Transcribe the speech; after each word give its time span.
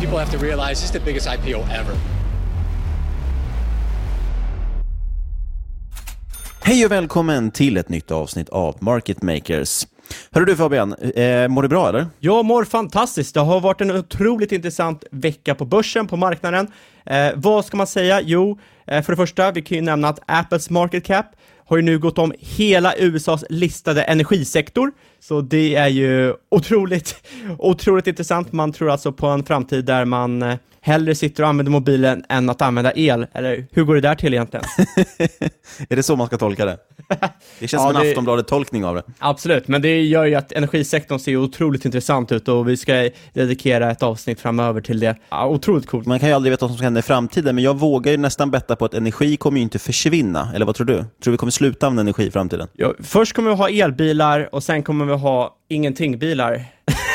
People 0.00 0.18
have 0.18 0.30
to 0.30 0.38
realize 0.38 0.80
this 0.80 0.84
is 0.84 0.90
the 0.90 1.00
biggest 1.00 1.26
IPO 1.26 1.58
ever. 1.60 1.94
Hej 6.62 6.84
och 6.84 6.92
välkommen 6.92 7.50
till 7.50 7.76
ett 7.76 7.88
nytt 7.88 8.10
avsnitt 8.10 8.48
av 8.48 8.76
Market 8.80 9.22
Makers. 9.22 9.86
Hörru 10.30 10.44
du 10.44 10.56
Fabian, 10.56 10.94
eh, 10.94 11.48
mår 11.48 11.62
du 11.62 11.68
bra 11.68 11.88
eller? 11.88 12.06
Jag 12.18 12.44
mår 12.44 12.64
fantastiskt. 12.64 13.34
Det 13.34 13.40
har 13.40 13.60
varit 13.60 13.80
en 13.80 13.90
otroligt 13.90 14.52
intressant 14.52 15.04
vecka 15.10 15.54
på 15.54 15.64
börsen, 15.64 16.06
på 16.06 16.16
marknaden. 16.16 16.68
Eh, 17.06 17.30
vad 17.34 17.64
ska 17.64 17.76
man 17.76 17.86
säga? 17.86 18.20
Jo, 18.20 18.58
eh, 18.86 19.02
för 19.02 19.12
det 19.12 19.16
första, 19.16 19.52
vi 19.52 19.62
kan 19.62 19.76
ju 19.76 19.82
nämna 19.82 20.08
att 20.08 20.20
Apples 20.26 20.70
market 20.70 21.04
cap 21.04 21.26
har 21.68 21.76
ju 21.76 21.82
nu 21.82 21.98
gått 21.98 22.18
om 22.18 22.32
hela 22.38 22.94
USAs 22.96 23.44
listade 23.50 24.02
energisektor. 24.02 24.92
Så 25.20 25.40
det 25.40 25.74
är 25.74 25.88
ju 25.88 26.34
otroligt, 26.50 27.14
otroligt 27.58 28.06
intressant. 28.06 28.52
Man 28.52 28.72
tror 28.72 28.90
alltså 28.90 29.12
på 29.12 29.26
en 29.26 29.44
framtid 29.44 29.84
där 29.84 30.04
man 30.04 30.42
eh, 30.42 30.54
hellre 30.80 31.14
sitter 31.14 31.42
och 31.42 31.48
använder 31.48 31.72
mobilen 31.72 32.24
än 32.28 32.50
att 32.50 32.62
använda 32.62 32.92
el. 32.96 33.26
Eller 33.32 33.66
hur 33.72 33.84
går 33.84 33.94
det 33.94 34.00
där 34.00 34.14
till 34.14 34.34
egentligen? 34.34 34.66
är 35.88 35.96
det 35.96 36.02
så 36.02 36.16
man 36.16 36.26
ska 36.26 36.38
tolka 36.38 36.64
det? 36.64 36.78
Det 37.58 37.68
känns 37.68 37.72
ja, 37.72 37.78
som 37.78 37.96
en 37.96 38.02
det... 38.02 38.10
Aftonbladet-tolkning 38.10 38.84
av 38.84 38.94
det. 38.94 39.02
Absolut, 39.18 39.68
men 39.68 39.82
det 39.82 40.02
gör 40.02 40.24
ju 40.24 40.34
att 40.34 40.52
energisektorn 40.52 41.18
ser 41.18 41.36
otroligt 41.36 41.84
intressant 41.84 42.32
ut 42.32 42.48
och 42.48 42.68
vi 42.68 42.76
ska 42.76 43.10
dedikera 43.32 43.90
ett 43.90 44.02
avsnitt 44.02 44.40
framöver 44.40 44.80
till 44.80 45.00
det. 45.00 45.16
Ja, 45.30 45.46
otroligt 45.46 45.86
coolt. 45.86 46.06
Man 46.06 46.18
kan 46.18 46.28
ju 46.28 46.34
aldrig 46.34 46.50
veta 46.50 46.64
vad 46.64 46.70
som 46.70 46.76
ska 46.76 46.84
hända 46.84 47.00
i 47.00 47.02
framtiden, 47.02 47.54
men 47.54 47.64
jag 47.64 47.78
vågar 47.78 48.12
ju 48.12 48.18
nästan 48.18 48.50
betta 48.50 48.76
på 48.76 48.84
att 48.84 48.94
energi 48.94 49.36
kommer 49.36 49.58
ju 49.58 49.62
inte 49.62 49.78
försvinna. 49.78 50.50
Eller 50.54 50.66
vad 50.66 50.74
tror 50.74 50.86
du? 50.86 50.94
Tror 50.94 51.08
du 51.20 51.30
vi 51.30 51.36
kommer 51.36 51.50
sluta 51.50 51.86
använda 51.86 52.00
energi 52.00 52.26
i 52.26 52.30
framtiden? 52.30 52.68
Ja, 52.72 52.94
först 53.02 53.32
kommer 53.32 53.50
vi 53.50 53.56
ha 53.56 53.68
elbilar 53.68 54.54
och 54.54 54.62
sen 54.62 54.82
kommer 54.82 55.04
vi 55.04 55.12
ha 55.12 55.56
ingenting-bilar. 55.68 56.64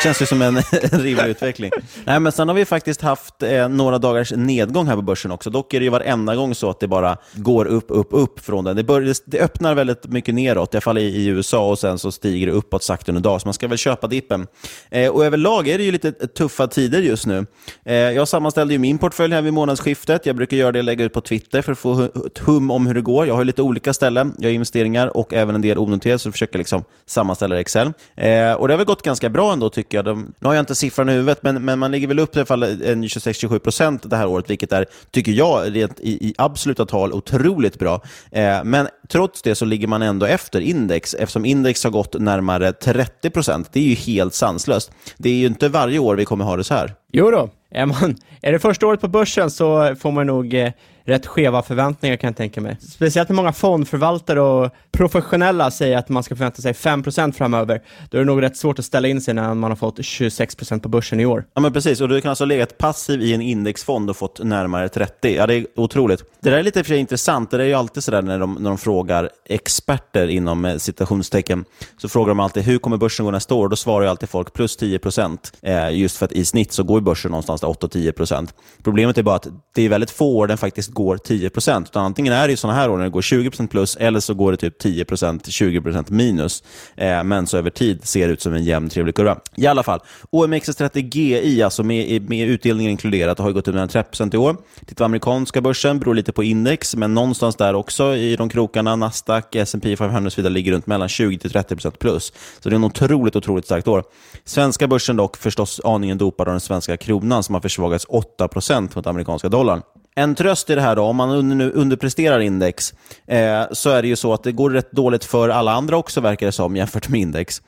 Känns 0.04 0.22
ju 0.22 0.26
som 0.26 0.42
en, 0.42 0.58
en 0.92 1.00
rimlig 1.00 1.26
utveckling. 1.26 1.72
Nej, 2.06 2.20
men 2.20 2.32
sen 2.32 2.48
har 2.48 2.56
vi 2.56 2.66
faktiskt 2.66 3.02
haft 3.02 3.44
eh, 3.44 3.70
några 3.70 3.98
dagars 3.98 4.32
nedgång 4.32 4.88
här 4.88 4.96
på 4.96 5.02
börsen 5.02 5.32
också. 5.32 5.50
Dock 5.50 5.74
är 5.74 5.80
det 5.80 5.84
ju 5.84 5.90
varenda 5.90 6.36
gång 6.36 6.56
så 6.56 6.70
att 6.70 6.80
det 6.80 6.88
bara 6.88 7.18
går 7.34 7.66
upp, 7.66 7.86
upp, 7.88 8.08
upp 8.12 8.40
från 8.40 8.64
den. 8.64 8.76
Det, 8.76 8.84
bör, 8.84 9.14
det 9.26 9.40
öppnar 9.40 9.76
väldigt 9.76 10.06
mycket 10.08 10.36
neråt, 10.36 10.74
i 10.74 10.78
alla 10.78 10.82
fall 10.82 10.98
i, 10.98 11.02
i, 11.02 11.26
USA, 11.28 11.70
och 11.70 11.80
sen 11.80 12.00
så 12.00 12.12
stiger 12.12 12.48
det 12.48 12.54
uppåt 12.54 12.84
sakta 12.84 13.12
under 13.12 13.22
dag. 13.22 13.42
Så 13.42 13.48
man 13.48 13.54
ska 13.54 13.68
väl 13.68 13.78
köpa 13.78 14.08
dippen. 14.08 14.48
Eh, 14.90 15.10
och 15.10 15.26
överlag 15.26 15.68
är 15.68 15.78
det 15.78 15.84
ju 15.84 15.92
lite 15.92 16.12
tuffa 16.12 16.68
tider 16.68 17.00
just 17.00 17.26
nu. 17.26 17.46
Eh, 17.86 17.96
jag 17.96 18.28
sammanställde 18.28 18.74
ju 18.74 18.80
min 18.80 18.98
portfölj 18.98 19.34
här 19.34 19.42
vid 19.42 19.54
månadsskiftet. 19.54 20.26
Jag 20.26 20.36
brukar 20.36 20.58
göra 20.58 20.72
det 20.72 20.80
och 20.80 20.86
lägga 20.86 21.06
ut 21.06 21.14
på 21.14 21.22
Twitter 21.22 21.62
för 21.62 21.72
att 21.72 21.80
få 21.80 22.04
ett 22.04 22.40
hum 22.40 22.72
om 22.72 22.88
hur 22.88 22.94
det 22.94 23.02
går. 23.02 23.28
Jag 23.28 23.36
har 23.36 23.44
lite 23.44 23.62
olika 23.62 23.94
ställen. 23.94 24.36
Jag 24.38 24.50
har 24.50 24.54
investeringar 24.54 25.18
och 25.18 25.34
även 25.34 25.56
en 25.56 25.62
del 25.62 25.78
onoterade, 25.78 26.20
så 26.20 26.28
jag 26.28 26.34
försöker 26.34 26.58
liksom 26.58 26.84
sammanställa 27.06 27.56
det 27.56 27.60
i 27.60 27.62
Excel. 27.62 27.94
Eh, 28.16 28.54
och 28.54 28.68
det 28.68 28.74
har 28.74 28.78
väl 28.78 28.86
gått 28.86 29.02
ganska 29.02 29.30
bra 29.30 29.54
ändå, 29.54 29.70
tycker 29.70 29.93
jag. 29.98 30.06
De, 30.06 30.34
nu 30.40 30.48
har 30.48 30.54
jag 30.54 30.62
inte 30.62 30.76
siffran 30.76 31.10
i 31.10 31.14
huvudet, 31.14 31.44
men, 31.44 31.66
men 31.66 31.80
man 31.80 31.92
ligger 31.92 32.08
väl 32.08 32.20
upp 32.20 32.36
i 32.36 32.40
alla 32.40 32.46
fall 32.46 32.64
en 32.64 33.04
26-27 33.04 33.60
procent 33.60 34.10
det 34.10 34.16
här 34.16 34.28
året, 34.28 34.50
vilket 34.50 34.72
är, 34.72 34.86
tycker 35.12 35.32
jag, 35.32 35.76
rent 35.76 36.00
i, 36.00 36.28
i 36.28 36.34
absoluta 36.38 36.86
tal 36.86 37.14
otroligt 37.14 37.80
bra. 37.80 38.02
Eh, 38.32 38.64
men 38.64 38.88
trots 39.10 39.42
det 39.42 39.56
så 39.56 39.66
ligger 39.66 39.88
man 39.88 40.02
ändå 40.02 40.26
efter 40.26 40.62
index, 40.62 41.14
eftersom 41.14 41.46
index 41.46 41.84
har 41.84 41.92
gått 41.92 42.20
närmare 42.20 42.74
30 42.74 43.30
procent. 43.30 43.70
Det 43.74 43.80
är 43.80 43.84
ju 43.84 43.96
helt 43.96 44.34
sanslöst. 44.34 44.92
Det 45.18 45.30
är 45.30 45.36
ju 45.36 45.46
inte 45.46 45.70
varje 45.70 46.00
år 46.00 46.16
vi 46.16 46.26
kommer 46.26 46.46
ha 46.46 46.58
det 46.58 46.64
så 46.64 46.74
här. 46.74 46.94
Jo 47.12 47.32
då, 47.32 47.50
är, 47.72 47.86
man, 47.86 48.16
är 48.42 48.52
det 48.52 48.60
första 48.60 48.88
året 48.88 49.02
på 49.02 49.08
börsen 49.08 49.52
så 49.52 49.96
får 49.96 50.12
man 50.12 50.28
nog 50.28 50.54
eh, 50.54 50.72
rätt 51.06 51.26
skeva 51.26 51.62
förväntningar 51.62 52.16
kan 52.16 52.28
jag 52.28 52.38
tänka 52.38 52.62
mig. 52.62 52.78
Speciellt 52.82 53.30
när 53.30 53.36
många 53.36 53.54
fondförvaltare 53.54 54.42
och 54.42 54.72
professionella 54.92 55.72
säger 55.72 55.98
att 55.98 56.10
man 56.10 56.24
ska 56.24 56.36
förvänta 56.36 56.62
sig 56.62 56.74
5% 56.74 57.32
framöver. 57.32 57.82
Då 58.10 58.18
är 58.18 58.20
det 58.20 58.26
nog 58.26 58.42
rätt 58.42 58.58
svårt 58.58 58.80
att 58.80 58.86
ställa 58.86 59.08
in 59.08 59.22
sig 59.22 59.34
när 59.34 59.54
man 59.54 59.72
har 59.72 59.76
fått 59.76 60.00
26% 60.00 60.80
på 60.80 60.90
börsen 60.90 61.20
i 61.20 61.26
år. 61.26 61.46
Ja, 61.54 61.62
men 61.62 61.74
precis. 61.74 62.02
Och 62.02 62.10
du 62.10 62.22
kan 62.22 62.30
alltså 62.30 62.46
legat 62.46 62.78
passiv 62.78 63.22
i 63.22 63.34
en 63.34 63.42
indexfond 63.42 64.10
och 64.10 64.18
fått 64.18 64.44
närmare 64.44 64.90
30. 64.90 65.36
Ja, 65.36 65.48
det 65.48 65.56
är 65.56 65.66
otroligt. 65.76 66.24
Det 66.42 66.50
där 66.50 66.58
är 66.58 66.64
lite 66.64 66.84
för 66.84 66.88
sig 66.88 66.98
intressant. 66.98 67.52
Det 67.52 67.64
är 67.64 67.68
ju 67.68 67.74
alltid 67.74 68.04
sådär 68.04 68.22
när 68.22 68.40
de, 68.40 68.54
när 68.54 68.70
de 68.70 68.78
frågar 68.78 69.30
experter 69.46 70.28
inom 70.28 70.66
eh, 70.66 70.78
citationstecken, 70.78 71.66
så 71.98 72.10
frågar 72.10 72.28
de 72.28 72.40
alltid 72.40 72.64
hur 72.64 72.78
kommer 72.78 72.98
börsen 72.98 73.26
gå 73.26 73.32
nästa 73.32 73.56
år? 73.56 73.70
Då 73.70 73.76
svarar 73.76 74.04
ju 74.04 74.10
alltid 74.10 74.30
folk 74.30 74.54
plus 74.54 74.80
10%. 74.80 75.38
Eh, 75.62 75.98
just 75.98 76.18
för 76.18 76.26
att 76.26 76.32
i 76.32 76.46
snitt 76.46 76.72
så 76.72 76.84
går 76.84 77.02
börsen 77.02 77.32
någonstans 77.32 77.62
där 77.62 77.68
8-10%. 77.68 78.50
Problemet 78.84 79.18
är 79.18 79.24
bara 79.24 79.36
att 79.36 79.48
det 79.76 79.82
är 79.82 79.90
väldigt 79.90 80.12
få 80.12 80.38
år 80.38 80.48
den 80.48 80.58
faktiskt 80.58 80.93
går 80.94 81.18
10 81.18 81.52
Utan 81.68 82.06
antingen 82.06 82.34
är 82.34 82.48
det 82.48 82.58
sådana 82.58 82.80
här 82.80 82.90
år 82.90 82.98
när 82.98 83.04
det 83.04 83.10
går 83.10 83.22
20 83.22 83.68
plus 83.68 83.96
eller 83.96 84.20
så 84.20 84.34
går 84.34 84.52
det 84.52 84.58
typ 84.58 84.82
10% 84.84 85.40
20% 85.42 86.12
minus. 86.12 86.64
Eh, 86.96 87.24
men 87.24 87.48
så 87.48 87.58
över 87.58 87.70
tid 87.70 88.08
ser 88.08 88.28
det 88.28 88.34
ut 88.34 88.42
som 88.42 88.54
en 88.54 88.64
jämn 88.64 88.90
trevlig 88.90 89.16
kurva. 89.16 89.38
I 89.56 89.68
alla 89.68 89.84
fall, 89.84 90.00
OMXS30 90.32 91.10
GI, 91.16 91.64
alltså 91.64 91.84
med, 91.84 92.30
med 92.30 92.50
utdelningen 92.50 92.92
inkluderat, 92.92 93.40
har 93.40 93.52
gått 93.52 93.68
upp 93.68 93.76
med 93.76 93.90
30 93.90 94.30
i 94.34 94.38
år. 94.38 94.58
Tittar 94.80 94.96
på 94.96 95.04
amerikanska 95.04 95.62
börsen, 95.62 96.00
beror 96.00 96.16
lite 96.16 96.32
på 96.32 96.44
index, 96.44 96.96
men 96.96 97.14
någonstans 97.14 97.56
där 97.56 97.74
också 97.74 98.16
i 98.16 98.36
de 98.36 98.50
krokarna, 98.50 98.96
Nasdaq, 98.96 99.56
S&P 99.56 99.96
500 99.96 100.28
och 100.28 100.34
så 100.34 100.42
vidare 100.42 100.54
ligger 100.54 100.72
runt 100.72 100.88
mellan 100.88 101.08
20-30 101.08 101.92
plus. 101.92 102.34
Så 102.60 102.70
det 102.70 102.74
är 102.74 102.76
en 102.76 102.84
otroligt, 102.84 103.36
otroligt 103.36 103.66
starkt 103.66 103.88
år. 103.88 104.04
Svenska 104.46 104.88
börsen 104.88 105.16
dock 105.16 105.38
förstås 105.38 105.82
aningen 105.84 106.18
dopad 106.18 106.48
av 106.48 106.54
den 106.54 106.62
svenska 106.62 106.98
kronan 106.98 107.44
som 107.44 107.56
har 107.56 107.62
försvagats 107.62 108.08
8% 108.08 108.96
mot 108.96 109.08
amerikanska 109.08 109.50
dollarn. 109.50 109.82
En 110.16 110.36
tröst 110.36 110.70
i 110.70 110.76
det 110.76 110.82
här 110.82 110.96
då, 110.96 111.04
om 111.04 111.16
man 111.16 111.30
under, 111.30 111.72
underpresterar 111.72 112.40
index, 112.40 112.94
eh, 113.28 113.64
så 113.72 113.90
är 113.90 114.02
det 114.02 114.08
ju 114.08 114.16
så 114.16 114.34
att 114.34 114.44
det 114.44 114.52
går 114.52 114.70
rätt 114.70 114.92
dåligt 114.92 115.26
för 115.26 115.50
alla 115.50 115.72
andra 115.72 115.98
också, 115.98 116.22
verkar 116.22 116.46
det 116.46 116.52
som, 116.52 116.76
jämfört 116.76 117.10
med 117.10 117.22
index. 117.22 117.62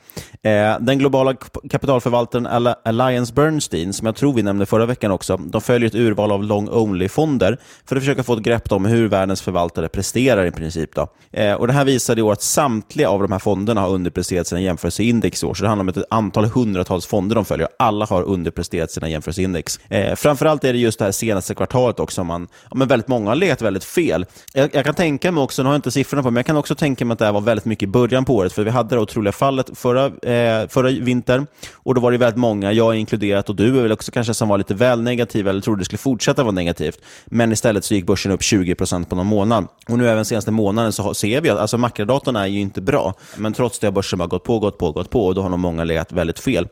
Eh, 0.44 0.80
den 0.80 1.00
globala 1.00 1.36
kapitalförvaltaren 1.70 2.74
Alliance 2.84 3.34
Bernstein, 3.34 3.94
som 3.94 4.06
jag 4.06 4.16
tror 4.16 4.34
vi 4.34 4.44
nämnde 4.44 4.66
förra 4.66 4.86
veckan 4.86 5.12
också, 5.12 5.38
de 5.38 5.62
följer 5.62 5.88
ett 5.88 5.96
urval 5.96 6.32
av 6.32 6.44
long-only-fonder 6.44 7.58
för 7.86 7.96
att 7.96 8.02
försöka 8.02 8.24
få 8.24 8.34
ett 8.34 8.44
grepp 8.44 8.72
om 8.72 8.86
hur 8.86 9.08
världens 9.08 9.42
förvaltare 9.42 9.90
presterar 9.90 10.46
i 10.46 10.52
princip. 10.52 10.96
Då. 10.96 11.08
Eh, 11.32 11.54
och 11.54 11.68
det 11.68 11.74
här 11.74 11.86
visade 11.86 12.20
i 12.20 12.24
år 12.24 12.34
att 12.34 12.42
samtliga 12.42 13.10
av 13.10 13.22
de 13.22 13.32
här 13.32 13.40
fonderna 13.40 13.82
har 13.82 13.90
underpresterat 13.90 14.48
sina 14.48 14.62
jämförelseindex 14.62 15.44
i 15.44 15.46
år, 15.46 15.54
så 15.54 15.64
det 15.64 15.68
handlar 15.68 15.84
om 15.84 15.90
ett 15.90 16.06
antal 16.10 16.46
hundratals 16.46 17.06
fonder 17.06 17.36
de 17.36 17.46
följer. 17.46 17.68
Alla 17.80 18.06
har 18.06 18.24
underpresterat 18.24 18.92
sina 18.92 19.10
jämförelseindex. 19.10 19.80
Eh, 19.90 20.16
framförallt 20.16 20.64
är 20.64 20.74
det 20.74 20.80
just 20.80 21.00
det 21.00 21.06
här 21.06 21.12
senaste 21.12 21.56
kvartalet 21.56 22.00
också 22.00 22.24
man, 22.40 22.48
ja, 22.70 22.76
men 22.76 22.88
väldigt 22.88 23.08
många 23.08 23.30
har 23.30 23.36
legat 23.36 23.62
väldigt 23.62 23.84
fel. 23.84 24.26
Jag, 24.54 24.76
jag, 24.76 24.86
kan 24.86 24.96
tänka 24.96 25.32
mig 25.32 25.44
också, 25.44 25.64
nu 25.64 25.68
har 25.68 25.74
jag 25.74 25.78
inte 25.78 25.92
siffrorna 25.92 26.24
på 26.24 26.32
men 26.32 26.36
jag 26.36 26.46
kan 26.46 26.58
också 26.58 26.76
tänka 26.76 27.06
mig 27.06 27.14
att 27.14 27.20
det 27.20 27.26
här 27.26 27.32
var 27.32 27.42
väldigt 27.42 27.66
mycket 27.66 27.84
i 27.84 27.88
början 27.88 28.26
på 28.26 28.36
året, 28.36 28.54
för 28.54 28.64
vi 28.64 28.70
hade 28.70 28.96
det 28.96 29.02
otroliga 29.02 29.32
fallet 29.32 29.70
förra, 29.74 30.06
eh, 30.06 30.68
förra 30.68 30.90
vintern, 30.90 31.48
och 31.74 31.96
då 31.96 32.02
var 32.02 32.12
det 32.12 32.18
väldigt 32.18 32.38
många, 32.38 32.72
jag 32.72 32.96
inkluderat, 32.96 33.50
och 33.50 33.56
du 33.56 33.78
är 33.78 33.82
väl 33.82 33.92
också 33.92 34.12
kanske 34.12 34.34
som 34.34 34.50
var 34.50 34.58
lite 34.58 34.74
väl 34.74 35.02
negativ 35.02 35.48
eller 35.48 35.62
trodde 35.62 35.82
det 35.82 35.86
skulle 35.86 35.98
fortsätta 35.98 36.44
vara 36.44 36.52
negativt. 36.52 37.00
Men 37.26 37.52
istället 37.52 37.86
så 37.86 37.94
gick 37.94 38.06
börsen 38.06 38.32
upp 38.32 38.42
20% 38.42 39.06
på 39.06 39.16
någon 39.16 39.28
månad. 39.28 39.68
Och 39.88 39.98
nu 39.98 40.10
även 40.10 40.26
senaste 40.26 40.52
månaden 40.52 40.92
så 40.92 41.14
ser 41.14 41.42
vi 41.42 41.50
att 41.50 41.60
alltså 41.60 41.78
makrodatorn 41.78 42.36
är 42.36 42.46
ju 42.46 42.60
inte 42.60 42.82
bra, 42.82 43.14
men 43.38 43.54
trots 43.54 43.80
det 43.80 43.88
har 43.88 43.92
börsen 43.92 44.20
bara 44.20 44.28
gått 44.28 44.44
på, 44.44 44.60
gått 44.60 44.78
på, 44.78 44.92
gått 44.92 45.10
på, 45.10 45.26
och 45.26 45.36
då 45.36 45.42
har 45.42 45.50
nog 45.50 45.60
många 45.60 45.84
legat 45.84 46.12
väldigt 46.12 46.40
fel. 46.40 46.68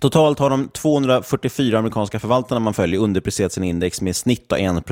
Totalt 0.00 0.38
har 0.38 0.50
de 0.50 0.68
244 0.68 1.78
amerikanska 1.78 2.20
förvaltarna 2.20 2.60
man 2.60 2.74
följer 2.74 3.00
underpresterat 3.00 3.52
sin 3.52 3.64
index 3.64 4.00
med 4.00 4.16
snitt 4.16 4.52
av 4.52 4.58
1 4.58 4.84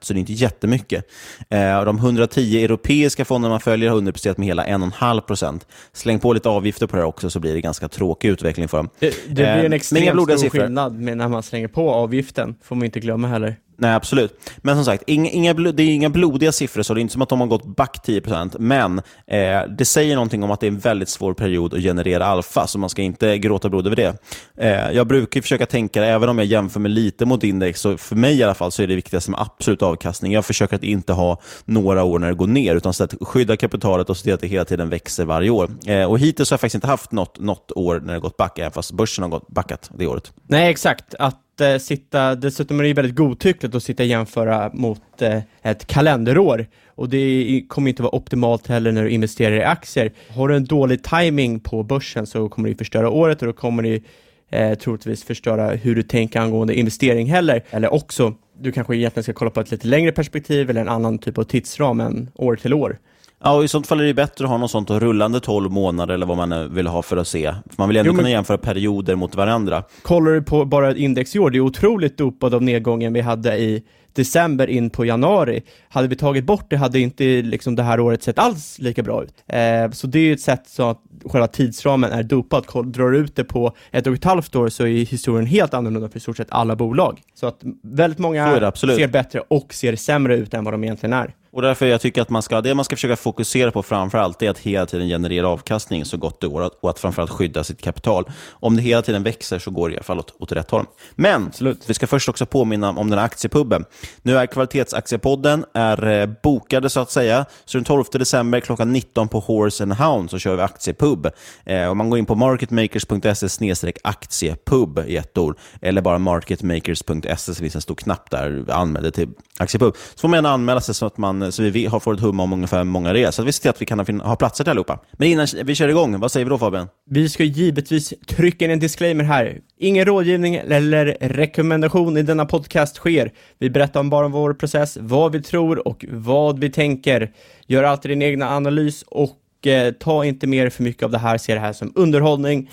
så 0.00 0.12
det 0.12 0.18
är 0.18 0.20
inte 0.20 0.32
jättemycket. 0.32 1.04
Eh, 1.50 1.84
de 1.84 1.98
110 1.98 2.64
europeiska 2.64 3.24
fonderna 3.24 3.52
man 3.52 3.60
följer 3.60 3.90
har 3.90 3.96
underpresterat 3.96 4.38
med 4.38 4.46
hela 4.46 4.66
1,5% 4.66 5.60
Släng 5.92 6.18
på 6.18 6.32
lite 6.32 6.48
avgifter 6.48 6.86
på 6.86 6.96
det 6.96 7.02
här 7.02 7.08
också 7.08 7.30
så 7.30 7.40
blir 7.40 7.54
det 7.54 7.60
ganska 7.60 7.88
tråkig 7.88 8.28
utveckling 8.28 8.68
för 8.68 8.76
dem. 8.76 8.88
Det, 8.98 9.14
det 9.28 9.34
blir 9.34 9.44
en 9.44 9.72
eh, 9.72 9.76
extremt 9.76 10.22
stor 10.22 10.36
siffror. 10.36 10.60
skillnad 10.60 11.00
med 11.00 11.16
när 11.16 11.28
man 11.28 11.42
slänger 11.42 11.68
på 11.68 11.90
avgiften, 11.90 12.54
får 12.62 12.76
man 12.76 12.84
inte 12.84 13.00
glömma 13.00 13.28
heller. 13.28 13.56
Nej, 13.80 13.94
absolut. 13.94 14.40
Men 14.58 14.76
som 14.76 14.84
sagt, 14.84 15.02
inga, 15.06 15.30
inga, 15.30 15.54
det 15.54 15.82
är 15.82 15.94
inga 15.94 16.10
blodiga 16.10 16.52
siffror, 16.52 16.82
så 16.82 16.94
det 16.94 17.00
är 17.00 17.02
inte 17.02 17.12
som 17.12 17.22
att 17.22 17.28
de 17.28 17.40
har 17.40 17.46
gått 17.46 17.76
back 17.76 18.06
10%. 18.06 18.56
Men 18.58 18.98
eh, 19.26 19.62
det 19.78 19.84
säger 19.84 20.14
någonting 20.14 20.42
om 20.42 20.50
att 20.50 20.60
det 20.60 20.66
är 20.66 20.70
en 20.70 20.78
väldigt 20.78 21.08
svår 21.08 21.34
period 21.34 21.74
att 21.74 21.80
generera 21.80 22.26
alfa, 22.26 22.66
så 22.66 22.78
man 22.78 22.90
ska 22.90 23.02
inte 23.02 23.38
gråta 23.38 23.68
blod 23.68 23.86
över 23.86 23.96
det. 23.96 24.16
Eh, 24.56 24.90
jag 24.92 25.06
brukar 25.06 25.40
försöka 25.40 25.66
tänka, 25.66 26.04
även 26.04 26.28
om 26.28 26.38
jag 26.38 26.46
jämför 26.46 26.80
mig 26.80 26.92
lite 26.92 27.26
mot 27.26 27.44
index, 27.44 27.80
så 27.80 27.96
för 27.96 28.16
mig 28.16 28.38
i 28.38 28.42
alla 28.42 28.54
fall 28.54 28.72
så 28.72 28.82
är 28.82 28.86
det 28.86 28.94
viktigaste 28.94 29.30
med 29.30 29.40
absolut 29.40 29.82
avkastning. 29.82 30.32
Jag 30.32 30.44
försöker 30.44 30.76
att 30.76 30.84
inte 30.84 31.12
ha 31.12 31.40
några 31.64 32.04
år 32.04 32.18
när 32.18 32.28
det 32.28 32.34
går 32.34 32.46
ner, 32.46 32.76
utan 32.76 32.90
att 33.00 33.14
skydda 33.20 33.56
kapitalet 33.56 34.10
och 34.10 34.16
se 34.16 34.22
till 34.22 34.34
att 34.34 34.40
det 34.40 34.46
hela 34.46 34.64
tiden 34.64 34.88
växer 34.88 35.24
varje 35.24 35.50
år. 35.50 35.70
Eh, 35.86 36.04
och 36.04 36.18
hittills 36.18 36.50
har 36.50 36.54
jag 36.54 36.60
faktiskt 36.60 36.74
inte 36.74 36.86
haft 36.86 37.12
något, 37.12 37.40
något 37.40 37.72
år 37.72 38.00
när 38.00 38.14
det 38.14 38.20
gått 38.20 38.36
back, 38.36 38.58
även 38.58 38.72
fast 38.72 38.92
börsen 38.92 39.22
har 39.22 39.30
gått 39.30 39.48
backat 39.48 39.90
det 39.94 40.06
året. 40.06 40.32
Nej, 40.48 40.70
exakt. 40.70 41.14
Att 41.18 41.36
eh, 41.60 41.78
sitta, 41.78 42.34
dessutom 42.34 42.78
är 42.78 42.82
det 42.82 42.88
ju 42.88 42.94
väldigt 42.94 43.16
godtyckligt 43.16 43.74
att 43.74 43.82
sitta 43.82 44.02
och 44.02 44.06
jämföra 44.06 44.70
mot 44.74 45.22
eh, 45.22 45.38
ett 45.62 45.86
kalenderår. 45.86 46.66
Och 46.94 47.08
det 47.08 47.62
kommer 47.68 47.88
inte 47.88 48.02
vara 48.02 48.14
optimalt 48.14 48.66
heller 48.66 48.92
när 48.92 49.02
du 49.02 49.10
investerar 49.10 49.56
i 49.56 49.62
aktier. 49.62 50.12
Har 50.28 50.48
du 50.48 50.56
en 50.56 50.64
dålig 50.64 51.02
timing 51.02 51.60
på 51.60 51.82
börsen 51.82 52.26
så 52.26 52.48
kommer 52.48 52.68
det 52.68 52.74
förstöra 52.74 53.10
året 53.10 53.42
och 53.42 53.46
då 53.46 53.52
kommer 53.52 53.82
det 53.82 54.02
eh, 54.50 54.78
troligtvis 54.78 55.24
förstöra 55.24 55.70
hur 55.70 55.94
du 55.94 56.02
tänker 56.02 56.40
angående 56.40 56.74
investering 56.74 57.26
heller. 57.26 57.64
Eller 57.70 57.92
också, 57.92 58.34
du 58.60 58.72
kanske 58.72 58.96
egentligen 58.96 59.24
ska 59.24 59.32
kolla 59.32 59.50
på 59.50 59.60
ett 59.60 59.70
lite 59.70 59.86
längre 59.86 60.12
perspektiv 60.12 60.70
eller 60.70 60.80
en 60.80 60.88
annan 60.88 61.18
typ 61.18 61.38
av 61.38 61.44
tidsram 61.44 62.00
än 62.00 62.30
år 62.34 62.56
till 62.56 62.74
år. 62.74 62.98
Ja, 63.42 63.56
och 63.56 63.64
i 63.64 63.68
sånt 63.68 63.86
fall 63.86 64.00
är 64.00 64.04
det 64.04 64.14
bättre 64.14 64.44
att 64.44 64.50
ha 64.50 64.58
något 64.58 64.70
sånt 64.70 64.90
rullande 64.90 65.40
12 65.40 65.70
månader 65.70 66.14
eller 66.14 66.26
vad 66.26 66.36
man 66.36 66.74
vill 66.74 66.86
ha 66.86 67.02
för 67.02 67.16
att 67.16 67.28
se. 67.28 67.54
För 67.70 67.74
man 67.78 67.88
vill 67.88 67.96
ändå 67.96 68.08
jo, 68.08 68.12
men... 68.12 68.18
kunna 68.18 68.30
jämföra 68.30 68.58
perioder 68.58 69.14
mot 69.14 69.34
varandra. 69.34 69.82
Kollar 70.02 70.32
du 70.32 70.42
på 70.42 70.64
bara 70.64 70.90
ett 70.90 70.96
index 70.96 71.36
i 71.36 71.38
år, 71.38 71.50
det 71.50 71.58
är 71.58 71.60
otroligt 71.60 72.18
dopad 72.18 72.54
av 72.54 72.62
nedgången 72.62 73.12
vi 73.12 73.20
hade 73.20 73.58
i 73.58 73.82
december 74.12 74.66
in 74.66 74.90
på 74.90 75.04
januari. 75.04 75.62
Hade 75.88 76.08
vi 76.08 76.16
tagit 76.16 76.44
bort 76.44 76.66
det 76.70 76.76
hade 76.76 77.00
inte 77.00 77.24
liksom 77.24 77.76
det 77.76 77.82
här 77.82 78.00
året 78.00 78.22
sett 78.22 78.38
alls 78.38 78.78
lika 78.78 79.02
bra 79.02 79.22
ut. 79.22 79.34
Eh, 79.46 79.90
så 79.90 80.06
det 80.06 80.18
är 80.18 80.32
ett 80.32 80.40
sätt 80.40 80.62
så 80.66 80.90
att 80.90 81.02
själva 81.24 81.46
tidsramen 81.46 82.12
är 82.12 82.22
dopad. 82.22 82.64
Drar 82.92 83.10
du 83.10 83.18
ut 83.18 83.36
det 83.36 83.44
på 83.44 83.76
ett 83.90 84.06
och 84.06 84.14
ett 84.14 84.24
halvt 84.24 84.56
år 84.56 84.68
så 84.68 84.86
är 84.86 85.04
historien 85.04 85.46
helt 85.46 85.74
annorlunda 85.74 86.08
för 86.08 86.16
i 86.16 86.20
stort 86.20 86.36
sett 86.36 86.50
alla 86.50 86.76
bolag. 86.76 87.20
Så 87.34 87.46
att 87.46 87.60
väldigt 87.82 88.18
många 88.18 88.72
ser 88.74 89.08
bättre 89.08 89.42
och 89.48 89.74
ser 89.74 89.96
sämre 89.96 90.36
ut 90.36 90.54
än 90.54 90.64
vad 90.64 90.74
de 90.74 90.84
egentligen 90.84 91.12
är. 91.12 91.34
Och 91.52 91.62
därför 91.62 91.86
jag 91.86 92.00
tycker 92.00 92.22
att 92.22 92.30
man 92.30 92.42
ska, 92.42 92.60
det 92.60 92.74
man 92.74 92.84
ska 92.84 92.96
försöka 92.96 93.16
fokusera 93.16 93.70
på 93.70 93.82
framför 93.82 94.18
allt 94.18 94.42
är 94.42 94.50
att 94.50 94.58
hela 94.58 94.86
tiden 94.86 95.08
generera 95.08 95.48
avkastning 95.48 96.04
så 96.04 96.16
gott 96.16 96.40
det 96.40 96.48
går 96.48 96.70
och 96.80 96.90
att 96.90 96.98
framförallt 96.98 97.30
skydda 97.30 97.64
sitt 97.64 97.82
kapital. 97.82 98.24
Om 98.50 98.76
det 98.76 98.82
hela 98.82 99.02
tiden 99.02 99.22
växer 99.22 99.58
så 99.58 99.70
går 99.70 99.88
det 99.88 99.94
i 99.94 99.96
alla 99.96 100.04
fall 100.04 100.18
åt, 100.18 100.34
åt 100.38 100.52
rätt 100.52 100.70
håll. 100.70 100.86
Men 101.14 101.46
Absolut. 101.46 101.82
vi 101.86 101.94
ska 101.94 102.06
först 102.06 102.28
också 102.28 102.46
påminna 102.46 102.90
om 102.90 103.10
den 103.10 103.18
här 103.18 103.26
aktiepubben. 103.26 103.84
Nu 104.22 104.38
är 104.38 104.46
kvalitetsaktiepodden 104.46 105.64
är 105.74 106.06
eh, 106.06 106.28
bokade 106.42 106.90
så 106.90 107.00
att 107.00 107.10
säga. 107.10 107.44
Så 107.64 107.78
den 107.78 107.84
12 107.84 108.04
december 108.12 108.60
klockan 108.60 108.92
19 108.92 109.28
på 109.28 109.40
Horse 109.40 109.82
and 109.82 109.92
Hound 109.92 110.30
så 110.30 110.38
kör 110.38 110.56
vi 110.56 110.62
aktiepub. 110.62 111.26
Eh, 111.64 111.88
och 111.88 111.96
man 111.96 112.10
går 112.10 112.18
in 112.18 112.26
på 112.26 112.34
marketmakers.se 112.34 113.92
aktiepub 114.04 114.98
i 115.06 115.16
ett 115.16 115.38
ord. 115.38 115.58
Eller 115.82 116.02
bara 116.02 116.18
marketmakers.se 116.18 117.36
så 117.36 117.54
finns 117.54 117.74
en 117.74 117.80
stor 117.80 117.94
knapp 117.94 118.30
där, 118.30 118.64
anmäl 118.68 119.02
dig 119.02 119.12
till 119.12 119.28
aktiepub. 119.58 119.94
Så 120.14 120.20
får 120.20 120.28
man 120.28 120.36
gärna 120.36 120.50
anmäla 120.50 120.80
sig 120.80 120.94
så 120.94 121.06
att 121.06 121.18
man 121.18 121.39
så 121.50 121.62
vi 121.62 121.86
har 121.86 122.00
fått 122.00 122.16
ett 122.16 122.22
hum 122.22 122.40
om 122.40 122.52
ungefär 122.52 122.84
många 122.84 123.12
det 123.12 123.20
är. 123.20 123.30
Så 123.30 123.42
vi 123.42 123.52
ser 123.52 123.60
till 123.60 123.70
att 123.70 123.82
vi 123.82 123.86
kan 123.86 124.20
ha 124.20 124.36
platser 124.36 124.64
till 124.64 124.70
allihopa. 124.70 124.98
Men 125.12 125.28
innan 125.28 125.46
vi 125.64 125.74
kör 125.74 125.88
igång, 125.88 126.20
vad 126.20 126.32
säger 126.32 126.46
vi 126.46 126.50
då 126.50 126.58
Fabian? 126.58 126.88
Vi 127.10 127.28
ska 127.28 127.44
givetvis 127.44 128.14
trycka 128.26 128.64
in 128.64 128.70
en 128.70 128.78
disclaimer 128.78 129.24
här. 129.24 129.58
Ingen 129.78 130.04
rådgivning 130.04 130.54
eller 130.54 131.16
rekommendation 131.20 132.16
i 132.16 132.22
denna 132.22 132.46
podcast 132.46 132.96
sker. 132.96 133.32
Vi 133.58 133.70
berättar 133.70 134.00
om 134.00 134.10
bara 134.10 134.26
om 134.26 134.32
vår 134.32 134.54
process, 134.54 134.98
vad 135.00 135.32
vi 135.32 135.42
tror 135.42 135.88
och 135.88 136.04
vad 136.10 136.58
vi 136.58 136.70
tänker. 136.70 137.30
Gör 137.66 137.82
alltid 137.82 138.10
din 138.10 138.22
egna 138.22 138.50
analys 138.50 139.04
och 139.06 139.66
eh, 139.66 139.92
ta 139.92 140.24
inte 140.24 140.46
mer 140.46 140.70
för 140.70 140.82
mycket 140.82 141.02
av 141.02 141.10
det 141.10 141.18
här, 141.18 141.38
se 141.38 141.54
det 141.54 141.60
här 141.60 141.72
som 141.72 141.92
underhållning. 141.94 142.70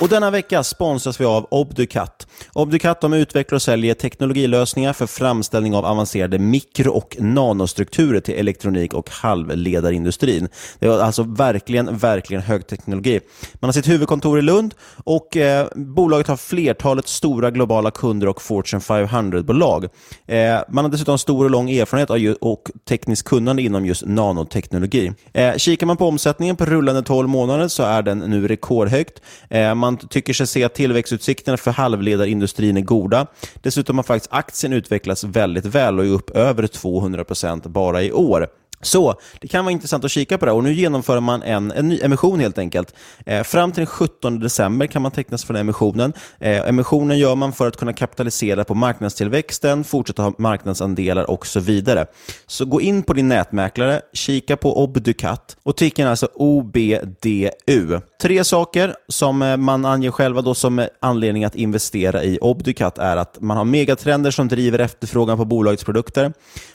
Och 0.00 0.08
denna 0.08 0.30
vecka 0.30 0.62
sponsras 0.62 1.20
vi 1.20 1.24
av 1.24 1.46
Obducat. 1.50 2.27
Obducat 2.58 3.00
de 3.00 3.12
utvecklar 3.12 3.56
och 3.56 3.62
säljer 3.62 3.94
teknologilösningar 3.94 4.92
för 4.92 5.06
framställning 5.06 5.74
av 5.74 5.84
avancerade 5.84 6.38
mikro 6.38 6.92
och 6.92 7.16
nanostrukturer 7.20 8.20
till 8.20 8.34
elektronik 8.34 8.94
och 8.94 9.10
halvledarindustrin. 9.10 10.48
Det 10.78 10.86
är 10.86 11.00
alltså 11.00 11.22
verkligen, 11.22 11.98
verkligen 11.98 12.42
högteknologi. 12.42 13.20
Man 13.54 13.68
har 13.68 13.72
sitt 13.72 13.88
huvudkontor 13.88 14.38
i 14.38 14.42
Lund 14.42 14.74
och 15.04 15.36
eh, 15.36 15.66
bolaget 15.74 16.26
har 16.26 16.36
flertalet 16.36 17.08
stora 17.08 17.50
globala 17.50 17.90
kunder 17.90 18.26
och 18.26 18.42
Fortune 18.42 18.80
500-bolag. 18.80 19.84
Eh, 20.26 20.58
man 20.68 20.84
har 20.84 20.90
dessutom 20.90 21.18
stor 21.18 21.44
och 21.44 21.50
lång 21.50 21.70
erfarenhet 21.70 22.10
av 22.10 22.34
och 22.40 22.70
tekniskt 22.88 23.28
kunnande 23.28 23.62
inom 23.62 23.86
just 23.86 24.06
nanoteknologi. 24.06 25.12
Eh, 25.32 25.54
kikar 25.56 25.86
man 25.86 25.96
på 25.96 26.06
omsättningen 26.06 26.56
på 26.56 26.64
rullande 26.64 27.02
12 27.02 27.28
månader 27.28 27.68
så 27.68 27.82
är 27.82 28.02
den 28.02 28.18
nu 28.18 28.48
rekordhögt. 28.48 29.22
Eh, 29.50 29.74
man 29.74 29.96
tycker 29.96 30.32
sig 30.32 30.46
se 30.46 30.64
att 30.64 30.74
tillväxtutsikterna 30.74 31.56
för 31.56 31.70
halvledarindustrin 31.70 32.47
industrin 32.48 32.76
är 32.76 32.80
goda. 32.80 33.26
Dessutom 33.62 33.98
har 33.98 34.02
faktiskt 34.02 34.32
aktien 34.32 34.72
utvecklats 34.72 35.24
väldigt 35.24 35.66
väl 35.66 35.98
och 35.98 36.04
är 36.04 36.10
upp 36.10 36.30
över 36.30 36.62
200% 36.62 37.68
bara 37.68 38.02
i 38.02 38.12
år. 38.12 38.48
Så 38.80 39.14
det 39.40 39.48
kan 39.48 39.64
vara 39.64 39.72
intressant 39.72 40.04
att 40.04 40.10
kika 40.10 40.38
på 40.38 40.46
det 40.46 40.52
och 40.52 40.64
nu 40.64 40.72
genomför 40.72 41.20
man 41.20 41.42
en, 41.42 41.72
en 41.72 41.88
ny 41.88 42.00
emission 42.00 42.40
helt 42.40 42.58
enkelt. 42.58 42.94
Eh, 43.26 43.42
fram 43.42 43.72
till 43.72 43.80
den 43.80 43.86
17 43.86 44.40
december 44.40 44.86
kan 44.86 45.02
man 45.02 45.10
tecknas 45.10 45.44
för 45.44 45.54
den 45.54 45.60
emissionen. 45.60 46.12
Eh, 46.40 46.68
emissionen 46.68 47.18
gör 47.18 47.34
man 47.34 47.52
för 47.52 47.68
att 47.68 47.76
kunna 47.76 47.92
kapitalisera 47.92 48.64
på 48.64 48.74
marknadstillväxten, 48.74 49.84
fortsätta 49.84 50.22
ha 50.22 50.32
marknadsandelar 50.38 51.30
och 51.30 51.46
så 51.46 51.60
vidare. 51.60 52.06
Så 52.46 52.64
gå 52.64 52.80
in 52.80 53.02
på 53.02 53.12
din 53.12 53.28
nätmäklare, 53.28 54.00
kika 54.12 54.56
på 54.56 54.82
Obducat 54.82 55.56
och 55.62 55.76
ticken 55.76 56.08
alltså 56.08 56.28
OBDU 56.34 58.00
tre 58.22 58.44
saker 58.44 58.94
som 59.08 59.42
eh, 59.42 59.56
man 59.56 59.84
anger 59.84 60.10
själva 60.10 60.42
då 60.42 60.54
som 60.54 60.78
eh, 60.78 60.86
anledning 61.00 61.44
att 61.44 61.54
investera 61.54 62.24
i 62.24 62.38
Obducat 62.40 62.98
är 62.98 63.16
att 63.16 63.40
man 63.40 63.56
har 63.56 63.64
megatrender 63.64 64.30
som 64.30 64.48
driver 64.48 64.78
efterfrågan 64.78 65.38
på 65.38 65.44
bolagets 65.44 65.84
produkter. 65.84 66.32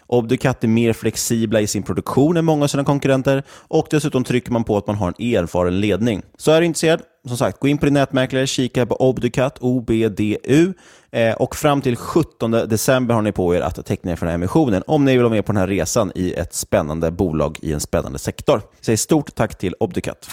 Obducat 0.07 0.63
är 0.63 0.67
mer 0.67 0.93
flexibla 0.93 1.61
i 1.61 1.67
sin 1.67 1.83
produktion 1.83 2.37
än 2.37 2.45
många 2.45 2.63
av 2.63 2.67
sina 2.67 2.83
konkurrenter 2.83 3.43
och 3.49 3.87
dessutom 3.89 4.23
trycker 4.23 4.51
man 4.51 4.63
på 4.63 4.77
att 4.77 4.87
man 4.87 4.95
har 4.95 5.07
en 5.17 5.35
erfaren 5.35 5.79
ledning. 5.79 6.21
Så 6.37 6.51
är 6.51 6.59
du 6.59 6.65
intresserad, 6.65 7.01
som 7.27 7.37
sagt, 7.37 7.59
gå 7.59 7.67
in 7.67 7.77
på 7.77 7.85
din 7.85 7.93
nätmäklare, 7.93 8.47
kika 8.47 8.85
på 8.85 8.95
Obducat, 8.95 9.57
OBDU, 9.61 10.73
eh, 11.11 11.33
och 11.33 11.55
fram 11.55 11.81
till 11.81 11.95
17 11.95 12.51
december 12.51 13.15
har 13.15 13.21
ni 13.21 13.31
på 13.31 13.55
er 13.55 13.61
att 13.61 13.85
teckna 13.85 14.11
er 14.11 14.15
för 14.15 14.25
den 14.25 14.31
här 14.31 14.37
emissionen 14.37 14.83
om 14.87 15.05
ni 15.05 15.11
vill 15.11 15.21
vara 15.21 15.33
med 15.33 15.45
på 15.45 15.51
den 15.51 15.59
här 15.59 15.67
resan 15.67 16.11
i 16.15 16.33
ett 16.33 16.53
spännande 16.53 17.11
bolag 17.11 17.57
i 17.61 17.73
en 17.73 17.79
spännande 17.79 18.19
sektor. 18.19 18.61
Säg 18.81 18.97
stort 18.97 19.35
tack 19.35 19.57
till 19.57 19.75
Obducat. 19.79 20.29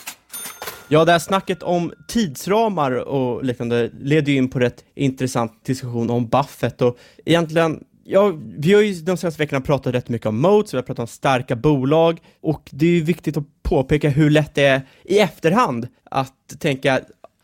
Ja, 0.92 1.04
det 1.04 1.12
här 1.12 1.18
snacket 1.18 1.62
om 1.62 1.92
tidsramar 2.08 2.92
och 2.92 3.44
liknande 3.44 3.90
leder 4.00 4.32
ju 4.32 4.38
in 4.38 4.50
på 4.50 4.58
rätt 4.58 4.84
intressant 4.94 5.64
diskussion 5.64 6.10
om 6.10 6.28
Buffett 6.28 6.82
och 6.82 6.98
egentligen 7.24 7.84
Ja, 8.04 8.32
vi 8.58 8.72
har 8.74 8.82
ju 8.82 8.94
de 8.94 9.16
senaste 9.16 9.42
veckorna 9.42 9.60
pratat 9.60 9.94
rätt 9.94 10.08
mycket 10.08 10.26
om 10.26 10.40
modes, 10.40 10.74
vi 10.74 10.78
har 10.78 10.82
pratat 10.82 10.98
om 10.98 11.06
starka 11.06 11.56
bolag 11.56 12.18
och 12.40 12.68
det 12.72 12.86
är 12.86 12.90
ju 12.90 13.00
viktigt 13.00 13.36
att 13.36 13.44
påpeka 13.62 14.08
hur 14.08 14.30
lätt 14.30 14.54
det 14.54 14.64
är 14.64 14.82
i 15.04 15.18
efterhand 15.18 15.88
att 16.04 16.60
tänka 16.60 17.00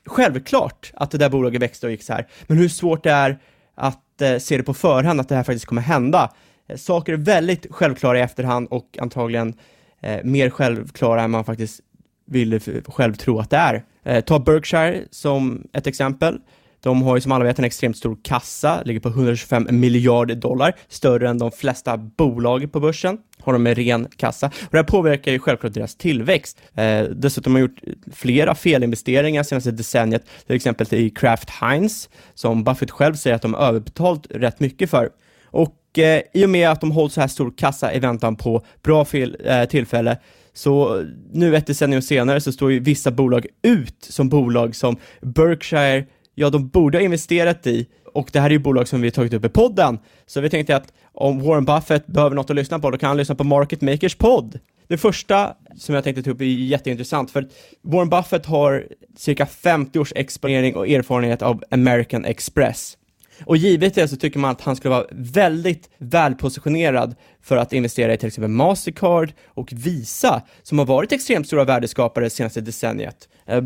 självklart 0.07 0.93
att 0.95 1.11
det 1.11 1.19
där 1.19 1.29
bolaget 1.29 1.63
växte 1.63 1.87
och 1.87 1.93
gick 1.93 2.03
så 2.03 2.13
här, 2.13 2.27
men 2.47 2.59
hur 2.59 2.69
svårt 2.69 3.05
det 3.05 3.11
är 3.11 3.39
att 3.75 4.21
eh, 4.23 4.39
se 4.39 4.57
det 4.57 4.63
på 4.63 4.75
förhand 4.75 5.21
att 5.21 5.29
det 5.29 5.35
här 5.35 5.45
faktiskt 5.45 5.67
kommer 5.67 5.83
hända. 5.83 6.33
Eh, 6.69 6.77
saker 6.77 7.13
är 7.13 7.17
väldigt 7.17 7.67
självklara 7.71 8.19
i 8.19 8.23
efterhand 8.23 8.69
och 8.71 8.99
antagligen 9.01 9.55
eh, 10.01 10.25
mer 10.25 10.51
självklara 10.51 11.23
än 11.23 11.31
man 11.31 11.45
faktiskt 11.45 11.81
vill 12.27 12.61
själv 12.87 13.15
tro 13.15 13.39
att 13.39 13.51
det 13.51 13.57
är. 13.57 13.85
Eh, 14.05 14.21
ta 14.21 14.39
Berkshire 14.39 15.03
som 15.11 15.67
ett 15.73 15.87
exempel. 15.87 16.39
De 16.81 17.03
har 17.03 17.17
ju 17.17 17.21
som 17.21 17.33
alla 17.33 17.45
vet 17.45 17.59
en 17.59 17.65
extremt 17.65 17.97
stor 17.97 18.17
kassa, 18.23 18.83
ligger 18.83 19.01
på 19.01 19.09
125 19.09 19.67
miljarder 19.71 20.35
dollar, 20.35 20.75
större 20.89 21.29
än 21.29 21.39
de 21.39 21.53
flesta 21.53 21.97
bolag 21.97 22.73
på 22.73 22.81
börsen. 22.81 23.19
Har 23.41 23.53
de 23.53 23.67
en 23.67 23.75
ren 23.75 24.09
kassa. 24.17 24.47
Och 24.47 24.69
det 24.71 24.77
här 24.77 24.85
påverkar 24.85 25.33
ju 25.33 25.39
självklart 25.39 25.75
deras 25.75 25.97
tillväxt. 25.97 26.61
Eh, 26.75 27.03
dessutom 27.03 27.53
har 27.55 27.61
de 27.61 27.63
gjort 27.63 27.81
flera 28.13 28.55
felinvesteringar 28.55 29.43
senaste 29.43 29.71
decenniet, 29.71 30.27
till 30.47 30.57
exempel 30.57 30.87
i 30.91 31.11
Kraft 31.11 31.51
Heinz, 31.51 32.09
som 32.35 32.65
Buffett 32.65 32.91
själv 32.91 33.15
säger 33.15 33.37
att 33.37 33.43
de 33.43 33.55
har 33.55 33.61
överbetalt 33.61 34.27
rätt 34.31 34.61
mycket 34.61 34.91
för. 34.91 35.11
Och 35.45 35.99
eh, 35.99 36.23
i 36.35 36.45
och 36.45 36.51
med 36.51 36.71
att 36.71 36.81
de 36.81 36.91
håller 36.91 37.09
så 37.09 37.21
här 37.21 37.29
stor 37.29 37.53
kassa 37.57 37.95
i 37.95 37.99
väntan 37.99 38.37
på 38.37 38.65
bra 38.83 39.05
fel, 39.05 39.37
eh, 39.45 39.65
tillfälle 39.65 40.19
så 40.57 41.05
nu 41.33 41.57
ett 41.57 41.67
decennium 41.67 42.03
senare 42.03 42.41
så 42.41 42.53
står 42.53 42.73
ju 42.73 42.81
vissa 42.81 43.11
bolag 43.11 43.47
ut 43.63 43.97
som 44.01 44.29
bolag 44.29 44.77
som 44.77 44.97
Berkshire, 45.21 46.05
ja 46.35 46.51
de 46.51 46.69
borde 46.69 46.99
ha 46.99 47.03
investerat 47.03 47.67
i 47.67 47.87
och 48.17 48.31
det 48.33 48.41
här 48.41 48.47
är 48.47 48.53
ju 48.53 48.59
bolag 48.59 48.89
som 48.89 49.01
vi 49.01 49.07
har 49.07 49.13
tagit 49.13 49.33
upp 49.33 49.45
i 49.45 49.49
podden. 49.49 49.99
Så 50.27 50.41
vi 50.41 50.51
tänkte 50.51 50.77
att 50.77 50.93
om 51.13 51.41
Warren 51.41 51.65
Buffett 51.65 52.07
behöver 52.07 52.37
något 52.37 52.51
att 52.51 52.57
lyssna 52.57 52.79
på, 52.79 52.91
då 52.91 52.99
kan 52.99 53.09
han 53.09 53.17
lyssna 53.17 53.35
på 53.35 53.45
Market 53.45 53.81
Makers 53.81 54.15
podd. 54.15 54.59
Det 54.89 54.99
första 54.99 55.55
som 55.77 55.95
jag 55.95 56.05
tänkte 56.05 56.23
ta 56.23 56.31
upp 56.31 56.41
är 56.41 56.45
jätteintressant, 56.45 57.31
för 57.31 57.49
Warren 57.83 58.09
Buffett 58.09 58.47
har 58.47 58.87
cirka 59.17 59.47
50 59.47 59.99
års 59.99 60.13
exponering 60.17 60.77
och 60.77 60.89
erfarenhet 60.89 61.43
av 61.43 61.63
American 61.71 62.25
Express. 62.25 62.97
Och 63.45 63.57
givet 63.57 63.95
det 63.95 64.09
så 64.09 64.17
tycker 64.17 64.39
man 64.39 64.51
att 64.51 64.61
han 64.61 64.77
skulle 64.77 64.95
vara 64.95 65.07
väldigt 65.11 65.91
välpositionerad 65.99 67.15
för 67.43 67.57
att 67.57 67.73
investera 67.73 68.15
i 68.15 68.17
till 68.17 68.27
exempel 68.27 68.51
Mastercard 68.51 69.33
och 69.47 69.73
Visa, 69.73 70.43
som 70.63 70.79
har 70.79 70.87
varit 70.87 71.13
extremt 71.13 71.47
stora 71.47 71.65
värdeskapare 71.65 72.25
det 72.25 72.31
senaste 72.31 72.61
decenniet. 72.61 73.29
Eh, 73.47 73.63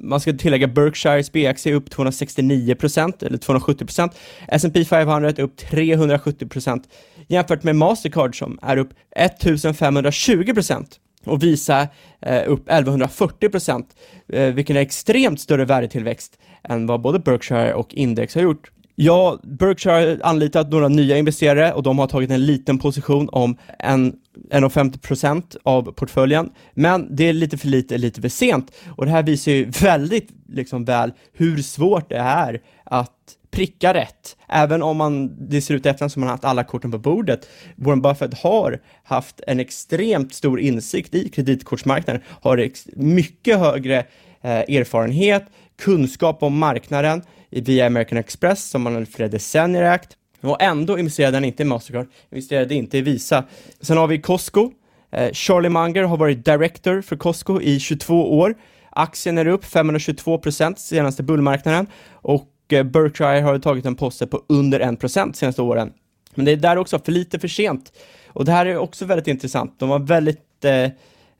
man 0.00 0.20
ska 0.20 0.32
tillägga 0.32 0.66
Berkshires 0.66 1.32
BX 1.32 1.66
är 1.66 1.72
upp 1.72 1.88
269% 1.88 3.26
eller 3.26 3.38
270%. 3.38 4.10
S&P 4.48 4.84
500 4.84 5.28
är 5.28 5.40
upp 5.40 5.60
370% 5.60 6.82
jämfört 7.28 7.62
med 7.62 7.76
Mastercard 7.76 8.38
som 8.38 8.58
är 8.62 8.76
upp 8.76 8.90
1520% 9.16 10.86
och 11.24 11.42
Visa 11.42 11.88
eh, 12.20 12.42
upp 12.46 12.68
1140%, 12.68 13.84
eh, 14.28 14.54
vilken 14.54 14.76
är 14.76 14.80
extremt 14.80 15.40
större 15.40 15.64
värdetillväxt 15.64 16.38
än 16.62 16.86
vad 16.86 17.00
både 17.00 17.18
Berkshire 17.18 17.74
och 17.74 17.94
Index 17.94 18.34
har 18.34 18.42
gjort. 18.42 18.70
Ja, 18.98 19.40
Berkshire 19.42 19.92
har 19.92 20.18
anlitat 20.22 20.70
några 20.70 20.88
nya 20.88 21.18
investerare 21.18 21.72
och 21.72 21.82
de 21.82 21.98
har 21.98 22.06
tagit 22.06 22.30
en 22.30 22.46
liten 22.46 22.78
position 22.78 23.28
om 23.32 23.56
en 23.78 24.12
1,50% 24.50 25.56
av 25.62 25.82
portföljen. 25.92 26.50
Men 26.74 27.16
det 27.16 27.28
är 27.28 27.32
lite 27.32 27.58
för 27.58 27.68
lite, 27.68 27.98
lite 27.98 28.20
för 28.20 28.28
sent. 28.28 28.72
Och 28.96 29.04
det 29.04 29.10
här 29.10 29.22
visar 29.22 29.52
ju 29.52 29.64
väldigt 29.82 30.28
liksom 30.48 30.84
väl 30.84 31.12
hur 31.32 31.62
svårt 31.62 32.08
det 32.08 32.16
är 32.16 32.62
att 32.84 33.12
pricka 33.50 33.94
rätt, 33.94 34.36
även 34.48 34.82
om 34.82 34.96
man, 34.96 35.36
det 35.48 35.60
ser 35.60 35.74
ut 35.74 35.86
efter 35.86 36.08
som 36.08 36.20
man 36.20 36.28
har 36.28 36.34
haft 36.34 36.44
alla 36.44 36.64
korten 36.64 36.90
på 36.90 36.98
bordet. 36.98 37.48
Warren 37.76 38.02
Buffett 38.02 38.38
har 38.38 38.80
haft 39.04 39.40
en 39.46 39.60
extremt 39.60 40.34
stor 40.34 40.60
insikt 40.60 41.14
i 41.14 41.28
kreditkortsmarknaden, 41.28 42.22
har 42.28 42.70
mycket 42.96 43.58
högre 43.58 43.98
eh, 44.42 44.76
erfarenhet, 44.76 45.44
kunskap 45.78 46.42
om 46.42 46.58
marknaden 46.58 47.22
via 47.50 47.86
American 47.86 48.18
Express 48.18 48.70
som 48.70 48.82
man 48.82 48.94
hade 48.94 49.06
flera 49.06 49.28
decennier 49.28 49.82
ägt. 49.82 50.16
Och 50.40 50.62
ändå 50.62 50.98
investerade 50.98 51.36
han 51.36 51.44
inte 51.44 51.62
i 51.62 51.66
Mastercard, 51.66 52.08
investerade 52.30 52.74
inte 52.74 52.98
i 52.98 53.00
Visa. 53.00 53.44
Sen 53.80 53.96
har 53.96 54.06
vi 54.06 54.20
Costco. 54.20 54.72
Eh, 55.10 55.32
Charlie 55.32 55.68
Munger 55.68 56.02
har 56.02 56.16
varit 56.16 56.44
director 56.44 57.00
för 57.00 57.16
Costco 57.16 57.60
i 57.60 57.80
22 57.80 58.38
år. 58.38 58.54
Aktien 58.90 59.38
är 59.38 59.46
upp 59.46 59.64
522 59.64 60.38
procent 60.38 60.78
senaste 60.78 61.22
bullmarknaden 61.22 61.86
och 62.12 62.48
eh, 62.68 62.82
Berkshire 62.82 63.40
har 63.40 63.58
tagit 63.58 63.86
en 63.86 63.94
post 63.94 64.30
på 64.30 64.42
under 64.48 64.80
1 64.80 65.00
procent 65.00 65.36
senaste 65.36 65.62
åren. 65.62 65.92
Men 66.34 66.44
det 66.44 66.52
är 66.52 66.56
där 66.56 66.76
också 66.76 66.98
för 66.98 67.12
lite 67.12 67.38
för 67.38 67.48
sent. 67.48 67.92
Och 68.28 68.44
det 68.44 68.52
här 68.52 68.66
är 68.66 68.76
också 68.76 69.04
väldigt 69.04 69.26
intressant. 69.26 69.74
De 69.78 69.88
var 69.88 69.98
väldigt 69.98 70.64
eh, 70.64 70.88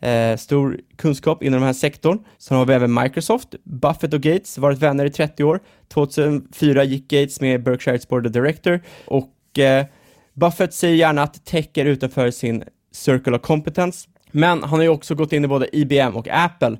eh, 0.01 0.37
stor 0.37 0.81
kunskap 0.97 1.43
inom 1.43 1.61
den 1.61 1.67
här 1.67 1.73
sektorn. 1.73 2.19
Sen 2.39 2.57
har 2.57 2.65
vi 2.65 2.75
även 2.75 2.95
Microsoft. 2.95 3.55
Buffett 3.65 4.15
och 4.15 4.21
Gates 4.21 4.59
varit 4.59 4.79
vänner 4.79 5.05
i 5.05 5.11
30 5.11 5.45
år. 5.45 5.61
2004 5.89 6.85
gick 6.85 7.09
Gates 7.09 7.41
med 7.41 7.63
Berkshires 7.63 8.09
Board 8.09 8.27
of 8.27 8.33
Director 8.33 8.81
och 9.07 9.59
eh, 9.59 9.87
Buffett 10.35 10.75
säger 10.75 10.95
gärna 10.95 11.23
att 11.23 11.45
tech 11.45 11.69
är 11.75 11.85
utanför 11.85 12.31
sin 12.31 12.65
circle 12.93 13.37
of 13.37 13.43
competence. 13.43 14.09
Men 14.31 14.63
han 14.63 14.79
har 14.79 14.83
ju 14.83 14.89
också 14.89 15.15
gått 15.15 15.33
in 15.33 15.45
i 15.45 15.49
både 15.49 15.77
IBM 15.77 16.17
och 16.17 16.29
Apple 16.29 16.79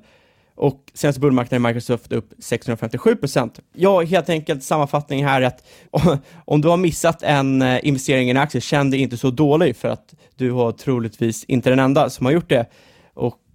och 0.57 0.91
senaste 0.93 1.21
bullmarknaden 1.21 1.65
är 1.65 1.69
Microsoft 1.69 2.11
upp 2.11 2.33
657 2.39 3.15
procent. 3.15 3.59
Ja, 3.73 4.01
helt 4.01 4.29
enkelt 4.29 4.63
sammanfattning 4.63 5.25
här 5.25 5.41
är 5.41 5.45
att 5.45 5.63
om 6.45 6.61
du 6.61 6.67
har 6.67 6.77
missat 6.77 7.23
en 7.23 7.61
eh, 7.61 7.87
investering 7.87 8.27
i 8.27 8.31
en 8.31 8.37
aktie, 8.37 8.61
känn 8.61 8.91
dig 8.91 8.99
inte 8.99 9.17
så 9.17 9.29
dålig 9.29 9.75
för 9.75 9.87
att 9.87 10.13
du 10.35 10.51
har 10.51 10.71
troligtvis 10.71 11.43
inte 11.43 11.69
den 11.69 11.79
enda 11.79 12.09
som 12.09 12.25
har 12.25 12.33
gjort 12.33 12.49
det. 12.49 12.65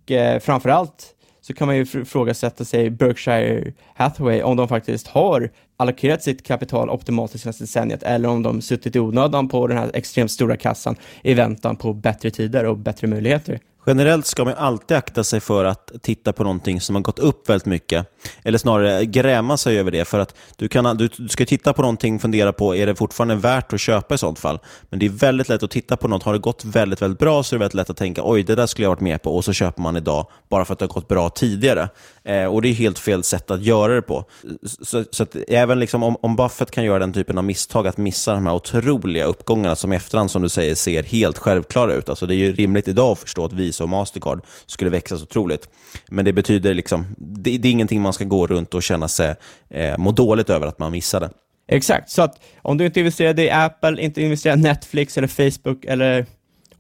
Och 0.03 0.11
eh, 0.11 0.41
framförallt 0.41 1.15
så 1.41 1.55
kan 1.55 1.67
man 1.67 1.77
ju 1.77 1.83
ifrågasätta 1.83 2.65
sig 2.65 2.91
Berkshire 2.91 3.73
Hathaway 4.03 4.43
om 4.43 4.57
de 4.57 4.69
faktiskt 4.69 5.07
har 5.07 5.51
allokerat 5.77 6.23
sitt 6.23 6.47
kapital 6.47 6.91
optimalt 6.91 7.33
det 7.33 7.39
senaste 7.39 7.63
decenniet 7.63 8.03
eller 8.03 8.29
om 8.29 8.43
de 8.43 8.63
suttit 8.63 8.97
i 8.97 8.99
onödan 8.99 9.49
på 9.49 9.67
den 9.67 9.79
här 9.79 9.91
extremt 9.95 10.31
stora 10.31 10.57
kassan 10.57 10.97
i 11.23 11.35
väntan 11.35 11.77
på 11.77 11.93
bättre 11.93 12.31
tider 12.31 12.65
och 12.65 12.79
bättre 12.79 13.07
möjligheter. 13.07 13.61
Generellt 13.87 14.27
ska 14.27 14.45
man 14.45 14.55
alltid 14.55 14.97
akta 14.97 15.25
sig 15.25 15.41
för 15.41 15.65
att 15.65 15.93
titta 16.03 16.33
på 16.33 16.43
någonting 16.43 16.81
som 16.81 16.95
har 16.95 17.03
gått 17.03 17.19
upp 17.19 17.49
väldigt 17.49 17.67
mycket. 17.67 18.07
Eller 18.45 18.59
snarare 18.59 19.05
gräma 19.05 19.57
sig 19.57 19.79
över 19.79 19.91
det. 19.91 20.05
För 20.05 20.19
att 20.19 20.35
du, 20.57 20.69
kan, 20.69 20.97
du, 20.97 21.09
du 21.09 21.29
ska 21.29 21.47
titta 21.47 21.73
på 21.73 21.83
någonting 21.83 22.15
och 22.15 22.21
fundera 22.21 22.53
på, 22.53 22.77
är 22.77 22.87
det 22.87 22.95
fortfarande 22.95 23.35
värt 23.35 23.73
att 23.73 23.81
köpa 23.81 24.15
i 24.15 24.19
sånt 24.19 24.39
fall? 24.39 24.59
Men 24.91 24.99
det 24.99 25.07
är 25.07 25.11
väldigt 25.11 25.49
lätt 25.49 25.63
att 25.63 25.71
titta 25.71 25.97
på 25.97 26.09
något. 26.09 26.23
Har 26.23 26.33
det 26.33 26.39
gått 26.39 26.65
väldigt, 26.65 27.03
väldigt 27.03 27.19
bra 27.19 27.43
så 27.43 27.55
är 27.55 27.59
det 27.59 27.63
väldigt 27.63 27.75
lätt 27.75 27.91
att 27.91 27.97
tänka, 27.97 28.23
oj, 28.25 28.43
det 28.43 28.55
där 28.55 28.67
skulle 28.67 28.85
jag 28.85 28.91
varit 28.91 29.01
med 29.01 29.23
på. 29.23 29.37
Och 29.37 29.45
så 29.45 29.53
köper 29.53 29.83
man 29.83 29.97
idag 29.97 30.27
bara 30.49 30.65
för 30.65 30.73
att 30.73 30.79
det 30.79 30.85
har 30.85 30.93
gått 30.93 31.09
bra 31.09 31.31
tidigare. 31.31 31.89
Eh, 32.25 32.45
och 32.45 32.63
det 32.63 32.69
är 32.69 32.75
helt 32.75 32.99
fel 32.99 33.23
sätt 33.23 33.51
att 33.51 33.63
göra 33.63 33.92
det 33.95 34.03
på. 34.03 34.25
Så, 34.65 35.05
så 35.11 35.23
att 35.23 35.37
även 35.49 35.81
liksom, 35.81 36.03
om, 36.03 36.17
om 36.21 36.37
Buffett 36.37 36.71
kan 36.71 36.85
göra 36.85 36.99
den 36.99 37.13
typen 37.13 37.39
av 37.39 37.45
misstag, 37.45 37.87
att 37.87 37.97
missa 37.97 38.35
de 38.35 38.47
här 38.47 38.55
otroliga 38.55 39.25
uppgångarna 39.25 39.77
som 39.77 39.93
i 39.93 39.97
efterhand, 39.97 40.31
som 40.31 40.43
du 40.43 40.49
säger, 40.49 40.75
ser 40.75 41.03
helt 41.03 41.39
självklara 41.39 41.95
ut. 41.95 42.09
Alltså 42.09 42.27
det 42.27 42.35
är 42.35 42.37
ju 42.37 42.53
rimligt 42.53 42.89
idag 42.89 43.13
att 43.13 43.19
förstå 43.19 43.45
att 43.45 43.53
Visa 43.53 43.85
och 43.85 43.91
Mastercard 43.91 44.45
skulle 44.67 44.91
växa 44.91 45.17
så 45.17 45.23
otroligt. 45.23 45.69
Men 46.09 46.25
det 46.25 46.33
betyder 46.33 46.75
liksom, 46.75 47.07
det, 47.19 47.59
det 47.59 47.69
är 47.69 47.73
ingenting 47.73 48.03
man 48.03 48.13
ska 48.13 48.25
gå 48.25 48.47
runt 48.47 48.75
och 48.75 48.83
känna 48.83 49.09
sig, 49.09 49.35
eh, 49.71 49.99
må 49.99 50.13
dåligt 50.13 50.51
över 50.51 50.67
att 50.67 50.79
man 50.79 50.93
missade. 50.93 51.31
Exakt, 51.69 52.11
så 52.11 52.23
att 52.23 52.41
om 52.63 52.79
du 52.79 52.87
inte 52.87 53.01
investerade 53.01 53.43
i 53.45 53.51
Apple, 53.51 54.03
inte 54.03 54.23
investerade 54.23 54.61
i 54.61 54.63
Netflix 54.63 55.19
eller 55.19 55.29
Facebook 55.29 55.85
eller 55.85 56.27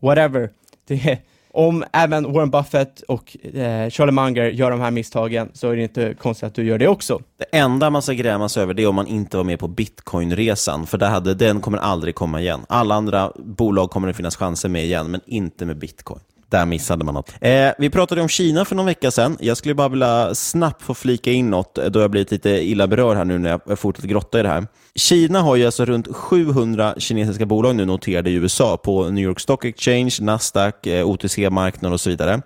whatever, 0.01 0.51
det, 0.89 1.19
om 1.53 1.85
även 1.93 2.33
Warren 2.33 2.51
Buffett 2.51 3.01
och 3.01 3.37
eh, 3.55 3.91
Charlie 3.91 4.13
Munger 4.13 4.45
gör 4.45 4.71
de 4.71 4.81
här 4.81 4.91
misstagen 4.91 5.51
så 5.55 5.71
är 5.71 5.77
det 5.77 5.83
inte 5.83 6.15
konstigt 6.15 6.47
att 6.47 6.55
du 6.55 6.65
gör 6.65 6.79
det 6.79 6.89
också. 6.89 7.21
Det 7.39 7.59
enda 7.59 7.91
man 7.91 8.03
ska 8.03 8.13
gräma 8.13 8.49
sig 8.49 8.63
över 8.63 8.75
det 8.75 8.83
är 8.83 8.87
om 8.87 8.95
man 8.95 9.07
inte 9.07 9.37
var 9.37 9.45
med 9.45 9.59
på 9.59 9.69
bitcoinresan, 9.69 10.87
för 10.87 10.99
det 10.99 11.07
hade, 11.07 11.35
den 11.35 11.61
kommer 11.61 11.79
aldrig 11.79 12.15
komma 12.15 12.41
igen. 12.41 12.61
Alla 12.69 12.95
andra 12.95 13.33
bolag 13.37 13.91
kommer 13.91 14.09
det 14.09 14.15
finnas 14.15 14.37
chanser 14.37 14.69
med 14.69 14.85
igen, 14.85 15.11
men 15.11 15.21
inte 15.27 15.67
med 15.67 15.79
bitcoin. 15.79 16.21
Där 16.49 16.67
missade 16.67 17.05
man 17.05 17.15
något. 17.15 17.35
Eh, 17.41 17.71
vi 17.79 17.91
pratade 17.91 18.23
om 18.23 18.29
Kina 18.29 18.65
för 18.65 18.75
någon 18.75 18.87
vecka 18.87 19.11
sedan. 19.11 19.37
Jag 19.41 19.57
skulle 19.57 19.75
bara 19.75 19.89
vilja 19.89 20.35
snabbt 20.35 20.83
få 20.83 20.95
flika 20.95 21.31
in 21.31 21.51
något, 21.51 21.75
då 21.75 22.01
jag 22.01 22.11
blivit 22.11 22.31
lite 22.31 22.51
illa 22.51 22.87
berörd 22.87 23.17
här 23.17 23.25
nu 23.25 23.39
när 23.39 23.61
jag 23.67 23.79
fortsätter 23.79 24.09
grotta 24.09 24.41
i 24.41 24.43
det 24.43 24.49
här. 24.49 24.67
Kina 24.95 25.41
har 25.43 25.57
ju 25.57 25.67
alltså 25.67 25.85
runt 25.85 26.17
700 26.17 26.95
kinesiska 26.99 27.47
bolag 27.47 27.77
nu 27.77 27.85
noterade 27.85 28.31
i 28.31 28.35
USA 28.35 28.77
på 28.77 29.11
New 29.11 29.25
York 29.25 29.41
Stock 29.41 29.65
Exchange, 29.65 30.17
Nasdaq, 30.21 30.87
eh, 30.87 31.09
OTC-marknaden 31.09 31.93
och 31.93 32.01
så 32.01 32.11
vidare. 32.11 32.43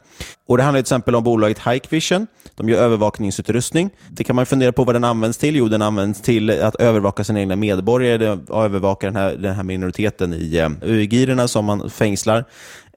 Och 0.49 0.57
Det 0.57 0.63
handlar 0.63 0.79
till 0.79 0.85
exempel 0.85 1.15
om 1.15 1.25
bolaget 1.25 1.59
Hikvision. 1.67 2.27
De 2.55 2.69
gör 2.69 2.79
övervakningsutrustning. 2.79 3.91
Det 4.11 4.25
kan 4.25 4.37
man 4.37 4.47
fundera 4.47 4.73
på 4.73 4.85
vad 4.85 4.95
den 4.95 5.05
används 5.05 5.39
till. 5.39 5.57
Jo, 5.57 5.69
den 5.69 5.83
används 5.83 6.23
till 6.23 6.51
att 6.63 6.75
övervaka 6.75 7.25
sina 7.25 7.41
egna 7.41 7.57
medborgare, 7.57 8.39
övervaka 8.51 9.07
den 9.07 9.17
här, 9.17 9.37
den 9.37 9.55
här 9.55 9.63
minoriteten 9.63 10.33
i 10.33 10.57
eh, 10.57 10.69
uigurerna 10.83 11.49
som 11.49 11.65
man 11.65 11.91
fängslar. 11.91 12.45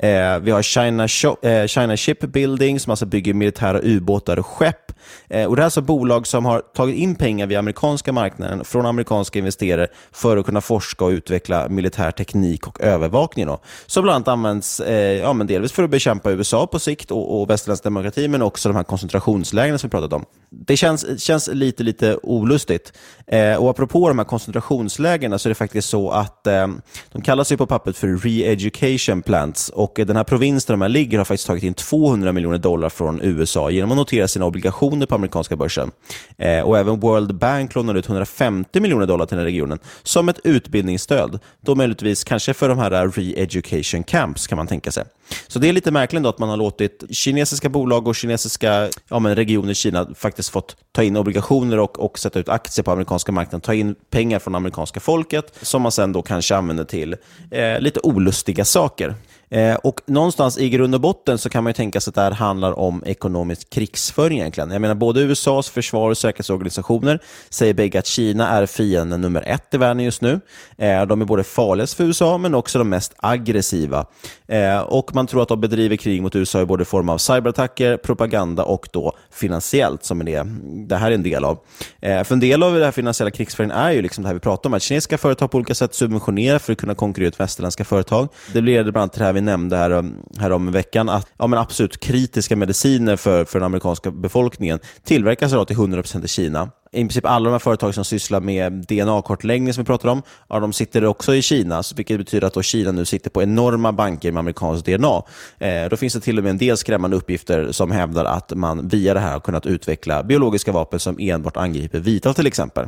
Eh, 0.04 0.40
vi 0.40 0.52
har 0.52 0.62
China, 0.62 1.08
Shop, 1.08 1.38
eh, 1.42 1.68
China 1.68 1.98
Shipbuilding 1.98 2.80
som 2.80 2.92
alltså 2.92 3.06
bygger 3.06 3.34
militära 3.34 3.80
ubåtar 3.84 4.40
och 4.40 4.46
skepp. 4.46 4.92
Eh, 5.30 5.46
och 5.46 5.56
det 5.56 5.62
är 5.62 5.64
alltså 5.64 5.82
bolag 5.82 6.28
som 6.28 6.46
har 6.46 6.60
tagit 6.60 6.96
in 6.96 7.16
pengar 7.16 7.48
via 7.48 7.60
amerikanska 7.60 8.12
marknaden 8.12 8.66
från 8.66 8.86
amerikanska 8.86 9.39
investerare 9.40 9.88
för 10.12 10.38
att 10.38 10.46
kunna 10.46 10.62
forska 10.62 11.06
och 11.06 11.10
utveckla 11.10 11.70
militär 11.70 12.12
teknik 12.12 12.68
och 12.68 12.82
övervakning. 12.82 13.46
Då. 13.46 13.60
Som 13.86 14.04
bland 14.04 14.16
annat 14.16 14.28
används 14.28 14.80
eh, 14.80 15.18
ja, 15.18 15.34
men 15.34 15.48
delvis 15.48 15.72
för 15.72 15.84
att 15.84 15.90
bekämpa 15.90 16.32
USA 16.32 16.68
på 16.68 16.80
sikt 16.80 17.12
och, 17.12 17.42
och 17.42 17.50
västerländsk 17.50 17.84
demokrati, 17.84 18.28
men 18.28 18.42
också 18.42 18.70
de 18.70 18.76
här 18.76 18.84
koncentrationslägren 18.84 19.80
som 19.80 19.88
vi 19.88 19.92
pratat 19.92 20.14
om. 20.14 20.26
Det 20.52 20.78
känns, 20.78 21.22
känns 21.22 21.50
lite, 21.54 21.84
lite 21.84 22.18
olustigt. 22.24 22.94
Eh, 23.28 23.56
och 23.56 23.70
apropå 23.70 24.08
de 24.08 24.20
här 24.20 24.26
koncentrationslägren 24.26 25.40
så 25.40 25.48
är 25.48 25.50
det 25.50 25.56
faktiskt 25.56 25.90
så 25.90 26.12
att 26.12 26.48
eh, 26.48 26.68
de 27.12 27.22
kallas 27.22 27.52
ju 27.52 27.58
på 27.58 27.66
pappret 27.66 27.98
för 27.98 28.08
re-education 28.08 29.22
plants 29.22 29.70
och 29.70 29.94
den 29.96 30.16
här 30.16 30.24
provinsen 30.24 30.68
där 30.68 30.74
de 30.74 30.82
här 30.82 30.90
ligger 30.90 31.18
har 31.18 31.26
faktiskt 31.26 31.48
tagit 31.48 31.64
in 31.64 31.74
200 31.74 32.32
miljoner 32.32 32.58
dollar 32.58 32.90
från 32.90 33.22
USA 33.22 33.70
genom 33.70 33.92
att 33.92 33.98
notera 33.98 34.28
sina 34.28 34.46
obligationer 34.46 35.06
på 35.06 35.16
amerikanska 35.16 35.56
börsen. 35.56 35.92
Eh, 36.38 36.62
och 36.62 36.78
även 36.78 37.00
World 37.00 37.36
Bank 37.36 37.76
lånade 37.76 38.00
ut 38.00 38.08
150 38.08 38.80
miljoner 38.80 39.06
dollar 39.06 39.26
till 39.30 39.38
den 39.38 39.46
här 39.46 39.52
regionen 39.52 39.80
som 40.04 40.30
ett 40.30 40.40
utbildningsstöd. 40.44 41.40
Då 41.62 41.76
möjligtvis 41.76 42.24
kanske 42.24 42.54
för 42.54 42.70
de 42.70 42.78
här 42.80 42.92
re-education 42.92 44.04
camps 44.04 44.48
kan 44.48 44.56
man 44.56 44.68
tänka 44.68 44.92
sig. 44.92 45.04
Så 45.48 45.60
det 45.60 45.70
är 45.70 45.74
lite 45.74 45.92
märkligt 45.92 46.26
att 46.26 46.40
man 46.40 46.50
har 46.50 46.58
låtit 46.58 47.04
kinesiska 47.10 47.70
bolag 47.70 48.08
och 48.08 48.16
kinesiska 48.16 48.90
ja, 49.10 49.20
men 49.20 49.36
regioner 49.36 49.72
i 49.72 49.76
Kina 49.76 50.08
faktiskt 50.16 50.50
fått 50.50 50.76
ta 50.92 51.04
in 51.04 51.18
obligationer 51.18 51.80
och, 51.80 52.00
och 52.00 52.20
sätta 52.20 52.40
ut 52.40 52.50
aktier 52.50 52.84
på 52.84 52.92
amerikanska 52.92 53.32
marknaden, 53.32 53.62
ta 53.62 53.74
in 53.74 53.96
pengar 54.10 54.40
från 54.40 54.56
amerikanska 54.56 55.00
folket 55.00 55.54
som 55.62 55.82
man 55.82 55.92
sen 55.92 56.14
då 56.14 56.22
kanske 56.22 56.56
använder 56.56 56.84
till 56.84 57.16
eh, 57.52 57.80
lite 57.80 58.00
olustiga 58.00 58.66
saker. 58.66 59.16
Eh, 59.50 59.76
och 59.76 60.02
någonstans 60.06 60.58
i 60.58 60.70
grund 60.70 60.96
och 60.96 61.02
botten 61.02 61.38
så 61.38 61.50
kan 61.50 61.64
man 61.64 61.70
ju 61.70 61.74
tänka 61.74 62.02
sig 62.02 62.12
att 62.12 62.16
det 62.16 62.22
här 62.22 62.32
handlar 62.32 62.80
om 62.80 63.04
ekonomisk 63.06 63.70
krigsföring 63.70 64.40
egentligen. 64.40 64.72
Jag 64.72 64.82
menar, 64.82 64.96
både 64.96 65.22
USAs 65.22 65.70
försvar 65.70 66.10
och 66.10 66.18
säkerhetsorganisationer 66.18 67.20
säger 67.50 67.74
bägge 67.74 68.00
att 68.00 68.06
Kina 68.06 68.50
är 68.50 68.66
fienden 68.66 69.22
nummer 69.22 69.44
ett 69.48 69.74
i 69.74 69.78
världen 69.78 70.04
just 70.04 70.22
nu. 70.22 70.40
Eh, 70.78 71.06
de 71.06 71.22
är 71.22 71.26
både 71.26 71.44
farligast 71.44 71.94
för 71.94 72.04
USA 72.04 72.38
men 72.38 72.56
också 72.56 72.78
de 72.78 72.90
mest 72.90 73.14
aggressiva. 73.18 74.06
Eh, 74.48 74.80
och 74.80 75.16
man 75.16 75.28
tror 75.28 75.42
att 75.42 75.50
de 75.50 75.62
bedriver 75.62 75.96
krig 75.96 76.22
mot 76.22 76.36
USA 76.36 76.62
i 76.62 76.66
både 76.66 76.86
form 76.86 77.10
av 77.10 77.18
cyberattacker, 77.18 77.98
propaganda 77.98 78.64
och 78.64 78.90
då 78.92 79.14
finansiellt 79.32 80.04
som 80.04 80.22
är 80.22 80.26
det, 80.26 80.48
det 80.88 80.96
här 80.96 81.12
är 81.12 81.16
en 81.16 81.24
del 81.24 81.46
av. 81.46 81.60
Eh, 82.02 82.24
för 82.24 82.34
en 82.34 82.40
del 82.40 82.64
av 82.64 82.74
den 82.74 82.84
här 82.84 82.92
finansiella 82.92 83.32
krigsföringen 83.32 83.78
är 83.78 83.92
ju 83.92 84.02
liksom 84.02 84.24
det 84.24 84.28
här 84.28 84.34
vi 84.34 84.40
pratar 84.40 84.70
om, 84.70 84.74
att 84.74 84.82
kinesiska 84.82 85.18
företag 85.18 85.52
på 85.52 85.58
olika 85.58 85.76
sätt 85.76 85.94
subventionerar 85.96 86.60
för 86.60 86.74
att 86.74 86.80
kunna 86.80 86.96
konkurrera 86.96 87.28
ut 87.28 87.40
västerländska 87.40 87.84
företag. 87.84 88.28
Det 88.54 88.62
leder 88.62 88.92
bland 88.92 88.98
annat 88.98 89.14
till 89.14 89.20
det 89.20 89.26
här 89.26 89.34
vi 89.40 89.44
nämnde 89.44 89.78
här, 89.78 89.92
um, 89.92 90.16
här 90.38 90.52
om 90.52 90.72
veckan, 90.72 91.10
att 91.10 91.28
ja, 91.38 91.48
men 91.48 91.60
absolut 91.60 92.00
kritiska 92.00 92.56
mediciner 92.56 93.16
för, 93.16 93.46
för 93.46 93.60
den 93.60 93.66
amerikanska 93.66 94.12
befolkningen 94.12 94.80
tillverkas 95.04 95.52
idag 95.52 95.68
till 95.68 95.76
100% 95.76 96.26
i 96.26 96.28
Kina. 96.28 96.70
I 96.92 97.02
princip 97.02 97.26
alla 97.26 97.46
de 97.46 97.52
här 97.52 97.60
företag 97.60 97.96
som 97.96 98.06
sysslar 98.06 98.40
med 98.40 98.72
DNA-kartläggning, 98.74 99.74
som 99.74 99.84
vi 99.84 99.86
pratar 99.86 100.10
om, 100.10 100.22
ja, 100.50 100.60
de 100.60 100.74
sitter 100.74 101.06
också 101.06 101.36
i 101.36 101.42
Kina, 101.42 101.84
vilket 101.96 102.18
betyder 102.18 102.48
att 102.48 102.54
då 102.54 102.62
Kina 102.62 102.92
nu 102.92 103.06
sitter 103.06 103.30
på 103.30 103.44
enorma 103.44 103.92
banker 103.92 104.32
med 104.32 104.40
amerikanskt 104.40 104.86
DNA. 104.86 105.24
Eh, 105.60 105.90
då 105.90 105.98
finns 105.98 106.14
det 106.14 106.20
till 106.20 106.38
och 106.38 106.44
med 106.44 106.50
en 106.50 106.58
del 106.58 106.78
skrämmande 106.78 107.18
uppgifter 107.18 107.72
som 107.72 107.92
hävdar 107.92 108.26
att 108.26 108.54
man 108.56 108.88
via 108.88 109.14
det 109.14 109.20
här 109.20 109.34
har 109.34 109.40
kunnat 109.40 109.66
utveckla 109.66 110.24
biologiska 110.24 110.72
vapen 110.72 111.00
som 111.00 111.20
enbart 111.20 111.58
angriper 111.58 112.00
vita 112.00 112.34
till 112.34 112.48
exempel. 112.48 112.88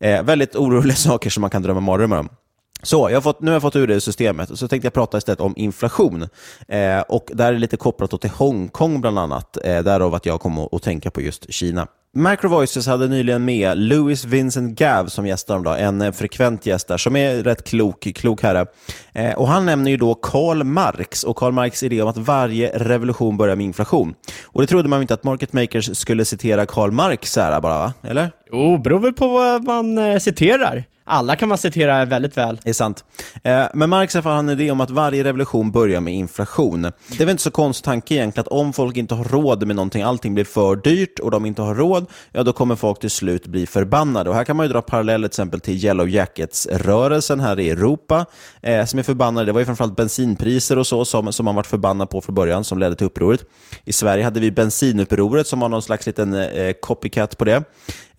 Eh, 0.00 0.22
väldigt 0.22 0.56
oroliga 0.56 0.96
saker 1.08 1.30
som 1.30 1.40
man 1.40 1.50
kan 1.50 1.62
drömma 1.62 1.80
mardrömmar 1.80 2.18
om. 2.18 2.28
Så, 2.82 3.10
jag 3.10 3.16
har 3.16 3.20
fått, 3.20 3.40
nu 3.40 3.50
har 3.50 3.54
jag 3.54 3.62
fått 3.62 3.76
ur 3.76 3.86
det 3.86 4.00
systemet, 4.00 4.58
så 4.58 4.68
tänkte 4.68 4.86
jag 4.86 4.92
prata 4.92 5.18
istället 5.18 5.40
om 5.40 5.54
inflation. 5.56 6.28
Eh, 6.68 7.00
och 7.00 7.30
där 7.34 7.48
är 7.48 7.52
det 7.52 7.58
lite 7.58 7.76
kopplat 7.76 8.20
till 8.20 8.30
Hongkong 8.30 9.00
bland 9.00 9.18
annat, 9.18 9.56
eh, 9.64 9.82
därav 9.82 10.14
att 10.14 10.26
jag 10.26 10.40
kom 10.40 10.58
att 10.58 10.82
tänka 10.82 11.10
på 11.10 11.20
just 11.20 11.52
Kina. 11.52 11.86
Microvoices 12.14 12.86
hade 12.86 13.08
nyligen 13.08 13.44
med 13.44 13.78
Louis 13.78 14.24
Vincent 14.24 14.78
Gav 14.78 15.06
som 15.06 15.26
gäst 15.26 15.46
då, 15.46 15.70
en 15.70 16.12
frekvent 16.12 16.66
gäst 16.66 16.88
där, 16.88 16.96
som 16.96 17.16
är 17.16 17.42
rätt 17.42 17.64
klok, 17.64 18.08
klok 18.14 18.42
herre. 18.42 18.66
Eh, 19.12 19.34
och 19.34 19.48
han 19.48 19.66
nämner 19.66 19.90
ju 19.90 19.96
då 19.96 20.14
Karl 20.14 20.64
Marx 20.64 21.24
och 21.24 21.36
Karl 21.36 21.52
Marx 21.52 21.82
idé 21.82 22.02
om 22.02 22.08
att 22.08 22.16
varje 22.16 22.78
revolution 22.78 23.36
börjar 23.36 23.56
med 23.56 23.64
inflation. 23.64 24.14
Och 24.44 24.60
det 24.60 24.66
trodde 24.66 24.88
man 24.88 25.00
inte 25.00 25.14
att 25.14 25.24
market 25.24 25.52
makers 25.52 25.98
skulle 25.98 26.24
citera 26.24 26.66
Karl 26.66 26.90
Marx 26.90 27.36
här 27.36 27.60
bara, 27.60 27.78
va? 27.78 27.92
Eller? 28.02 28.30
Jo, 28.52 28.78
beror 28.78 28.98
väl 28.98 29.12
på 29.12 29.28
vad 29.28 29.64
man 29.64 29.98
eh, 29.98 30.18
citerar 30.18 30.84
alla 31.08 31.36
kan 31.36 31.48
man 31.48 31.58
citera 31.58 32.04
väldigt 32.04 32.36
väl. 32.36 32.60
Det 32.64 32.70
är 32.70 32.74
sant. 32.74 33.04
Eh, 33.44 33.64
men 33.74 33.90
Marx 33.90 34.14
har 34.14 34.38
en 34.38 34.50
idé 34.50 34.70
om 34.70 34.80
att 34.80 34.90
varje 34.90 35.24
revolution 35.24 35.70
börjar 35.70 36.00
med 36.00 36.14
inflation. 36.14 36.82
Det 36.82 37.14
är 37.14 37.18
väl 37.18 37.30
inte 37.30 37.42
så 37.42 37.50
konstig 37.50 37.84
tanke 37.84 38.14
egentligen 38.14 38.46
att 38.46 38.52
om 38.52 38.72
folk 38.72 38.96
inte 38.96 39.14
har 39.14 39.24
råd 39.24 39.66
med 39.66 39.76
någonting, 39.76 40.02
allting 40.02 40.34
blir 40.34 40.44
för 40.44 40.76
dyrt 40.76 41.18
och 41.18 41.30
de 41.30 41.46
inte 41.46 41.62
har 41.62 41.74
råd, 41.74 42.06
ja 42.32 42.42
då 42.42 42.52
kommer 42.52 42.76
folk 42.76 43.00
till 43.00 43.10
slut 43.10 43.46
bli 43.46 43.66
förbannade. 43.66 44.30
Och 44.30 44.36
här 44.36 44.44
kan 44.44 44.56
man 44.56 44.66
ju 44.66 44.72
dra 44.72 44.82
paralleller 44.82 45.28
till 45.28 45.32
exempel 45.32 45.60
till 45.60 45.84
Yellow 45.84 46.08
Jackets-rörelsen 46.08 47.40
här 47.40 47.60
i 47.60 47.70
Europa, 47.70 48.26
eh, 48.62 48.84
som 48.84 48.98
är 48.98 49.02
förbannade. 49.02 49.46
Det 49.46 49.52
var 49.52 49.60
ju 49.60 49.66
framförallt 49.66 49.96
bensinpriser 49.96 50.78
och 50.78 50.86
så 50.86 51.04
som, 51.04 51.32
som 51.32 51.44
man 51.44 51.54
varit 51.54 51.66
förbannad 51.66 52.10
på 52.10 52.20
från 52.20 52.34
början, 52.34 52.64
som 52.64 52.78
ledde 52.78 52.94
till 52.94 53.06
upproret. 53.06 53.40
I 53.84 53.92
Sverige 53.92 54.24
hade 54.24 54.40
vi 54.40 54.50
bensinupproret 54.50 55.46
som 55.46 55.60
var 55.60 55.68
någon 55.68 55.82
slags 55.82 56.06
liten 56.06 56.34
eh, 56.34 56.72
copycat 56.72 57.38
på 57.38 57.44
det. 57.44 57.64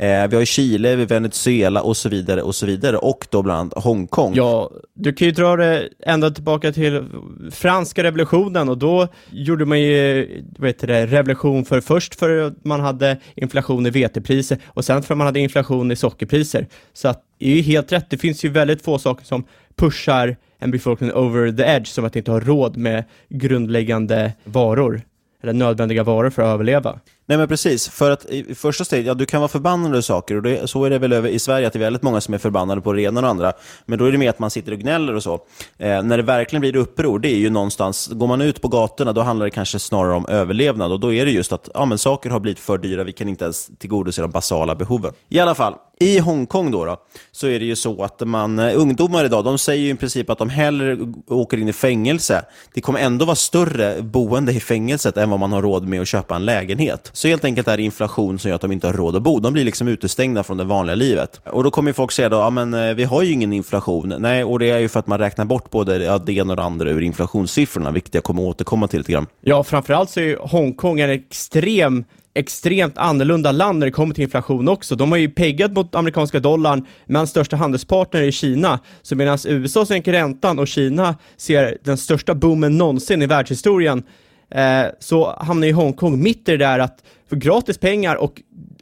Eh, 0.02 0.28
vi 0.28 0.36
har 0.36 0.46
Chile, 0.46 0.96
vi 0.96 1.02
har 1.02 1.08
Venezuela 1.08 1.82
och 1.82 1.98
så 1.98 2.10
vidare 2.10 2.42
och 2.42 2.56
så 2.56 2.66
vidare 2.66 2.98
och 2.98 3.28
då 3.30 3.42
bland 3.42 3.60
annat 3.60 3.84
Hongkong. 3.84 4.34
Ja, 4.36 4.72
du 4.94 5.14
kan 5.14 5.26
ju 5.26 5.32
dra 5.32 5.56
det 5.56 5.90
ända 6.00 6.30
tillbaka 6.30 6.72
till 6.72 7.06
franska 7.52 8.04
revolutionen 8.04 8.70
och 8.70 8.78
då 8.78 9.08
gjorde 9.30 9.66
man 9.66 9.82
ju, 9.82 10.28
vet 10.60 10.80
det, 10.80 11.06
revolution 11.06 11.66
för 11.66 11.82
först 11.82 12.16
för 12.16 12.38
att 12.38 12.66
man 12.66 12.80
hade 12.80 13.18
inflation 13.36 13.86
i 13.86 13.90
vetepriser 13.90 14.58
och 14.66 14.86
sen 14.86 15.04
för 15.04 15.14
att 15.14 15.18
man 15.18 15.28
hade 15.28 15.40
inflation 15.40 15.92
i 15.92 15.96
sockerpriser. 15.96 16.68
Så 16.94 17.08
att 17.08 17.24
det 17.40 17.52
är 17.52 17.56
ju 17.56 17.62
helt 17.62 17.92
rätt, 17.92 18.10
det 18.10 18.18
finns 18.18 18.46
ju 18.46 18.50
väldigt 18.50 18.82
få 18.82 19.00
saker 19.00 19.26
som 19.26 19.44
pushar 19.76 20.38
en 20.60 20.72
befolkning 20.72 21.14
over 21.14 21.52
the 21.52 21.64
edge 21.64 21.88
som 21.88 22.06
att 22.06 22.16
inte 22.16 22.32
ha 22.32 22.40
råd 22.40 22.78
med 22.78 23.04
grundläggande 23.30 24.34
varor 24.44 25.02
eller 25.44 25.54
nödvändiga 25.54 26.04
varor 26.04 26.30
för 26.30 26.42
att 26.42 26.54
överleva. 26.54 27.00
Nej 27.30 27.38
men 27.38 27.48
precis, 27.48 27.89
för 27.89 28.12
att 28.12 28.26
i 28.26 28.56
första 28.56 28.86
steget, 28.86 29.06
ja 29.06 29.13
du 29.13 29.26
kan 29.26 29.42
vara 29.42 29.48
förbannad 29.48 29.92
över 29.92 30.02
saker 30.02 30.36
och 30.36 30.42
det, 30.42 30.70
så 30.70 30.84
är 30.84 30.89
det 30.89 31.00
väl 31.00 31.13
över 31.13 31.30
i 31.30 31.39
Sverige 31.39 31.68
att 31.68 31.74
det 31.74 31.80
är 31.80 31.82
väldigt 31.82 32.02
många 32.02 32.22
som 32.22 32.34
är 32.34 32.38
förbannade 32.38 32.82
på 32.82 32.94
det 32.94 33.02
ena 33.02 33.22
och 33.22 33.28
andra. 33.28 33.54
Men 33.86 34.00
då 34.00 34.06
är 34.06 34.12
det 34.12 34.18
mer 34.18 34.30
att 34.30 34.39
man 34.39 34.52
sitter 34.52 34.72
och 34.72 34.80
gnäller 34.80 35.15
och 35.15 35.24
så. 35.24 35.34
Eh, 35.78 36.04
när 36.04 36.18
det 36.18 36.24
verkligen 36.24 36.62
blir 36.62 36.76
uppror, 36.76 37.20
det 37.20 37.30
är 37.30 37.38
ju 37.38 37.50
någonstans, 37.50 38.08
går 38.08 38.28
man 38.28 38.42
ut 38.42 38.62
på 38.62 38.68
gatorna 38.68 39.13
då 39.13 39.22
handlar 39.22 39.46
det 39.46 39.52
kanske 39.52 39.80
snarare 39.80 40.13
om 40.13 40.26
överlevnad 40.26 40.92
och 40.92 41.00
då 41.00 41.13
är 41.13 41.26
det 41.26 41.32
just 41.32 41.52
att 41.52 41.70
ja, 41.74 41.86
men 41.86 41.98
saker 41.98 42.30
har 42.30 42.39
blivit 42.39 42.60
för 42.60 42.78
dyra, 42.78 43.04
vi 43.04 43.12
kan 43.12 43.30
inte 43.30 43.44
ens 43.44 43.70
tillgodose 43.78 44.22
de 44.22 44.32
basala 44.32 44.76
behoven. 44.76 45.13
I 45.30 45.39
alla 45.39 45.56
fall, 45.56 45.74
i 46.02 46.20
Hongkong 46.20 46.72
då, 46.72 46.86
då, 46.86 46.98
så 47.32 47.48
är 47.48 47.60
det 47.60 47.65
ju 47.65 47.76
så 47.76 48.04
att 48.04 48.28
man, 48.28 48.60
eh, 48.60 48.80
ungdomar 48.80 49.26
idag, 49.26 49.44
de 49.44 49.58
säger 49.58 49.84
ju 49.84 49.89
i 49.89 49.96
princip 49.96 50.30
att 50.30 50.38
de 50.38 50.50
hellre 50.50 50.98
åker 51.28 51.58
in 51.58 51.68
i 51.68 51.74
fängelse. 51.74 52.46
Det 52.74 52.82
kommer 52.82 53.00
ändå 53.00 53.26
vara 53.26 53.36
större 53.36 54.02
boende 54.02 54.52
i 54.52 54.60
fängelset 54.60 55.18
än 55.18 55.30
vad 55.30 55.39
man 55.39 55.52
har 55.52 55.62
råd 55.62 55.88
med 55.88 56.02
att 56.02 56.08
köpa 56.08 56.36
en 56.36 56.46
lägenhet. 56.46 57.10
Så 57.19 57.27
helt 57.27 57.45
enkelt 57.45 57.67
är 57.67 57.77
det 57.77 57.84
inflation 57.84 58.39
som 58.39 58.49
gör 58.49 58.55
att 58.55 58.62
de 58.62 58.71
inte 58.71 58.88
har 58.88 58.93
råd 58.93 59.15
att 59.15 59.21
bo. 59.21 59.39
De 59.39 59.53
blir 59.53 59.63
liksom 59.63 59.88
utestängda 59.88 60.43
från 60.43 60.58
det 60.58 60.63
vanliga 60.63 60.95
livet. 60.95 61.41
Och 61.45 61.63
då 61.63 61.71
kommer 61.71 61.93
folk 61.93 62.12
säga 62.12 62.29
då, 62.29 62.38
ja 62.38 62.49
men 62.49 62.73
eh, 62.73 62.93
vi 62.93 63.03
har 63.03 63.23
ju 63.23 63.32
ingen 63.32 63.53
inflation. 63.53 64.15
Nej, 64.19 64.43
och 64.43 64.60
det 64.60 64.69
är 64.69 64.79
ju 64.79 64.89
för 64.89 64.99
att 64.99 65.08
man 65.08 65.19
räknar 65.19 65.45
bort 65.45 65.69
både 65.69 66.19
det 66.19 66.34
ena 66.34 66.53
och 66.53 66.58
det 66.58 66.63
andra 66.63 66.89
ur 66.89 67.01
inflationssiffrorna, 67.01 67.91
vilket 67.91 68.13
jag 68.13 68.23
kommer 68.23 68.41
återkomma 68.41 68.88
till 68.88 68.99
lite 68.99 69.12
grann. 69.12 69.27
Ja, 69.41 69.63
framförallt 69.63 70.10
så 70.10 70.19
är 70.19 70.38
Hongkong 70.38 70.99
en 70.99 71.10
extrem 71.10 72.03
extremt 72.34 72.97
annorlunda 72.97 73.51
land 73.51 73.79
när 73.79 73.88
det 73.88 73.91
kommer 73.91 74.13
till 74.13 74.23
inflation 74.23 74.69
också. 74.69 74.95
De 74.95 75.12
har 75.12 75.19
ju 75.19 75.29
peggat 75.29 75.71
mot 75.71 75.95
amerikanska 75.95 76.39
dollarn, 76.39 76.86
men 77.05 77.27
största 77.27 77.55
handelspartner 77.55 78.21
är 78.21 78.32
Kina. 78.32 78.79
Så 79.01 79.15
medan 79.15 79.38
USA 79.45 79.86
sänker 79.86 80.12
räntan 80.12 80.60
och 80.60 80.67
Kina 80.67 81.15
ser 81.38 81.77
den 81.84 81.97
största 81.97 82.36
boomen 82.36 82.77
någonsin 82.77 83.21
i 83.21 83.25
världshistorien, 83.25 84.03
eh, 84.52 84.86
så 85.00 85.36
hamnar 85.38 85.68
ju 85.68 85.74
Hongkong 85.74 86.24
mitt 86.24 86.50
i 86.50 86.52
det 86.52 86.58
där 86.58 86.80
att 86.80 87.04
för 87.30 87.36
gratis 87.36 87.78
pengar 87.78 88.16
och 88.16 88.42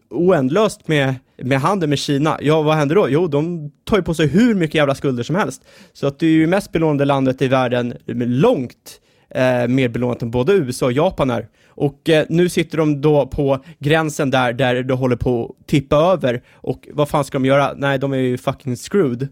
oändlöst 0.09 0.87
med, 0.87 1.15
med 1.37 1.59
handel 1.59 1.89
med 1.89 1.99
Kina, 1.99 2.37
ja 2.41 2.61
vad 2.61 2.75
händer 2.75 2.95
då? 2.95 3.09
Jo, 3.09 3.27
de 3.27 3.71
tar 3.83 3.97
ju 3.97 4.03
på 4.03 4.13
sig 4.13 4.27
hur 4.27 4.55
mycket 4.55 4.75
jävla 4.75 4.95
skulder 4.95 5.23
som 5.23 5.35
helst. 5.35 5.65
Så 5.93 6.07
att 6.07 6.19
det 6.19 6.25
är 6.25 6.31
ju 6.31 6.47
mest 6.47 6.71
belånade 6.71 7.05
landet 7.05 7.41
i 7.41 7.47
världen 7.47 7.93
långt 8.15 9.01
eh, 9.29 9.67
mer 9.67 9.89
belånat 9.89 10.21
än 10.21 10.31
både 10.31 10.53
USA 10.53 10.85
och 10.85 10.91
Japan 10.91 11.29
är. 11.29 11.47
Och 11.67 12.09
eh, 12.09 12.25
nu 12.29 12.49
sitter 12.49 12.77
de 12.77 13.01
då 13.01 13.27
på 13.27 13.63
gränsen 13.79 14.31
där, 14.31 14.53
där 14.53 14.83
det 14.83 14.93
håller 14.93 15.15
på 15.15 15.55
att 15.59 15.67
tippa 15.67 15.95
över. 15.95 16.43
Och 16.53 16.87
vad 16.91 17.09
fan 17.09 17.23
ska 17.23 17.37
de 17.37 17.45
göra? 17.45 17.73
Nej, 17.77 17.99
de 17.99 18.13
är 18.13 18.17
ju 18.17 18.37
fucking 18.37 18.75
screwed. 18.75 19.27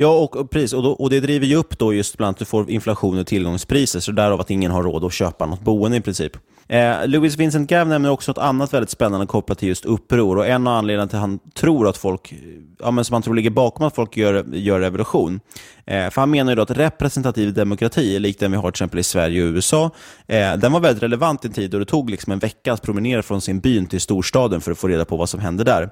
Ja, 0.00 0.08
och, 0.08 0.36
och, 0.36 0.50
precis, 0.50 0.72
och, 0.72 0.82
då, 0.82 0.90
och 0.90 1.10
det 1.10 1.20
driver 1.20 1.46
ju 1.46 1.56
upp 1.56 1.78
då 1.78 1.94
just 1.94 2.16
bland 2.16 2.28
annat 2.28 2.36
att 2.36 2.38
du 2.38 2.44
får 2.44 2.70
inflation 2.70 3.18
och 3.18 3.26
tillgångspriser, 3.26 4.00
så 4.00 4.12
därav 4.12 4.40
att 4.40 4.50
ingen 4.50 4.70
har 4.70 4.82
råd 4.82 5.04
att 5.04 5.12
köpa 5.12 5.46
något 5.46 5.60
boende 5.60 5.96
i 5.96 6.00
princip. 6.00 6.32
Eh, 6.68 7.06
Louis 7.06 7.36
Vincent 7.36 7.70
Gav 7.70 7.88
nämner 7.88 8.10
också 8.10 8.30
ett 8.30 8.38
annat 8.38 8.74
väldigt 8.74 8.90
spännande 8.90 9.26
kopplat 9.26 9.58
till 9.58 9.68
just 9.68 9.84
uppror, 9.84 10.38
och 10.38 10.46
en 10.46 10.66
av 10.66 10.74
anledningarna 10.74 11.08
till 11.08 11.16
att 11.16 11.20
han 11.20 11.38
tror 11.54 11.88
att 11.88 11.96
folk, 11.96 12.34
ja 12.78 12.90
men 12.90 13.04
som 13.04 13.14
han 13.14 13.22
tror 13.22 13.34
ligger 13.34 13.50
bakom 13.50 13.86
att 13.86 13.94
folk 13.94 14.16
gör, 14.16 14.44
gör 14.52 14.80
revolution, 14.80 15.40
eh, 15.86 16.10
för 16.10 16.20
han 16.20 16.30
menar 16.30 16.52
ju 16.52 16.56
då 16.56 16.62
att 16.62 16.70
representativ 16.70 17.54
demokrati, 17.54 18.18
likt 18.18 18.40
den 18.40 18.50
vi 18.50 18.56
har 18.56 18.70
till 18.70 18.74
exempel 18.74 18.98
i 18.98 19.02
Sverige 19.02 19.44
och 19.44 19.48
USA, 19.48 19.90
eh, 20.26 20.56
den 20.56 20.72
var 20.72 20.80
väldigt 20.80 21.02
relevant 21.02 21.44
i 21.44 21.48
en 21.48 21.54
tid 21.54 21.70
då 21.70 21.78
det 21.78 21.84
tog 21.84 22.10
liksom 22.10 22.32
en 22.32 22.38
vecka 22.38 22.72
att 22.72 22.82
promenera 22.82 23.22
från 23.22 23.40
sin 23.40 23.60
byn 23.60 23.86
till 23.86 24.00
storstaden 24.00 24.60
för 24.60 24.72
att 24.72 24.78
få 24.78 24.88
reda 24.88 25.04
på 25.04 25.16
vad 25.16 25.28
som 25.28 25.40
hände 25.40 25.64
där. 25.64 25.90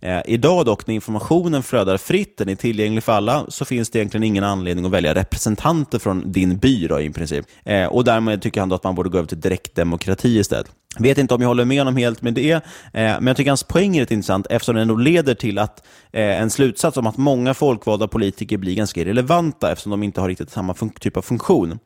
Eh, 0.00 0.20
idag 0.26 0.66
dock, 0.66 0.86
när 0.86 0.94
informationen 0.94 1.62
flödar 1.62 1.96
fritt, 1.96 2.38
den 2.38 2.48
är 2.48 2.54
tillgänglig 2.54 3.04
för 3.04 3.12
alla, 3.12 3.44
så 3.48 3.64
finns 3.64 3.90
det 3.90 3.98
egentligen 3.98 4.24
ingen 4.24 4.44
anledning 4.44 4.84
att 4.84 4.90
välja 4.90 5.14
representanter 5.14 5.98
från 5.98 6.32
din 6.32 6.58
by 6.58 6.86
då, 6.86 7.00
i 7.00 7.10
princip. 7.10 7.46
Eh, 7.64 7.86
och 7.86 8.04
därmed 8.04 8.42
tycker 8.42 8.60
han 8.60 8.68
då 8.68 8.74
att 8.74 8.84
man 8.84 8.94
borde 8.94 9.08
gå 9.08 9.18
över 9.18 9.28
till 9.28 9.40
direktdemokrati 9.40 10.38
istället. 10.38 10.66
Vet 10.98 11.18
inte 11.18 11.34
om 11.34 11.40
jag 11.40 11.48
håller 11.48 11.64
med 11.64 11.78
honom 11.78 11.96
helt 11.96 12.22
med 12.22 12.34
det, 12.34 12.50
eh, 12.50 12.60
men 12.92 13.26
jag 13.26 13.36
tycker 13.36 13.50
hans 13.50 13.62
poäng 13.62 13.96
är 13.96 14.00
rätt 14.00 14.10
intressant 14.10 14.46
eftersom 14.50 14.74
den 14.74 14.82
ändå 14.82 14.96
leder 14.96 15.34
till 15.34 15.58
att 15.58 15.86
eh, 16.12 16.40
en 16.40 16.50
slutsats 16.50 16.96
om 16.96 17.06
att 17.06 17.16
många 17.16 17.54
folkvalda 17.54 18.08
politiker 18.08 18.56
blir 18.56 18.74
ganska 18.74 19.00
irrelevanta 19.00 19.72
eftersom 19.72 19.90
de 19.90 20.02
inte 20.02 20.20
har 20.20 20.28
riktigt 20.28 20.50
samma 20.50 20.74
typ 21.00 21.16
av 21.16 21.22
funktion. 21.22 21.78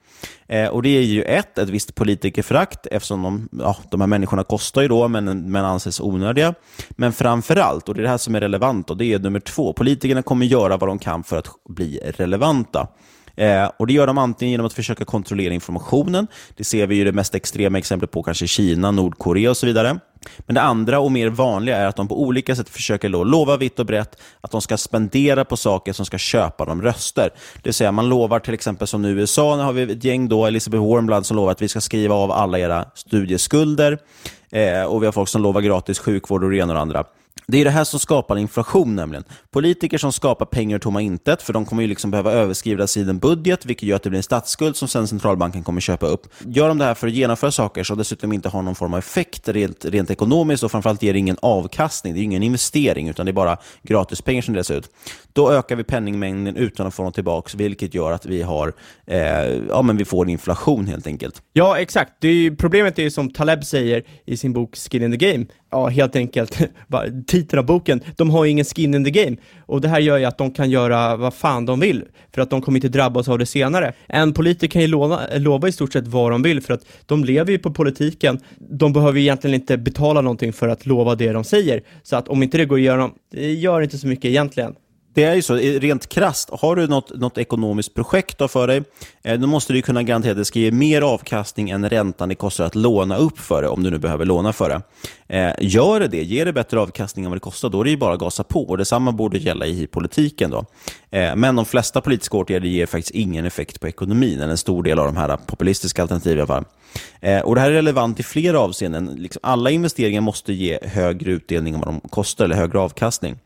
Eh, 0.46 0.68
och 0.68 0.82
Det 0.82 0.88
är 0.88 1.02
ju 1.02 1.22
ett, 1.22 1.58
ett 1.58 1.68
visst 1.68 1.94
politikerförakt 1.94 2.86
eftersom 2.86 3.22
de, 3.22 3.48
ja, 3.62 3.76
de 3.90 4.00
här 4.00 4.08
människorna 4.08 4.44
kostar 4.44 4.82
ju 4.82 4.88
då 4.88 5.08
men, 5.08 5.52
men 5.52 5.64
anses 5.64 6.00
onödiga. 6.00 6.54
Men 6.90 7.12
framför 7.12 7.56
allt, 7.56 7.88
och 7.88 7.94
det 7.94 8.00
är 8.00 8.02
det 8.02 8.08
här 8.08 8.18
som 8.18 8.34
är 8.34 8.40
relevant, 8.40 8.90
och 8.90 8.96
det 8.96 9.04
är 9.04 9.18
nummer 9.18 9.40
två, 9.40 9.72
politikerna 9.72 10.22
kommer 10.22 10.46
göra 10.46 10.76
vad 10.76 10.88
de 10.88 10.98
kan 10.98 11.24
för 11.24 11.36
att 11.36 11.48
bli 11.68 12.00
relevanta. 12.16 12.88
Eh, 13.38 13.70
och 13.76 13.86
Det 13.86 13.92
gör 13.92 14.06
de 14.06 14.18
antingen 14.18 14.50
genom 14.50 14.66
att 14.66 14.72
försöka 14.72 15.04
kontrollera 15.04 15.54
informationen. 15.54 16.26
Det 16.56 16.64
ser 16.64 16.86
vi 16.86 16.94
ju 16.96 17.04
det 17.04 17.12
mest 17.12 17.34
extrema 17.34 17.78
exemplet 17.78 18.10
på 18.10 18.22
kanske 18.22 18.46
Kina, 18.46 18.90
Nordkorea 18.90 19.50
och 19.50 19.56
så 19.56 19.66
vidare. 19.66 19.98
Men 20.38 20.54
det 20.54 20.62
andra 20.62 21.00
och 21.00 21.12
mer 21.12 21.28
vanliga 21.28 21.76
är 21.76 21.86
att 21.86 21.96
de 21.96 22.08
på 22.08 22.22
olika 22.22 22.56
sätt 22.56 22.68
försöker 22.68 23.08
lova 23.08 23.56
vitt 23.56 23.78
och 23.78 23.86
brett 23.86 24.20
att 24.40 24.50
de 24.50 24.60
ska 24.60 24.76
spendera 24.76 25.44
på 25.44 25.56
saker 25.56 25.92
som 25.92 26.06
ska 26.06 26.18
köpa 26.18 26.64
dem 26.64 26.82
röster. 26.82 27.30
Det 27.54 27.64
vill 27.64 27.74
säga 27.74 27.92
man 27.92 28.08
lovar 28.08 28.40
till 28.40 28.54
exempel 28.54 28.86
som 28.86 29.02
nu 29.02 29.08
i 29.08 29.12
USA, 29.12 29.56
nu 29.56 29.62
har 29.62 29.72
vi 29.72 29.82
ett 29.82 30.04
gäng 30.04 30.28
då, 30.28 30.46
Elizabeth 30.46 30.84
Warmblad 30.84 31.26
som 31.26 31.36
lovar 31.36 31.52
att 31.52 31.62
vi 31.62 31.68
ska 31.68 31.80
skriva 31.80 32.14
av 32.14 32.32
alla 32.32 32.58
era 32.58 32.84
studieskulder. 32.94 33.98
Eh, 34.50 34.82
och 34.82 35.02
vi 35.02 35.06
har 35.06 35.12
folk 35.12 35.28
som 35.28 35.42
lovar 35.42 35.60
gratis 35.60 35.98
sjukvård 35.98 36.44
och 36.44 36.50
det 36.50 36.56
ena 36.56 36.66
och 36.66 36.74
det 36.74 36.80
andra. 36.80 37.04
Det 37.46 37.58
är 37.58 37.64
det 37.64 37.70
här 37.70 37.84
som 37.84 38.00
skapar 38.00 38.36
inflation 38.36 38.96
nämligen. 38.96 39.24
Politiker 39.50 39.98
som 39.98 40.12
skapar 40.12 40.46
pengar 40.46 40.76
ur 40.76 40.80
tomma 40.80 41.00
intet, 41.00 41.42
för 41.42 41.52
de 41.52 41.64
kommer 41.64 41.82
ju 41.82 41.88
liksom 41.88 42.10
behöva 42.10 42.32
överskrida 42.32 42.86
sin 42.86 43.18
budget, 43.18 43.66
vilket 43.66 43.88
gör 43.88 43.96
att 43.96 44.02
det 44.02 44.10
blir 44.10 44.18
en 44.18 44.22
statsskuld 44.22 44.76
som 44.76 44.88
sen 44.88 45.08
centralbanken 45.08 45.62
kommer 45.62 45.80
köpa 45.80 46.06
upp. 46.06 46.26
Gör 46.38 46.68
de 46.68 46.78
det 46.78 46.84
här 46.84 46.94
för 46.94 47.06
att 47.06 47.12
genomföra 47.12 47.50
saker 47.50 47.84
som 47.84 47.98
dessutom 47.98 48.32
inte 48.32 48.48
har 48.48 48.62
någon 48.62 48.74
form 48.74 48.92
av 48.92 48.98
effekt 48.98 49.48
rent, 49.48 49.84
rent 49.84 50.10
ekonomiskt 50.10 50.62
och 50.62 50.70
framförallt 50.70 51.02
ger 51.02 51.14
ingen 51.14 51.36
avkastning, 51.42 52.14
det 52.14 52.20
är 52.20 52.22
ingen 52.22 52.42
investering 52.42 53.08
utan 53.08 53.26
det 53.26 53.30
är 53.30 53.34
bara 53.34 53.56
gratispengar 53.82 54.42
som 54.42 54.54
delas 54.54 54.70
ut. 54.70 54.90
Då 55.32 55.52
ökar 55.52 55.76
vi 55.76 55.84
penningmängden 55.84 56.56
utan 56.56 56.86
att 56.86 56.94
få 56.94 57.02
något 57.02 57.14
tillbaka, 57.14 57.58
vilket 57.58 57.94
gör 57.94 58.12
att 58.12 58.26
vi, 58.26 58.42
har, 58.42 58.72
eh, 59.06 59.20
ja, 59.68 59.82
men 59.82 59.96
vi 59.96 60.04
får 60.04 60.28
inflation 60.28 60.86
helt 60.86 61.06
enkelt. 61.06 61.42
Ja, 61.52 61.78
exakt. 61.78 62.12
Det 62.20 62.28
är, 62.28 62.50
problemet 62.50 62.98
är 62.98 63.02
ju 63.02 63.10
som 63.10 63.30
Taleb 63.30 63.64
säger 63.64 64.02
i 64.26 64.36
sin 64.36 64.52
bok 64.52 64.76
Skin 64.76 65.02
in 65.02 65.18
the 65.18 65.32
Game, 65.32 65.46
ja, 65.70 65.88
helt 65.88 66.16
enkelt, 66.16 66.58
titeln 67.26 67.58
av 67.58 67.66
boken, 67.66 68.00
de 68.16 68.30
har 68.30 68.44
ju 68.44 68.50
ingen 68.50 68.64
skin 68.64 68.94
in 68.94 69.04
the 69.04 69.10
game. 69.10 69.36
Och 69.66 69.80
det 69.80 69.88
här 69.88 70.00
gör 70.00 70.18
ju 70.18 70.24
att 70.24 70.38
de 70.38 70.50
kan 70.50 70.70
göra 70.70 71.16
vad 71.16 71.34
fan 71.34 71.66
de 71.66 71.80
vill, 71.80 72.04
för 72.34 72.42
att 72.42 72.50
de 72.50 72.62
kommer 72.62 72.76
inte 72.78 72.88
drabbas 72.88 73.28
av 73.28 73.38
det 73.38 73.46
senare. 73.46 73.92
En 74.06 74.32
politiker 74.32 74.68
kan 74.68 74.82
ju 74.82 74.88
lova, 74.88 75.20
lova 75.36 75.68
i 75.68 75.72
stort 75.72 75.92
sett 75.92 76.06
vad 76.06 76.30
de 76.30 76.42
vill, 76.42 76.60
för 76.60 76.74
att 76.74 76.86
de 77.06 77.24
lever 77.24 77.52
ju 77.52 77.58
på 77.58 77.70
politiken. 77.70 78.40
De 78.58 78.92
behöver 78.92 79.18
ju 79.18 79.24
egentligen 79.24 79.54
inte 79.54 79.76
betala 79.78 80.20
någonting 80.20 80.52
för 80.52 80.68
att 80.68 80.86
lova 80.86 81.14
det 81.14 81.32
de 81.32 81.44
säger. 81.44 81.82
Så 82.02 82.16
att 82.16 82.28
om 82.28 82.42
inte 82.42 82.58
det 82.58 82.64
går 82.64 82.78
igenom, 82.78 83.14
det 83.30 83.52
gör 83.52 83.80
inte 83.80 83.98
så 83.98 84.06
mycket 84.06 84.24
egentligen. 84.24 84.74
Det 85.18 85.24
är 85.24 85.34
ju 85.34 85.42
så, 85.42 85.54
rent 85.54 86.08
krast, 86.08 86.50
har 86.52 86.76
du 86.76 86.86
något, 86.86 87.20
något 87.20 87.38
ekonomiskt 87.38 87.94
projekt 87.94 88.50
för 88.50 88.66
dig, 88.66 88.82
eh, 89.22 89.40
då 89.40 89.46
måste 89.46 89.72
du 89.72 89.82
kunna 89.82 90.02
garantera 90.02 90.30
att 90.32 90.38
det 90.38 90.44
ska 90.44 90.58
ge 90.58 90.70
mer 90.70 91.02
avkastning 91.02 91.70
än 91.70 91.88
räntan 91.88 92.28
det 92.28 92.34
kostar 92.34 92.64
att 92.64 92.74
låna 92.74 93.16
upp 93.16 93.38
för 93.38 93.62
det, 93.62 93.68
om 93.68 93.82
du 93.82 93.90
nu 93.90 93.98
behöver 93.98 94.24
låna 94.24 94.52
för 94.52 94.68
det. 94.68 94.82
Eh, 95.38 95.54
gör 95.60 96.00
det 96.00 96.08
det, 96.08 96.22
ger 96.22 96.44
det 96.44 96.52
bättre 96.52 96.80
avkastning 96.80 97.24
än 97.24 97.30
vad 97.30 97.36
det 97.36 97.40
kostar, 97.40 97.68
då 97.68 97.80
är 97.80 97.84
det 97.84 97.90
ju 97.90 97.96
bara 97.96 98.14
att 98.14 98.20
gasa 98.20 98.44
på. 98.44 98.62
Och 98.62 98.78
detsamma 98.78 99.12
borde 99.12 99.38
gälla 99.38 99.66
i 99.66 99.86
politiken. 99.86 100.50
Då. 100.50 100.64
Eh, 101.10 101.36
men 101.36 101.56
de 101.56 101.64
flesta 101.64 102.00
politiska 102.00 102.36
åtgärder 102.36 102.68
ger 102.68 102.86
faktiskt 102.86 103.14
ingen 103.14 103.44
effekt 103.44 103.80
på 103.80 103.88
ekonomin, 103.88 104.40
eller 104.40 104.50
en 104.50 104.58
stor 104.58 104.82
del 104.82 104.98
av 104.98 105.06
de 105.06 105.16
här 105.16 105.36
populistiska 105.46 106.02
alternativen 106.02 106.38
i 106.38 106.40
alla 106.40 106.46
fall. 106.46 106.64
Och 107.44 107.54
Det 107.54 107.60
här 107.60 107.70
är 107.70 107.74
relevant 107.74 108.20
i 108.20 108.22
flera 108.22 108.60
avseenden. 108.60 109.06
Liksom 109.16 109.40
alla 109.42 109.70
investeringar 109.70 110.20
måste 110.20 110.52
ge 110.52 110.78
högre 110.82 111.32
utdelning 111.32 111.74
än 111.74 111.80
vad 111.80 111.88
de 111.88 112.00
kostar, 112.00 112.44
eller 112.44 112.56
högre 112.56 112.78
avkastning. 112.78 113.36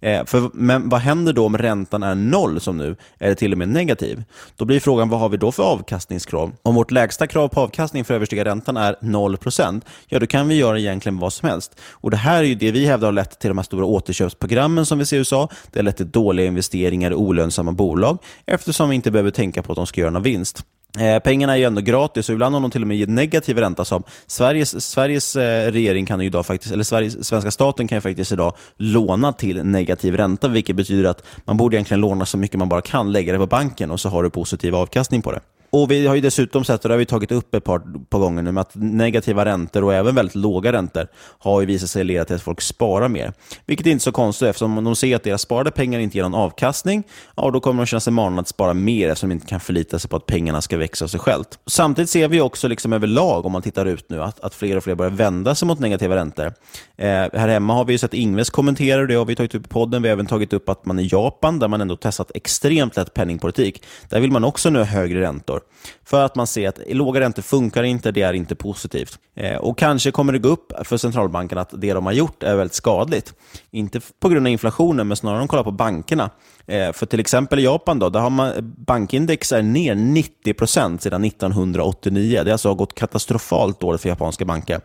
Eh, 0.00 0.24
för, 0.24 0.50
men 0.54 0.88
vad 0.88 1.00
händer 1.00 1.32
då 1.32 1.46
om 1.46 1.58
räntan 1.58 2.02
är 2.02 2.14
noll 2.14 2.60
som 2.60 2.78
nu, 2.78 2.96
eller 3.18 3.34
till 3.34 3.52
och 3.52 3.58
med 3.58 3.68
negativ? 3.68 4.24
Då 4.56 4.64
blir 4.64 4.80
frågan, 4.80 5.08
vad 5.08 5.20
har 5.20 5.28
vi 5.28 5.36
då 5.36 5.52
för 5.52 5.62
avkastningskrav? 5.62 6.52
Om 6.62 6.74
vårt 6.74 6.90
lägsta 6.90 7.26
krav 7.26 7.48
på 7.48 7.60
avkastning 7.60 8.04
för 8.04 8.14
att 8.14 8.16
överstiga 8.16 8.44
räntan 8.44 8.76
är 8.76 8.96
0%, 9.00 9.80
ja 10.06 10.18
då 10.18 10.26
kan 10.26 10.48
vi 10.48 10.54
göra 10.54 10.78
egentligen 10.78 11.18
vad 11.18 11.32
som 11.32 11.48
helst. 11.48 11.80
Och 11.90 12.10
Det 12.10 12.16
här 12.16 12.38
är 12.38 12.46
ju 12.46 12.54
det 12.54 12.70
vi 12.70 12.86
hävdar 12.86 13.08
har 13.08 13.12
lett 13.12 13.38
till 13.38 13.48
de 13.48 13.58
här 13.58 13.64
stora 13.64 13.84
återköpsprogrammen 13.84 14.86
som 14.86 14.98
vi 14.98 15.06
ser 15.06 15.16
i 15.16 15.18
USA. 15.18 15.48
Det 15.72 15.78
har 15.78 15.84
lett 15.84 15.96
till 15.96 16.10
dåliga 16.10 16.46
investeringar 16.46 17.10
i 17.10 17.14
olönsamma 17.14 17.72
bolag, 17.72 18.18
eftersom 18.46 18.88
vi 18.88 18.94
inte 18.94 19.10
behöver 19.10 19.30
tänka 19.30 19.62
på 19.62 19.72
att 19.72 19.76
de 19.76 19.86
ska 19.86 20.00
göra 20.00 20.10
någon 20.10 20.22
vinst. 20.22 20.64
Eh, 20.96 21.18
pengarna 21.18 21.52
är 21.52 21.56
ju 21.56 21.64
ändå 21.64 21.80
gratis 21.80 22.28
och 22.28 22.32
ibland 22.32 22.54
har 22.54 22.60
de 22.62 22.70
till 22.70 22.82
och 22.82 22.88
med 22.88 22.96
gett 22.96 23.08
negativ 23.08 23.58
ränta. 23.58 23.84
Som 23.84 24.02
Sveriges, 24.26 24.84
Sveriges 24.90 25.36
eh, 25.36 25.72
regering 25.72 26.06
kan 26.06 26.20
ju 26.20 26.26
idag 26.26 26.46
faktiskt, 26.46 26.72
eller 26.72 26.84
Sveriges, 26.84 27.26
svenska 27.26 27.50
staten 27.50 27.88
kan 27.88 27.96
ju 27.96 28.00
faktiskt 28.00 28.32
idag 28.32 28.54
låna 28.76 29.32
till 29.32 29.64
negativ 29.64 30.16
ränta, 30.16 30.48
vilket 30.48 30.76
betyder 30.76 31.10
att 31.10 31.22
man 31.44 31.56
borde 31.56 31.76
egentligen 31.76 32.00
låna 32.00 32.26
så 32.26 32.38
mycket 32.38 32.58
man 32.58 32.68
bara 32.68 32.80
kan, 32.80 33.12
lägga 33.12 33.32
det 33.32 33.38
på 33.38 33.46
banken 33.46 33.90
och 33.90 34.00
så 34.00 34.08
har 34.08 34.22
du 34.22 34.30
positiv 34.30 34.74
avkastning 34.74 35.22
på 35.22 35.32
det. 35.32 35.40
Och 35.70 35.90
Vi 35.90 36.06
har 36.06 36.14
ju 36.14 36.20
dessutom 36.20 36.64
sett, 36.64 36.84
och 36.84 36.88
det 36.88 36.94
har 36.94 36.98
vi 36.98 37.06
tagit 37.06 37.32
upp 37.32 37.54
ett 37.54 37.64
par, 37.64 37.78
par 38.04 38.18
gånger 38.18 38.42
nu, 38.42 38.60
att 38.60 38.70
negativa 38.74 39.44
räntor 39.44 39.84
och 39.84 39.94
även 39.94 40.14
väldigt 40.14 40.34
låga 40.34 40.72
räntor 40.72 41.06
har 41.38 41.60
ju 41.60 41.66
visat 41.66 41.90
sig 41.90 42.04
leda 42.04 42.24
till 42.24 42.36
att 42.36 42.42
folk 42.42 42.60
sparar 42.60 43.08
mer. 43.08 43.32
Vilket 43.66 43.86
är 43.86 43.90
inte 43.90 44.04
så 44.04 44.12
konstigt 44.12 44.48
eftersom 44.48 44.84
de 44.84 44.96
ser 44.96 45.16
att 45.16 45.22
deras 45.22 45.42
sparade 45.42 45.70
pengar 45.70 46.00
inte 46.00 46.16
ger 46.16 46.22
någon 46.22 46.34
avkastning, 46.34 47.02
ja, 47.36 47.50
då 47.50 47.60
kommer 47.60 47.82
de 47.82 47.86
känna 47.86 48.00
sig 48.00 48.12
manade 48.12 48.40
att 48.40 48.48
spara 48.48 48.74
mer 48.74 49.08
eftersom 49.08 49.28
de 49.28 49.34
inte 49.34 49.46
kan 49.46 49.60
förlita 49.60 49.98
sig 49.98 50.10
på 50.10 50.16
att 50.16 50.26
pengarna 50.26 50.60
ska 50.60 50.76
växa 50.76 51.04
av 51.04 51.08
sig 51.08 51.20
självt. 51.20 51.58
Samtidigt 51.66 52.10
ser 52.10 52.28
vi 52.28 52.40
också 52.40 52.68
liksom 52.68 52.92
överlag, 52.92 53.46
om 53.46 53.52
man 53.52 53.62
tittar 53.62 53.86
ut 53.86 54.10
nu, 54.10 54.22
att, 54.22 54.40
att 54.40 54.54
fler 54.54 54.76
och 54.76 54.84
fler 54.84 54.94
börjar 54.94 55.10
vända 55.10 55.54
sig 55.54 55.68
mot 55.68 55.78
negativa 55.78 56.16
räntor. 56.16 56.52
Eh, 56.96 57.06
här 57.06 57.48
hemma 57.48 57.74
har 57.74 57.84
vi 57.84 57.98
sett 57.98 58.14
Ingves 58.14 58.50
kommentera 58.50 59.06
det 59.06 59.14
har 59.14 59.24
vi 59.24 59.36
tagit 59.36 59.54
upp 59.54 59.66
i 59.66 59.68
podden. 59.68 60.02
Vi 60.02 60.08
har 60.08 60.12
även 60.12 60.26
tagit 60.26 60.52
upp 60.52 60.68
att 60.68 60.86
man 60.86 60.98
i 60.98 61.08
Japan, 61.12 61.58
där 61.58 61.68
man 61.68 61.80
ändå 61.80 61.96
testat 61.96 62.30
extremt 62.34 62.96
lätt 62.96 63.14
penningpolitik, 63.14 63.82
där 64.08 64.20
vill 64.20 64.30
man 64.30 64.44
också 64.44 64.70
nu 64.70 64.78
ha 64.78 64.86
högre 64.86 65.20
räntor 65.20 65.57
räntor. 65.58 65.62
För 66.04 66.24
att 66.24 66.36
man 66.36 66.46
ser 66.46 66.68
att 66.68 66.78
låga 66.88 67.20
räntor 67.20 67.42
funkar 67.42 67.82
inte, 67.82 68.10
det 68.12 68.22
är 68.22 68.32
inte 68.32 68.54
positivt. 68.54 69.18
Eh, 69.36 69.56
och 69.56 69.78
Kanske 69.78 70.10
kommer 70.10 70.32
det 70.32 70.38
gå 70.38 70.48
upp 70.48 70.72
för 70.84 70.96
centralbanken 70.96 71.58
att 71.58 71.70
det 71.72 71.92
de 71.92 72.06
har 72.06 72.12
gjort 72.12 72.42
är 72.42 72.56
väldigt 72.56 72.74
skadligt. 72.74 73.34
Inte 73.70 74.00
på 74.20 74.28
grund 74.28 74.46
av 74.46 74.52
inflationen, 74.52 75.08
men 75.08 75.16
snarare 75.16 75.38
om 75.38 75.46
de 75.46 75.48
kollar 75.48 75.64
på 75.64 75.70
bankerna. 75.70 76.30
Eh, 76.66 76.92
för 76.92 77.06
till 77.06 77.20
exempel 77.20 77.58
i 77.58 77.62
Japan, 77.62 77.98
då, 77.98 78.10
där 78.10 78.20
har 78.20 78.30
man, 78.30 78.52
bankindex 78.86 79.52
är 79.52 79.62
ner 79.62 79.94
90% 79.94 80.98
sedan 80.98 81.24
1989. 81.24 82.40
Det 82.44 82.50
har 82.50 82.52
alltså 82.52 82.74
gått 82.74 82.94
katastrofalt 82.94 83.80
dåligt 83.80 84.00
för 84.00 84.08
japanska 84.08 84.44
banker. 84.44 84.80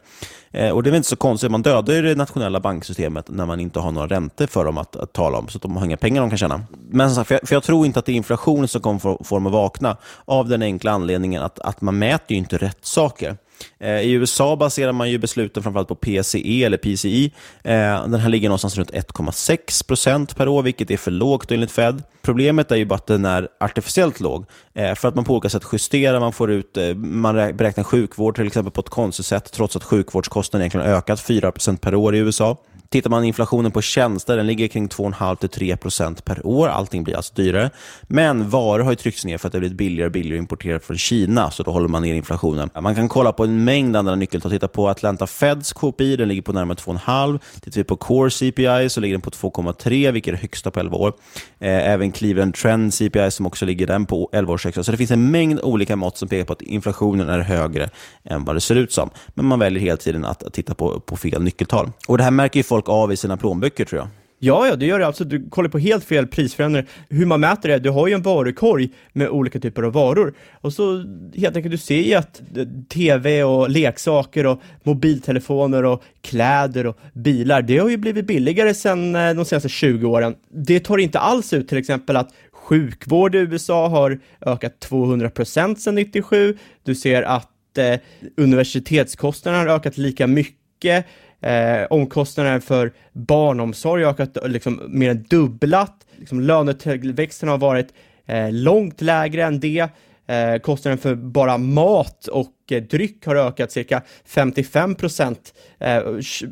Eh, 0.53 0.69
och 0.69 0.83
Det 0.83 0.89
är 0.89 0.91
väl 0.91 0.97
inte 0.97 1.09
så 1.09 1.15
konstigt, 1.15 1.51
man 1.51 1.61
dödar 1.61 1.93
ju 1.93 2.01
det 2.01 2.15
nationella 2.15 2.59
banksystemet 2.59 3.29
när 3.29 3.45
man 3.45 3.59
inte 3.59 3.79
har 3.79 3.91
några 3.91 4.07
räntor 4.07 4.47
för 4.47 4.65
dem 4.65 4.77
att, 4.77 4.95
att 4.95 5.13
tala 5.13 5.37
om, 5.37 5.47
så 5.47 5.57
att 5.57 5.61
de 5.61 5.77
har 5.77 5.85
inga 5.85 5.97
pengar 5.97 6.21
de 6.21 6.29
kan 6.29 6.37
tjäna. 6.37 6.61
Men 6.89 7.09
som 7.09 7.15
sagt, 7.15 7.27
för 7.27 7.35
jag, 7.35 7.47
för 7.47 7.55
jag 7.55 7.63
tror 7.63 7.85
inte 7.85 7.99
att 7.99 8.05
det 8.05 8.11
är 8.11 8.15
inflationen 8.15 8.67
som 8.67 8.81
kommer 8.81 8.99
få, 8.99 9.23
få 9.23 9.35
dem 9.35 9.45
att 9.45 9.53
vakna, 9.53 9.97
av 10.25 10.49
den 10.49 10.61
enkla 10.61 10.91
anledningen 10.91 11.43
att, 11.43 11.59
att 11.59 11.81
man 11.81 11.99
mäter 11.99 12.31
ju 12.31 12.37
inte 12.37 12.57
rätt 12.57 12.85
saker. 12.85 13.37
Eh, 13.79 14.01
I 14.01 14.11
USA 14.11 14.55
baserar 14.55 14.91
man 14.91 15.11
ju 15.11 15.17
besluten 15.17 15.63
framförallt 15.63 15.87
på 15.87 15.95
PCE 15.95 16.63
eller 16.63 16.77
PCI. 16.77 17.31
Eh, 17.63 17.73
den 18.07 18.19
här 18.19 18.29
ligger 18.29 18.49
någonstans 18.49 18.77
runt 18.77 18.91
1,6 18.91 19.87
procent 19.87 20.35
per 20.35 20.47
år, 20.47 20.63
vilket 20.63 20.91
är 20.91 20.97
för 20.97 21.11
lågt 21.11 21.51
enligt 21.51 21.71
Fed. 21.71 22.03
Problemet 22.21 22.71
är 22.71 22.75
ju 22.75 22.85
bara 22.85 22.95
att 22.95 23.07
den 23.07 23.25
är 23.25 23.47
artificiellt 23.59 24.19
låg, 24.19 24.45
eh, 24.73 24.95
för 24.95 25.07
att 25.07 25.15
man 25.15 25.23
på 25.23 25.33
olika 25.33 25.49
sätt 25.49 25.63
justerar, 25.71 26.19
man 26.19 26.33
får 26.33 26.51
ut, 26.51 26.77
man 26.95 27.35
beräknar 27.35 27.83
sjukvård 27.83 28.35
till 28.35 28.47
exempel 28.47 28.71
på 28.71 28.81
ett 28.81 28.89
konstigt 28.89 29.25
sätt, 29.25 29.51
trots 29.51 29.75
att 29.75 29.83
sjukvårdskostnaden 29.83 30.61
egentligen 30.61 30.87
har 30.87 30.97
ökat 30.97 31.19
4 31.19 31.51
procent 31.51 31.81
per 31.81 31.95
år 31.95 32.15
i 32.15 32.19
USA. 32.19 32.57
Tittar 32.93 33.09
man 33.09 33.23
inflationen 33.23 33.71
på 33.71 33.81
tjänster, 33.81 34.37
den 34.37 34.47
ligger 34.47 34.67
kring 34.67 34.87
2,5-3% 34.87 36.21
per 36.23 36.47
år. 36.47 36.67
Allting 36.67 37.03
blir 37.03 37.15
alltså 37.15 37.33
dyrare. 37.33 37.69
Men 38.03 38.49
varor 38.49 38.83
har 38.83 38.91
ju 38.91 38.95
tryckts 38.95 39.25
ner 39.25 39.37
för 39.37 39.47
att 39.47 39.51
det 39.51 39.57
har 39.57 39.59
blivit 39.59 39.77
billigare 39.77 40.05
och 40.05 40.11
billigare 40.11 40.37
att 40.37 40.41
importera 40.41 40.79
från 40.79 40.97
Kina, 40.97 41.51
så 41.51 41.63
då 41.63 41.71
håller 41.71 41.87
man 41.87 42.01
ner 42.01 42.13
inflationen. 42.13 42.69
Man 42.81 42.95
kan 42.95 43.09
kolla 43.09 43.31
på 43.33 43.43
en 43.43 43.63
mängd 43.63 43.95
andra 43.95 44.15
nyckeltal. 44.15 44.51
Titta 44.51 44.67
på 44.67 44.89
Atlanta 44.89 45.27
Feds 45.27 45.73
KPI, 45.73 46.15
den 46.15 46.27
ligger 46.27 46.41
på 46.41 46.53
närmare 46.53 46.77
2,5. 46.77 47.39
Tittar 47.61 47.77
vi 47.77 47.83
på 47.83 47.95
Core 47.95 48.31
CPI 48.31 48.89
så 48.89 48.99
ligger 48.99 49.13
den 49.13 49.21
på 49.21 49.29
2,3, 49.29 50.11
vilket 50.11 50.27
är 50.27 50.35
det 50.35 50.41
högsta 50.41 50.71
på 50.71 50.79
11 50.79 50.97
år. 50.97 51.13
Eh, 51.59 51.89
även 51.89 52.11
Cleveland 52.11 52.55
Trend 52.55 52.93
CPI 52.93 53.31
som 53.31 53.45
också 53.45 53.65
ligger 53.65 53.87
den 53.87 54.05
på 54.05 54.29
11 54.33 54.53
års 54.53 54.65
högsta. 54.65 54.83
Så 54.83 54.91
det 54.91 54.97
finns 54.97 55.11
en 55.11 55.31
mängd 55.31 55.59
olika 55.59 55.95
mått 55.95 56.17
som 56.17 56.27
pekar 56.27 56.45
på 56.45 56.53
att 56.53 56.61
inflationen 56.61 57.29
är 57.29 57.39
högre 57.39 57.89
än 58.23 58.45
vad 58.45 58.55
det 58.55 58.61
ser 58.61 58.75
ut 58.75 58.91
som. 58.91 59.09
Men 59.33 59.45
man 59.45 59.59
väljer 59.59 59.81
hela 59.81 59.97
tiden 59.97 60.25
att, 60.25 60.43
att 60.43 60.53
titta 60.53 60.73
på, 60.73 60.99
på 60.99 61.17
fel 61.17 61.43
nyckeltal. 61.43 61.91
Och 62.07 62.17
Det 62.17 62.23
här 62.23 62.31
märker 62.31 62.59
ju 62.59 62.63
folk 62.63 62.82
av 62.89 63.13
i 63.13 63.17
sina 63.17 63.37
plånböcker 63.37 63.85
tror 63.85 63.99
jag. 64.01 64.07
Ja, 64.45 64.67
ja, 64.67 64.75
det 64.75 64.85
gör 64.85 64.99
det. 64.99 65.07
Alltså, 65.07 65.23
du 65.23 65.49
kollar 65.49 65.69
på 65.69 65.79
helt 65.79 66.03
fel 66.03 66.27
prisförändringar. 66.27 66.89
Hur 67.09 67.25
man 67.25 67.39
mäter 67.39 67.69
det, 67.69 67.79
du 67.79 67.89
har 67.89 68.07
ju 68.07 68.13
en 68.13 68.21
varukorg 68.21 68.89
med 69.13 69.29
olika 69.29 69.59
typer 69.59 69.83
av 69.83 69.93
varor. 69.93 70.33
Och 70.61 70.73
så 70.73 71.03
helt 71.35 71.55
enkelt, 71.55 71.71
du 71.71 71.77
ser 71.77 72.01
ju 72.01 72.13
att 72.13 72.41
tv 72.89 73.43
och 73.43 73.69
leksaker 73.69 74.45
och 74.45 74.61
mobiltelefoner 74.83 75.85
och 75.85 76.03
kläder 76.21 76.87
och 76.87 76.97
bilar, 77.13 77.61
det 77.61 77.77
har 77.77 77.89
ju 77.89 77.97
blivit 77.97 78.25
billigare 78.25 78.73
sedan 78.73 79.15
eh, 79.15 79.33
de 79.33 79.45
senaste 79.45 79.69
20 79.69 80.07
åren. 80.07 80.35
Det 80.49 80.79
tar 80.79 80.97
inte 80.97 81.19
alls 81.19 81.53
ut 81.53 81.67
till 81.67 81.77
exempel 81.77 82.17
att 82.17 82.29
sjukvård 82.51 83.35
i 83.35 83.37
USA 83.37 83.87
har 83.87 84.19
ökat 84.41 84.87
200% 84.89 85.75
sedan 85.75 85.95
97. 85.95 86.57
Du 86.83 86.95
ser 86.95 87.23
att 87.23 87.77
eh, 87.77 87.99
universitetskostnaderna 88.37 89.63
har 89.63 89.77
ökat 89.77 89.97
lika 89.97 90.27
mycket. 90.27 91.05
Eh, 91.43 91.87
omkostnaderna 91.89 92.61
för 92.61 92.91
barnomsorg 93.13 94.03
har 94.03 94.11
ökat 94.11 94.37
liksom 94.45 94.81
mer 94.87 95.09
än 95.09 95.23
dubblat. 95.23 96.05
Liksom 96.17 96.41
lönetillväxten 96.41 97.49
har 97.49 97.57
varit 97.57 97.87
eh, 98.25 98.51
långt 98.51 99.01
lägre 99.01 99.43
än 99.43 99.59
det. 99.59 99.89
Eh, 100.27 100.59
kostnaden 100.61 100.97
för 100.97 101.15
bara 101.15 101.57
mat 101.57 102.27
och 102.27 102.53
eh, 102.71 102.83
dryck 102.83 103.25
har 103.25 103.35
ökat 103.35 103.71
cirka 103.71 104.01
55 104.25 104.95
procent 104.95 105.53
eh, 105.79 105.97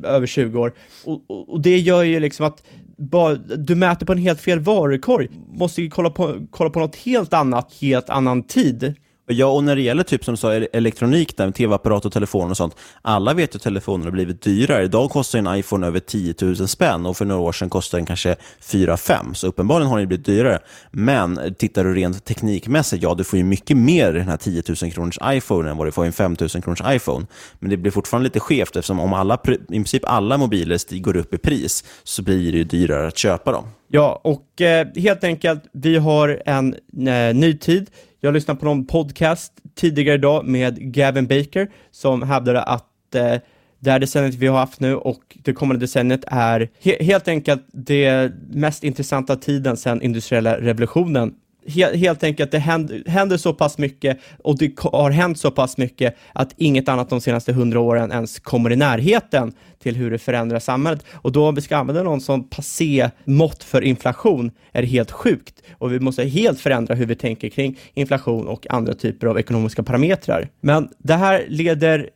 över 0.03 0.25
20 0.25 0.59
år. 0.59 0.73
Och, 1.05 1.21
och, 1.27 1.49
och, 1.49 1.61
det 1.61 1.77
gör 1.77 2.03
ju 2.03 2.19
liksom 2.19 2.45
att 2.45 2.63
bara, 2.97 3.35
du 3.35 3.75
mäter 3.75 4.05
på 4.05 4.11
en 4.11 4.17
helt 4.17 4.41
fel 4.41 4.59
varukorg. 4.59 5.29
Måste 5.53 5.81
ju 5.81 5.89
kolla 5.89 6.09
på, 6.09 6.35
kolla 6.49 6.69
på 6.69 6.79
något 6.79 6.95
helt 6.95 7.33
annat, 7.33 7.73
helt 7.81 8.09
annan 8.09 8.43
tid. 8.43 8.95
Ja, 9.31 9.45
och 9.45 9.63
när 9.63 9.75
det 9.75 9.81
gäller 9.81 10.03
typ 10.03 10.25
som 10.25 10.33
du 10.33 10.37
sa, 10.37 10.53
elektronik, 10.53 11.35
tv-apparat 11.55 12.05
och 12.05 12.13
telefon 12.13 12.49
och 12.51 12.57
sånt. 12.57 12.75
Alla 13.01 13.33
vet 13.33 13.55
ju 13.55 13.57
att 13.57 13.63
telefoner 13.63 14.05
har 14.05 14.11
blivit 14.11 14.41
dyrare. 14.41 14.83
Idag 14.83 15.09
kostar 15.09 15.39
en 15.39 15.55
iPhone 15.55 15.87
över 15.87 15.99
10 15.99 16.33
000 16.41 16.67
spänn 16.67 17.05
och 17.05 17.17
för 17.17 17.25
några 17.25 17.41
år 17.41 17.51
sedan 17.51 17.69
kostade 17.69 17.99
den 18.01 18.05
kanske 18.05 18.35
4-5. 18.63 19.33
Så 19.33 19.47
uppenbarligen 19.47 19.89
har 19.89 19.97
den 19.99 20.07
blivit 20.07 20.25
dyrare. 20.25 20.59
Men 20.91 21.55
tittar 21.57 21.83
du 21.83 21.93
rent 21.93 22.25
teknikmässigt, 22.25 23.03
ja, 23.03 23.15
du 23.15 23.23
får 23.23 23.39
ju 23.39 23.45
mycket 23.45 23.77
mer 23.77 24.09
i 24.09 24.17
den 24.17 24.27
här 24.27 24.37
10 24.37 24.63
000 24.81 24.91
kronors 24.91 25.17
iPhone 25.25 25.69
än 25.69 25.77
vad 25.77 25.87
du 25.87 25.91
får 25.91 26.05
i 26.05 26.07
en 26.07 26.13
5 26.13 26.35
000 26.39 26.49
kronors 26.49 26.81
iPhone. 26.85 27.25
Men 27.59 27.69
det 27.69 27.77
blir 27.77 27.91
fortfarande 27.91 28.23
lite 28.23 28.39
skevt 28.39 28.75
eftersom 28.75 28.99
om 28.99 29.13
alla, 29.13 29.39
i 29.45 29.57
princip 29.67 30.03
alla 30.05 30.37
mobiler 30.37 30.99
går 30.99 31.17
upp 31.17 31.33
i 31.33 31.37
pris 31.37 31.83
så 32.03 32.21
blir 32.21 32.51
det 32.51 32.57
ju 32.57 32.63
dyrare 32.63 33.07
att 33.07 33.17
köpa 33.17 33.51
dem. 33.51 33.65
Ja, 33.93 34.21
och 34.23 34.61
eh, 34.61 34.87
helt 34.95 35.23
enkelt, 35.23 35.63
vi 35.71 35.97
har 35.97 36.41
en 36.45 36.75
eh, 37.07 37.35
ny 37.35 37.57
tid. 37.57 37.89
Jag 38.19 38.33
lyssnade 38.33 38.59
på 38.59 38.65
någon 38.65 38.85
podcast 38.85 39.53
tidigare 39.75 40.15
idag 40.15 40.45
med 40.45 40.93
Gavin 40.93 41.27
Baker 41.27 41.71
som 41.91 42.21
hävdade 42.21 42.61
att 42.61 43.15
eh, 43.15 43.35
det 43.79 43.91
här 43.91 43.99
decenniet 43.99 44.35
vi 44.35 44.47
har 44.47 44.57
haft 44.57 44.79
nu 44.79 44.95
och 44.95 45.37
det 45.43 45.53
kommande 45.53 45.83
decenniet 45.83 46.23
är 46.27 46.69
he 46.79 47.03
helt 47.03 47.27
enkelt 47.27 47.65
det 47.73 48.31
mest 48.49 48.83
intressanta 48.83 49.35
tiden 49.35 49.77
sedan 49.77 50.01
industriella 50.01 50.57
revolutionen 50.57 51.33
helt 51.67 52.23
enkelt, 52.23 52.51
det 52.51 52.59
händer, 52.59 53.03
händer, 53.07 53.37
så 53.37 53.53
pass 53.53 53.77
mycket 53.77 54.19
och 54.43 54.57
det 54.57 54.79
har 54.79 55.11
hänt 55.11 55.39
så 55.39 55.51
pass 55.51 55.77
mycket 55.77 56.15
att 56.33 56.53
inget 56.57 56.89
annat 56.89 57.09
de 57.09 57.21
senaste 57.21 57.53
hundra 57.53 57.79
åren 57.79 58.11
ens 58.11 58.39
kommer 58.39 58.71
i 58.71 58.75
närheten 58.75 59.53
till 59.83 59.95
hur 59.95 60.11
det 60.11 60.17
förändrar 60.17 60.59
samhället. 60.59 61.05
Och 61.13 61.31
då 61.31 61.47
om 61.47 61.55
vi 61.55 61.61
ska 61.61 61.77
använda 61.77 62.03
någon 62.03 62.21
som 62.21 62.49
passé 62.49 63.09
mått 63.25 63.63
för 63.63 63.81
inflation 63.81 64.51
är 64.71 64.81
det 64.81 64.87
helt 64.87 65.11
sjukt. 65.11 65.63
Och 65.77 65.93
vi 65.93 65.99
måste 65.99 66.23
helt 66.23 66.59
förändra 66.59 66.95
hur 66.95 67.05
vi 67.05 67.15
tänker 67.15 67.49
kring 67.49 67.79
inflation 67.93 68.47
och 68.47 68.67
andra 68.69 68.93
typer 68.93 69.27
av 69.27 69.39
ekonomiska 69.39 69.83
parametrar. 69.83 70.49
Men 70.61 70.89
det 70.97 71.15
här 71.15 71.45
leder 71.47 72.09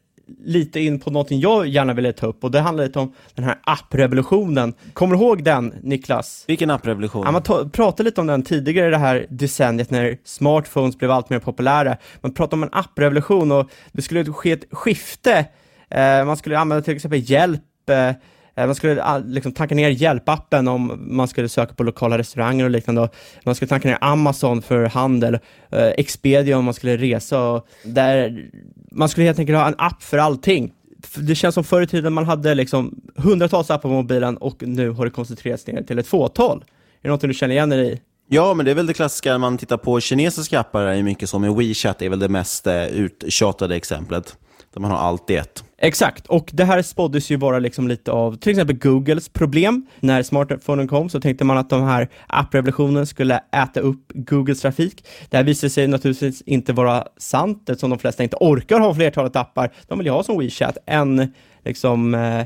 lite 0.43 0.79
in 0.79 0.99
på 0.99 1.11
någonting 1.11 1.39
jag 1.39 1.67
gärna 1.67 1.93
ville 1.93 2.13
ta 2.13 2.27
upp 2.27 2.43
och 2.43 2.51
det 2.51 2.59
handlar 2.59 2.83
lite 2.83 2.99
om 2.99 3.13
den 3.35 3.45
här 3.45 3.59
apprevolutionen. 3.63 4.73
Kommer 4.93 5.15
du 5.15 5.21
ihåg 5.21 5.43
den, 5.43 5.73
Niklas? 5.81 6.43
Vilken 6.47 6.69
apprevolution? 6.69 7.23
Ja, 7.25 7.31
man 7.31 7.69
pratade 7.71 8.03
lite 8.03 8.21
om 8.21 8.27
den 8.27 8.43
tidigare 8.43 8.89
det 8.89 8.97
här 8.97 9.25
decenniet 9.29 9.91
när 9.91 10.17
smartphones 10.23 10.97
blev 10.97 11.11
allt 11.11 11.29
mer 11.29 11.39
populära. 11.39 11.97
Man 12.21 12.33
pratade 12.33 12.55
om 12.55 12.63
en 12.63 12.69
apprevolution 12.71 13.51
och 13.51 13.69
det 13.91 14.01
skulle 14.01 14.25
ske 14.25 14.51
ett 14.51 14.65
skifte. 14.71 15.45
Eh, 15.89 16.25
man 16.25 16.37
skulle 16.37 16.59
använda 16.59 16.81
till 16.81 16.95
exempel 16.95 17.29
hjälp 17.29 17.89
eh, 17.89 18.11
Eh, 18.55 18.65
man 18.65 18.75
skulle 18.75 19.03
ah, 19.03 19.17
liksom 19.17 19.51
tanka 19.51 19.75
ner 19.75 19.89
hjälpappen 19.89 20.67
om 20.67 21.07
man 21.07 21.27
skulle 21.27 21.49
söka 21.49 21.73
på 21.73 21.83
lokala 21.83 22.17
restauranger 22.17 22.63
och 22.63 22.71
liknande. 22.71 23.09
Man 23.43 23.55
skulle 23.55 23.69
tanka 23.69 23.87
ner 23.87 23.97
Amazon 24.01 24.61
för 24.61 24.85
handel, 24.85 25.33
eh, 25.71 25.87
Expedia 25.87 26.57
om 26.57 26.65
man 26.65 26.73
skulle 26.73 26.97
resa. 26.97 27.49
Och 27.49 27.67
där 27.83 28.49
man 28.95 29.09
skulle 29.09 29.25
helt 29.25 29.39
enkelt 29.39 29.57
ha 29.57 29.67
en 29.67 29.75
app 29.77 30.03
för 30.03 30.17
allting. 30.17 30.73
Det 31.15 31.35
känns 31.35 31.55
som 31.55 31.63
förr 31.63 31.81
i 31.81 31.87
tiden 31.87 32.13
man 32.13 32.25
hade 32.25 32.55
liksom 32.55 33.01
hundratals 33.15 33.71
appar 33.71 33.89
på 33.89 33.95
mobilen 33.95 34.37
och 34.37 34.63
nu 34.63 34.89
har 34.89 35.05
det 35.05 35.11
koncentrerats 35.11 35.67
ner 35.67 35.83
till 35.83 35.99
ett 35.99 36.07
fåtal. 36.07 36.63
Är 37.01 37.01
det 37.01 37.09
något 37.09 37.21
du 37.21 37.33
känner 37.33 37.55
igen 37.55 37.69
dig 37.69 37.93
i? 37.93 38.01
Ja, 38.27 38.53
men 38.53 38.65
det 38.65 38.71
är 38.71 38.75
väl 38.75 38.85
det 38.85 38.93
klassiska 38.93 39.31
när 39.31 39.37
man 39.37 39.57
tittar 39.57 39.77
på 39.77 39.99
kinesiska 39.99 40.59
appar, 40.59 40.81
är 40.81 41.03
mycket 41.03 41.29
som 41.29 41.41
med 41.41 41.55
WeChat 41.55 42.01
är 42.01 42.09
väl 42.09 42.19
det 42.19 42.29
mest 42.29 42.67
eh, 42.67 42.85
uttjatade 42.85 43.75
exemplet. 43.75 44.37
Där 44.75 44.81
man 44.81 44.91
har 44.91 44.97
allt 44.97 45.29
i 45.29 45.35
ett. 45.35 45.63
Exakt, 45.77 46.27
och 46.27 46.49
det 46.53 46.63
här 46.63 46.81
spåddes 46.81 47.29
ju 47.29 47.35
vara 47.35 47.59
liksom 47.59 47.87
lite 47.87 48.11
av 48.11 48.35
till 48.35 48.49
exempel 48.49 48.77
Googles 48.77 49.29
problem. 49.29 49.85
När 49.99 50.23
smartphonen 50.23 50.87
kom 50.87 51.09
så 51.09 51.19
tänkte 51.19 51.45
man 51.45 51.57
att 51.57 51.69
de 51.69 51.83
här 51.83 52.09
apprevolutionen 52.27 53.07
skulle 53.07 53.39
äta 53.51 53.79
upp 53.79 54.11
Googles 54.13 54.61
trafik. 54.61 55.05
Det 55.29 55.37
här 55.37 55.43
visade 55.43 55.69
sig 55.69 55.87
naturligtvis 55.87 56.41
inte 56.41 56.73
vara 56.73 57.07
sant 57.17 57.69
eftersom 57.69 57.89
de 57.89 57.99
flesta 57.99 58.23
inte 58.23 58.37
orkar 58.39 58.79
ha 58.79 58.95
flertalet 58.95 59.35
appar. 59.35 59.71
De 59.87 59.97
vill 59.97 60.07
ju 60.07 60.13
ha 60.13 60.23
som 60.23 60.39
WeChat, 60.39 60.77
en 60.85 61.33
liksom 61.63 62.13
eh, 62.15 62.45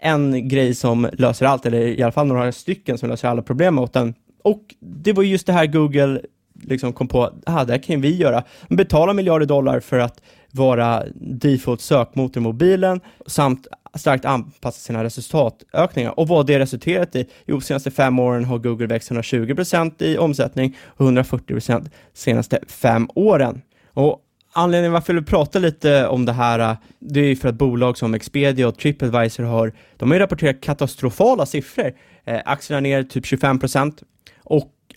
en 0.00 0.48
grej 0.48 0.74
som 0.74 1.08
löser 1.12 1.46
allt, 1.46 1.66
eller 1.66 1.80
i 1.80 2.02
alla 2.02 2.12
fall 2.12 2.26
några 2.26 2.52
stycken 2.52 2.98
som 2.98 3.08
löser 3.08 3.28
alla 3.28 3.42
problem 3.42 3.78
åt 3.78 3.92
den. 3.92 4.14
Och 4.42 4.74
det 4.80 5.12
var 5.12 5.22
just 5.22 5.46
det 5.46 5.52
här 5.52 5.66
Google 5.66 6.20
liksom 6.62 6.92
kom 6.92 7.08
på, 7.08 7.32
ah, 7.46 7.64
det 7.64 7.72
här 7.72 7.82
kan 7.82 8.00
vi 8.00 8.16
göra. 8.16 8.42
Betala 8.68 9.12
miljarder 9.12 9.46
dollar 9.46 9.80
för 9.80 9.98
att 9.98 10.20
vara 10.54 11.02
default 11.14 11.80
sökmotor 11.80 12.40
i 12.40 12.44
mobilen 12.44 13.00
samt 13.26 13.66
starkt 13.94 14.24
anpassa 14.24 14.80
sina 14.80 15.04
resultatökningar. 15.04 16.20
Och 16.20 16.28
vad 16.28 16.46
det 16.46 16.58
resulterat 16.58 17.16
i? 17.16 17.26
Jo, 17.46 17.56
de 17.56 17.64
senaste 17.64 17.90
fem 17.90 18.18
åren 18.18 18.44
har 18.44 18.58
Google 18.58 18.86
växt 18.86 19.10
120% 19.10 20.02
i 20.02 20.18
omsättning 20.18 20.76
och 20.86 21.06
140% 21.06 21.80
de 21.80 21.90
senaste 22.14 22.58
fem 22.68 23.08
åren. 23.14 23.62
Och 23.92 24.20
Anledningen 24.56 24.92
varför 24.92 25.14
vi 25.14 25.22
pratar 25.22 25.60
lite 25.60 26.06
om 26.06 26.24
det 26.24 26.32
här, 26.32 26.58
äh, 26.58 26.76
det 26.98 27.20
är 27.20 27.36
för 27.36 27.48
att 27.48 27.54
bolag 27.54 27.98
som 27.98 28.14
Expedia 28.14 28.68
och 28.68 28.78
Tripadvisor 28.78 29.44
har, 29.44 29.72
de 29.96 30.10
har 30.10 30.16
ju 30.16 30.22
rapporterat 30.22 30.60
katastrofala 30.60 31.46
siffror. 31.46 31.92
Eh, 32.24 32.40
aktierna 32.44 32.80
ner 32.80 33.02
typ 33.02 33.24
25% 33.24 34.02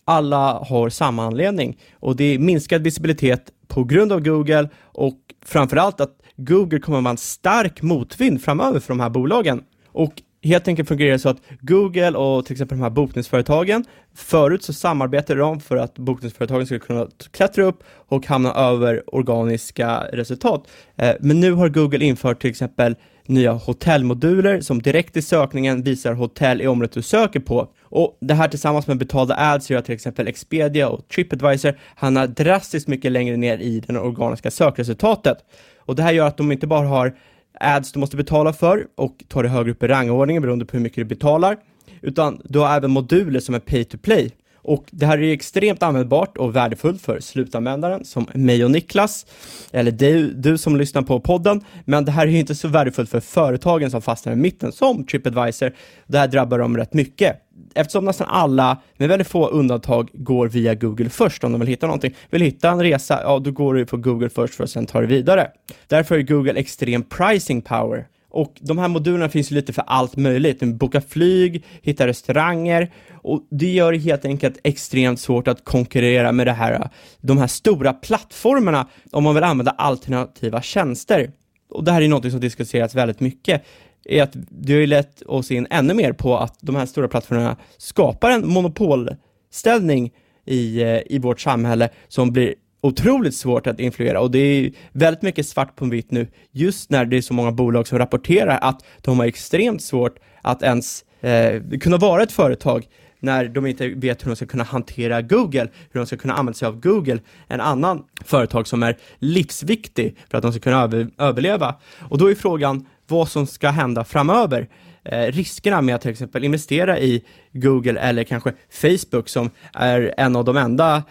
alla 0.07 0.63
har 0.69 0.89
samma 0.89 1.25
anledning 1.25 1.77
och 1.99 2.15
det 2.15 2.23
är 2.23 2.39
minskad 2.39 2.81
visibilitet 2.81 3.51
på 3.67 3.83
grund 3.83 4.11
av 4.11 4.19
Google 4.19 4.69
och 4.81 5.17
framförallt 5.45 6.01
att 6.01 6.17
Google 6.35 6.79
kommer 6.79 6.97
att 6.97 7.03
vara 7.03 7.11
en 7.11 7.17
stark 7.17 7.81
motvind 7.81 8.41
framöver 8.41 8.79
för 8.79 8.87
de 8.87 8.99
här 8.99 9.09
bolagen. 9.09 9.63
Och 9.91 10.21
helt 10.43 10.67
enkelt 10.67 10.87
fungerar 10.87 11.11
det 11.11 11.19
så 11.19 11.29
att 11.29 11.41
Google 11.59 12.11
och 12.11 12.45
till 12.45 12.53
exempel 12.53 12.77
de 12.77 12.83
här 12.83 12.89
bokningsföretagen, 12.89 13.85
förut 14.15 14.63
så 14.63 14.73
samarbetade 14.73 15.39
de 15.39 15.59
för 15.59 15.77
att 15.77 15.97
bokningsföretagen 15.97 16.65
skulle 16.65 16.79
kunna 16.79 17.07
klättra 17.31 17.63
upp 17.63 17.83
och 18.07 18.27
hamna 18.27 18.53
över 18.53 19.15
organiska 19.15 19.99
resultat. 20.13 20.67
Eh, 20.95 21.15
men 21.19 21.39
nu 21.39 21.51
har 21.51 21.69
Google 21.69 22.05
infört 22.05 22.41
till 22.41 22.49
exempel 22.49 22.95
nya 23.27 23.53
hotellmoduler 23.53 24.61
som 24.61 24.81
direkt 24.81 25.17
i 25.17 25.21
sökningen 25.21 25.83
visar 25.83 26.13
hotell 26.13 26.61
i 26.61 26.67
området 26.67 26.91
du 26.91 27.01
söker 27.01 27.39
på. 27.39 27.67
Och 27.81 28.17
det 28.21 28.33
här 28.33 28.47
tillsammans 28.47 28.87
med 28.87 28.97
betalda 28.97 29.35
ads 29.35 29.69
gör 29.69 29.79
att 29.79 29.85
till 29.85 29.95
exempel 29.95 30.27
Expedia 30.27 30.89
och 30.89 31.07
Tripadvisor 31.07 31.79
hamnar 31.95 32.27
drastiskt 32.27 32.87
mycket 32.87 33.11
längre 33.11 33.37
ner 33.37 33.57
i 33.57 33.79
det 33.79 33.99
organiska 33.99 34.51
sökresultatet. 34.51 35.37
Och 35.79 35.95
det 35.95 36.03
här 36.03 36.11
gör 36.11 36.27
att 36.27 36.37
de 36.37 36.51
inte 36.51 36.67
bara 36.67 36.87
har 36.87 37.15
ads 37.59 37.91
du 37.91 37.99
måste 37.99 38.17
betala 38.17 38.53
för 38.53 38.87
och 38.95 39.23
tar 39.27 39.43
det 39.43 39.49
högre 39.49 39.71
upp 39.71 39.83
i 39.83 39.87
rangordningen 39.87 40.41
beroende 40.41 40.65
på 40.65 40.77
hur 40.77 40.83
mycket 40.83 40.95
du 40.95 41.05
betalar, 41.05 41.57
utan 42.01 42.41
du 42.43 42.59
har 42.59 42.77
även 42.77 42.91
moduler 42.91 43.39
som 43.39 43.55
är 43.55 43.59
pay 43.59 43.83
to 43.83 43.97
play. 43.97 44.31
Och 44.67 44.85
det 44.91 45.05
här 45.05 45.17
är 45.17 45.33
extremt 45.33 45.83
användbart 45.83 46.37
och 46.37 46.55
värdefullt 46.55 47.01
för 47.01 47.19
slutanvändaren 47.19 48.05
som 48.05 48.27
mig 48.33 48.65
och 48.65 48.71
Niklas, 48.71 49.25
eller 49.71 49.91
du, 49.91 50.33
du 50.33 50.57
som 50.57 50.75
lyssnar 50.75 51.01
på 51.01 51.19
podden, 51.19 51.61
men 51.85 52.05
det 52.05 52.11
här 52.11 52.27
är 52.27 52.31
inte 52.31 52.55
så 52.55 52.67
värdefullt 52.67 53.09
för 53.09 53.19
företagen 53.19 53.91
som 53.91 54.01
fastnar 54.01 54.33
i 54.33 54.35
mitten, 54.35 54.71
som 54.71 55.05
Tripadvisor. 55.05 55.73
Det 56.07 56.17
här 56.17 56.27
drabbar 56.27 56.59
dem 56.59 56.77
rätt 56.77 56.93
mycket. 56.93 57.41
Eftersom 57.75 58.05
nästan 58.05 58.27
alla, 58.29 58.77
med 58.97 59.09
väldigt 59.09 59.27
få 59.27 59.47
undantag, 59.47 60.09
går 60.13 60.47
via 60.47 60.75
Google 60.75 61.09
först 61.09 61.43
om 61.43 61.51
de 61.51 61.61
vill 61.61 61.69
hitta 61.69 61.85
någonting. 61.85 62.15
Vill 62.29 62.41
hitta 62.41 62.69
en 62.69 62.81
resa, 62.81 63.19
ja 63.23 63.39
då 63.39 63.51
går 63.51 63.73
du 63.73 63.85
på 63.85 63.97
Google 63.97 64.29
först 64.29 64.53
för 64.53 64.63
att 64.63 64.69
sen 64.69 64.85
ta 64.85 65.01
det 65.01 65.07
vidare. 65.07 65.47
Därför 65.87 66.15
är 66.15 66.21
Google 66.21 66.53
extrem 66.53 67.03
pricing 67.03 67.61
power. 67.61 68.07
Och 68.29 68.57
de 68.61 68.77
här 68.77 68.87
modulerna 68.87 69.29
finns 69.29 69.51
ju 69.51 69.55
lite 69.55 69.73
för 69.73 69.83
allt 69.87 70.15
möjligt. 70.15 70.59
Boka 70.59 71.01
flyg, 71.01 71.65
hitta 71.81 72.07
restauranger 72.07 72.91
och 73.13 73.47
det 73.49 73.71
gör 73.71 73.91
det 73.91 73.97
helt 73.97 74.25
enkelt 74.25 74.59
extremt 74.63 75.19
svårt 75.19 75.47
att 75.47 75.65
konkurrera 75.65 76.31
med 76.31 76.47
det 76.47 76.53
här, 76.53 76.89
de 77.21 77.37
här 77.37 77.47
stora 77.47 77.93
plattformarna 77.93 78.87
om 79.11 79.23
man 79.23 79.35
vill 79.35 79.43
använda 79.43 79.71
alternativa 79.71 80.61
tjänster. 80.61 81.31
Och 81.69 81.83
det 81.83 81.91
här 81.91 82.01
är 82.01 82.07
något 82.07 82.31
som 82.31 82.39
diskuterats 82.39 82.95
väldigt 82.95 83.19
mycket 83.19 83.63
är 84.05 84.23
att 84.23 84.31
det 84.33 84.73
har 84.73 84.79
ju 84.79 84.87
lett 84.87 85.21
oss 85.21 85.51
in 85.51 85.67
ännu 85.69 85.93
mer 85.93 86.13
på 86.13 86.37
att 86.37 86.57
de 86.61 86.75
här 86.75 86.85
stora 86.85 87.07
plattformarna 87.07 87.57
skapar 87.77 88.31
en 88.31 88.47
monopolställning 88.47 90.11
i, 90.45 90.81
eh, 90.81 90.99
i 91.05 91.19
vårt 91.19 91.39
samhälle 91.39 91.89
som 92.07 92.31
blir 92.31 92.53
otroligt 92.87 93.35
svårt 93.35 93.67
att 93.67 93.79
influera 93.79 94.19
och 94.21 94.31
det 94.31 94.39
är 94.39 94.71
väldigt 94.91 95.21
mycket 95.21 95.47
svart 95.47 95.75
på 95.75 95.85
vitt 95.85 96.11
nu 96.11 96.27
just 96.51 96.89
när 96.89 97.05
det 97.05 97.17
är 97.17 97.21
så 97.21 97.33
många 97.33 97.51
bolag 97.51 97.87
som 97.87 97.97
rapporterar 97.97 98.59
att 98.61 98.85
de 99.01 99.19
har 99.19 99.25
extremt 99.25 99.81
svårt 99.81 100.19
att 100.41 100.63
ens 100.63 101.05
eh, 101.21 101.61
kunna 101.79 101.97
vara 101.97 102.23
ett 102.23 102.31
företag 102.31 102.87
när 103.19 103.45
de 103.45 103.65
inte 103.65 103.87
vet 103.87 104.25
hur 104.25 104.29
de 104.29 104.35
ska 104.35 104.45
kunna 104.45 104.63
hantera 104.63 105.21
Google, 105.21 105.67
hur 105.91 105.99
de 105.99 106.07
ska 106.07 106.17
kunna 106.17 106.33
använda 106.33 106.53
sig 106.53 106.67
av 106.67 106.79
Google, 106.79 107.19
en 107.47 107.61
annan 107.61 108.03
företag 108.25 108.67
som 108.67 108.83
är 108.83 108.97
livsviktig 109.19 110.17
för 110.29 110.37
att 110.37 110.41
de 110.41 110.51
ska 110.51 110.61
kunna 110.61 110.81
över, 110.81 111.09
överleva. 111.17 111.75
Och 111.99 112.17
då 112.17 112.31
är 112.31 112.35
frågan 112.35 112.85
vad 113.07 113.29
som 113.29 113.47
ska 113.47 113.69
hända 113.69 114.03
framöver. 114.03 114.67
Eh, 115.11 115.31
riskerna 115.31 115.81
med 115.81 115.95
att 115.95 116.01
till 116.01 116.11
exempel 116.11 116.43
investera 116.43 116.99
i 116.99 117.23
Google 117.51 117.99
eller 117.99 118.23
kanske 118.23 118.53
Facebook 118.69 119.29
som 119.29 119.49
är 119.73 120.13
en 120.17 120.35
av 120.35 120.45
de 120.45 120.57
enda 120.57 121.03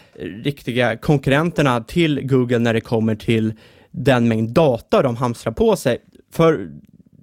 riktiga 0.45 0.97
konkurrenterna 0.97 1.81
till 1.81 2.27
Google 2.27 2.59
när 2.59 2.75
det 2.75 2.81
kommer 2.81 3.15
till 3.15 3.53
den 3.91 4.29
mängd 4.29 4.51
data 4.51 5.03
de 5.03 5.17
hamstrar 5.17 5.53
på 5.53 5.77
sig. 5.77 5.99
För 6.33 6.69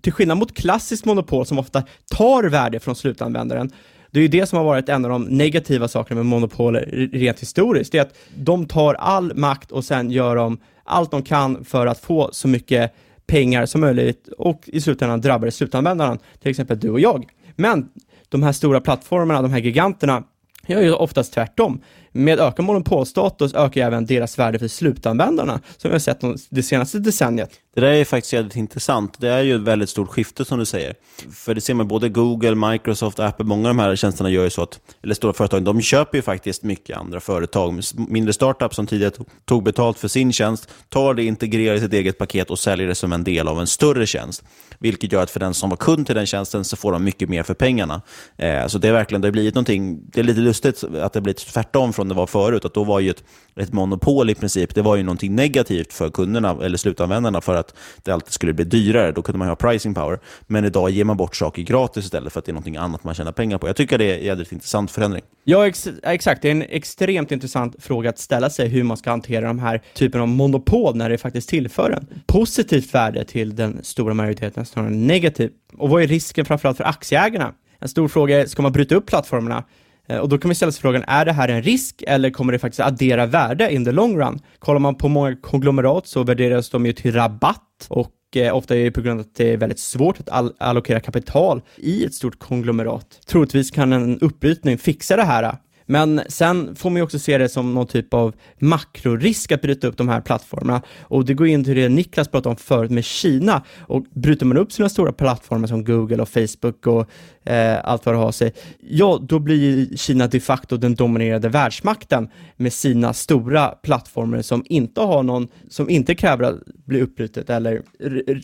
till 0.02 0.14
skillnad 0.14 0.38
mot 0.38 0.54
klassiskt 0.54 1.06
monopol 1.06 1.46
som 1.46 1.60
ofta 1.60 1.84
tar 2.12 2.44
värde 2.44 2.80
från 2.80 2.96
slutanvändaren 2.96 3.72
det 4.14 4.20
är 4.20 4.22
ju 4.22 4.28
det 4.28 4.46
som 4.46 4.58
har 4.58 4.66
varit 4.66 4.90
en 4.90 5.06
av 5.06 5.12
de 5.12 5.24
negativa 5.24 5.88
sakerna 5.88 6.16
med 6.16 6.26
monopol 6.26 6.76
rent 7.12 7.40
historiskt, 7.40 7.92
det 7.92 7.98
är 7.98 8.02
att 8.02 8.16
de 8.36 8.66
tar 8.66 8.94
all 8.94 9.36
makt 9.36 9.72
och 9.72 9.86
sen 9.86 10.12
gör 10.12 10.36
de 10.36 10.58
allt 10.84 11.12
de 11.12 11.24
kan 11.24 11.66
för 11.66 11.88
att 11.88 12.00
få 12.00 12.30
så 12.32 12.48
mycket 12.48 12.94
pengar 13.34 13.66
som 13.66 13.82
möjligt 13.82 14.28
och 14.38 14.62
i 14.66 14.82
slutändan 14.82 15.22
drabbar 15.22 15.46
det 15.46 15.52
slutanvändaren, 15.52 16.20
till 16.40 16.50
exempel 16.50 16.80
du 16.80 16.90
och 16.90 17.00
jag. 17.00 17.26
Men 17.56 17.90
de 18.30 18.44
här 18.44 18.52
stora 18.52 18.82
plattformarna, 18.82 19.42
de 19.42 19.52
här 19.52 19.60
giganterna, 19.60 20.24
gör 20.68 20.82
ju 20.82 20.94
oftast 20.94 21.34
tvärtom. 21.34 21.82
Med 22.16 22.40
ökad 22.40 22.66
monopolstatus 22.66 23.54
ökar 23.54 23.82
även 23.82 24.06
deras 24.06 24.40
värde 24.40 24.60
för 24.60 24.68
slutanvändarna, 24.68 25.60
som 25.78 25.90
vi 25.90 25.96
har 25.96 26.00
sett 26.00 26.20
det 26.50 26.64
senaste 26.64 27.00
decenniet. 27.00 27.52
Det 27.76 27.82
där 27.82 27.88
är 27.88 28.06
faktiskt 28.06 28.34
väldigt 28.34 28.56
intressant. 28.56 29.16
Det 29.20 29.30
är 29.30 29.42
ju 29.42 29.56
ett 29.56 29.62
väldigt 29.62 29.90
stort 29.90 30.10
skifte 30.10 30.46
som 30.46 30.60
du 30.60 30.66
säger. 30.66 30.96
För 31.32 31.56
det 31.56 31.62
ser 31.62 31.74
man 31.74 31.88
både 31.88 32.10
Google, 32.10 32.56
Microsoft, 32.56 33.20
Apple, 33.20 33.46
många 33.46 33.70
av 33.70 33.76
de 33.76 33.82
här 33.82 33.96
tjänsterna 33.96 34.30
gör 34.30 34.44
ju 34.44 34.50
så 34.50 34.62
att, 34.62 34.80
eller 35.04 35.16
stora 35.16 35.34
företag, 35.34 35.64
de 35.64 35.82
köper 35.82 36.18
ju 36.18 36.22
faktiskt 36.22 36.64
mycket 36.64 36.98
andra 36.98 37.20
företag. 37.20 37.82
Mindre 37.96 38.34
startups 38.34 38.76
som 38.76 38.88
tidigare 38.88 39.14
tog 39.46 39.64
betalt 39.64 40.00
för 40.00 40.08
sin 40.08 40.34
tjänst, 40.34 40.70
tar 40.90 41.14
det, 41.14 41.24
integrerar 41.24 41.76
i 41.76 41.80
sitt 41.80 41.94
eget 41.94 42.18
paket 42.18 42.50
och 42.50 42.60
säljer 42.60 42.88
det 42.88 42.96
som 42.96 43.14
en 43.14 43.24
del 43.24 43.48
av 43.48 43.60
en 43.60 43.68
större 43.68 44.06
tjänst. 44.06 44.44
Vilket 44.80 45.12
gör 45.12 45.24
att 45.24 45.32
för 45.32 45.40
den 45.40 45.54
som 45.54 45.70
var 45.70 45.78
kund 45.78 46.06
till 46.06 46.16
den 46.16 46.26
tjänsten 46.26 46.66
så 46.66 46.76
får 46.76 46.92
de 46.92 47.04
mycket 47.04 47.30
mer 47.30 47.44
för 47.44 47.54
pengarna. 47.54 48.02
Eh, 48.38 48.68
så 48.68 48.78
det 48.78 48.88
är 48.88 48.94
verkligen, 48.94 49.22
det 49.22 49.28
har 49.28 49.32
blivit 49.32 49.56
någonting, 49.56 50.00
det 50.12 50.20
är 50.20 50.24
lite 50.24 50.40
lustigt 50.40 50.84
att 50.84 51.14
det 51.14 51.20
har 51.20 51.22
blivit 51.22 51.38
tvärtom 51.38 51.94
från 51.94 52.03
det 52.10 52.16
var 52.16 52.28
förut. 52.28 52.66
Att 52.66 52.74
då 52.74 52.84
var 52.84 53.00
ju 53.00 53.10
ett, 53.10 53.24
ett 53.56 53.74
monopol 53.74 54.30
i 54.30 54.36
princip, 54.36 54.76
det 54.76 54.82
var 54.82 54.96
ju 54.96 55.04
någonting 55.04 55.36
negativt 55.36 55.94
för 55.94 56.10
kunderna 56.10 56.58
eller 56.64 56.78
slutanvändarna 56.78 57.42
för 57.42 57.56
att 57.56 57.76
det 58.04 58.12
alltid 58.12 58.34
skulle 58.34 58.54
bli 58.54 58.66
dyrare. 58.66 59.12
Då 59.12 59.22
kunde 59.22 59.40
man 59.40 59.48
ha 59.48 59.56
pricing 59.56 59.94
power. 59.94 60.20
Men 60.48 60.66
idag 60.66 60.90
ger 60.90 61.04
man 61.04 61.18
bort 61.18 61.36
saker 61.36 61.62
gratis 61.62 62.06
istället 62.06 62.34
för 62.34 62.40
att 62.40 62.46
det 62.46 62.52
är 62.52 62.54
någonting 62.54 62.78
annat 62.78 63.04
man 63.04 63.16
tjänar 63.16 63.32
pengar 63.32 63.58
på. 63.58 63.68
Jag 63.68 63.76
tycker 63.76 63.98
det 63.98 64.12
är 64.12 64.18
en 64.18 64.26
jävligt 64.26 64.52
intressant 64.52 64.92
förändring. 64.92 65.24
Ja, 65.44 65.68
ex 65.68 65.88
exakt. 66.04 66.42
Det 66.42 66.48
är 66.48 66.52
en 66.52 66.62
extremt 66.62 67.32
intressant 67.32 67.76
fråga 67.80 68.10
att 68.10 68.20
ställa 68.20 68.50
sig 68.50 68.68
hur 68.68 68.84
man 68.84 68.98
ska 68.98 69.10
hantera 69.10 69.48
de 69.48 69.60
här 69.60 69.82
typen 69.94 70.22
av 70.22 70.28
monopol 70.28 70.96
när 70.96 71.10
det 71.10 71.18
faktiskt 71.18 71.50
tillför 71.50 71.92
en 71.92 72.08
positivt 72.28 72.94
värde 72.94 73.26
till 73.26 73.56
den 73.56 73.80
stora 73.84 74.14
majoriteten 74.14 74.66
snarare 74.66 74.92
än 74.92 75.08
negativt. 75.08 75.52
Och 75.78 75.90
vad 75.90 76.04
är 76.04 76.08
risken 76.08 76.46
framförallt 76.46 76.78
för 76.78 76.84
aktieägarna? 76.84 77.54
En 77.80 77.90
stor 77.90 78.08
fråga 78.08 78.42
är, 78.42 78.46
ska 78.46 78.62
man 78.62 78.72
bryta 78.72 78.96
upp 78.96 79.06
plattformarna? 79.06 79.64
Eh, 80.08 80.18
och 80.18 80.30
då 80.30 80.38
kan 80.38 80.50
vi 80.50 80.56
ställa 80.56 80.72
sig 80.72 80.82
frågan, 80.82 81.04
är 81.08 81.26
det 81.26 81.32
här 81.32 81.48
en 81.48 81.62
risk 81.62 82.04
eller 82.08 82.30
kommer 82.30 82.54
det 82.54 82.60
faktiskt 82.60 82.80
addera 82.80 83.26
värde 83.26 83.74
in 83.74 83.86
the 83.86 83.92
long 83.92 84.18
run? 84.18 84.40
Kollar 84.60 84.80
man 84.80 84.96
på 84.96 85.08
många 85.08 85.36
konglomerat 85.36 86.08
så 86.08 86.24
värderas 86.24 86.70
de 86.70 86.86
ju 86.86 86.94
till 86.94 87.14
rabatt 87.14 87.88
och 87.90 88.12
eh, 88.36 88.56
ofta 88.56 88.76
är 88.76 88.84
det 88.84 88.92
på 88.92 89.02
grund 89.02 89.20
av 89.20 89.26
att 89.26 89.36
det 89.36 89.54
är 89.54 89.58
väldigt 89.58 89.80
svårt 89.80 90.20
att 90.20 90.30
all 90.30 90.54
allokera 90.58 91.00
kapital 91.00 91.62
i 91.78 92.06
ett 92.06 92.14
stort 92.14 92.40
konglomerat. 92.40 93.20
Troligtvis 93.26 93.72
kan 93.72 93.94
en 93.94 94.20
uppbrytning 94.20 94.78
fixa 94.78 95.16
det 95.16 95.24
här 95.24 95.44
eh, 95.44 95.54
men 95.86 96.22
sen 96.28 96.76
får 96.76 96.90
man 96.90 96.98
ju 96.98 97.04
också 97.04 97.20
se 97.20 97.38
det 97.38 97.50
som 97.50 97.74
någon 97.74 97.88
typ 97.88 98.14
av 98.14 98.36
makrorisk 98.60 99.52
att 99.52 99.62
bryta 99.62 99.88
upp 99.88 99.98
de 99.98 100.10
här 100.10 100.22
plattformarna. 100.22 100.82
Och 101.02 101.26
det 101.26 101.34
går 101.34 101.48
in 101.48 101.64
till 101.64 101.76
det 101.76 101.90
Niklas 101.90 102.28
pratade 102.28 102.50
om 102.50 102.56
förut 102.56 102.92
med 102.92 103.06
Kina. 103.06 103.64
Och 103.80 104.06
bryter 104.14 104.46
man 104.46 104.58
upp 104.58 104.72
sina 104.72 104.90
stora 104.90 105.14
plattformar 105.14 105.68
som 105.68 105.84
Google 105.84 106.22
och 106.22 106.30
Facebook 106.30 106.88
och 106.88 107.10
eh, 107.52 107.80
allt 107.84 108.06
vad 108.06 108.16
det 108.16 108.20
har 108.20 108.32
sig, 108.32 108.54
ja, 108.80 109.20
då 109.22 109.40
blir 109.40 109.98
Kina 109.98 110.28
de 110.28 110.40
facto 110.40 110.78
den 110.78 110.96
dominerade 110.96 111.50
världsmakten 111.50 112.30
med 112.56 112.74
sina 112.74 113.14
stora 113.14 113.68
plattformar 113.68 114.42
som 114.42 114.66
inte 114.66 115.02
har 115.02 115.24
någon, 115.24 115.48
som 115.70 115.90
inte 115.90 116.16
kräver 116.16 116.44
att 116.44 116.66
bli 116.86 117.02
uppbrutet 117.02 117.50
eller 117.50 117.82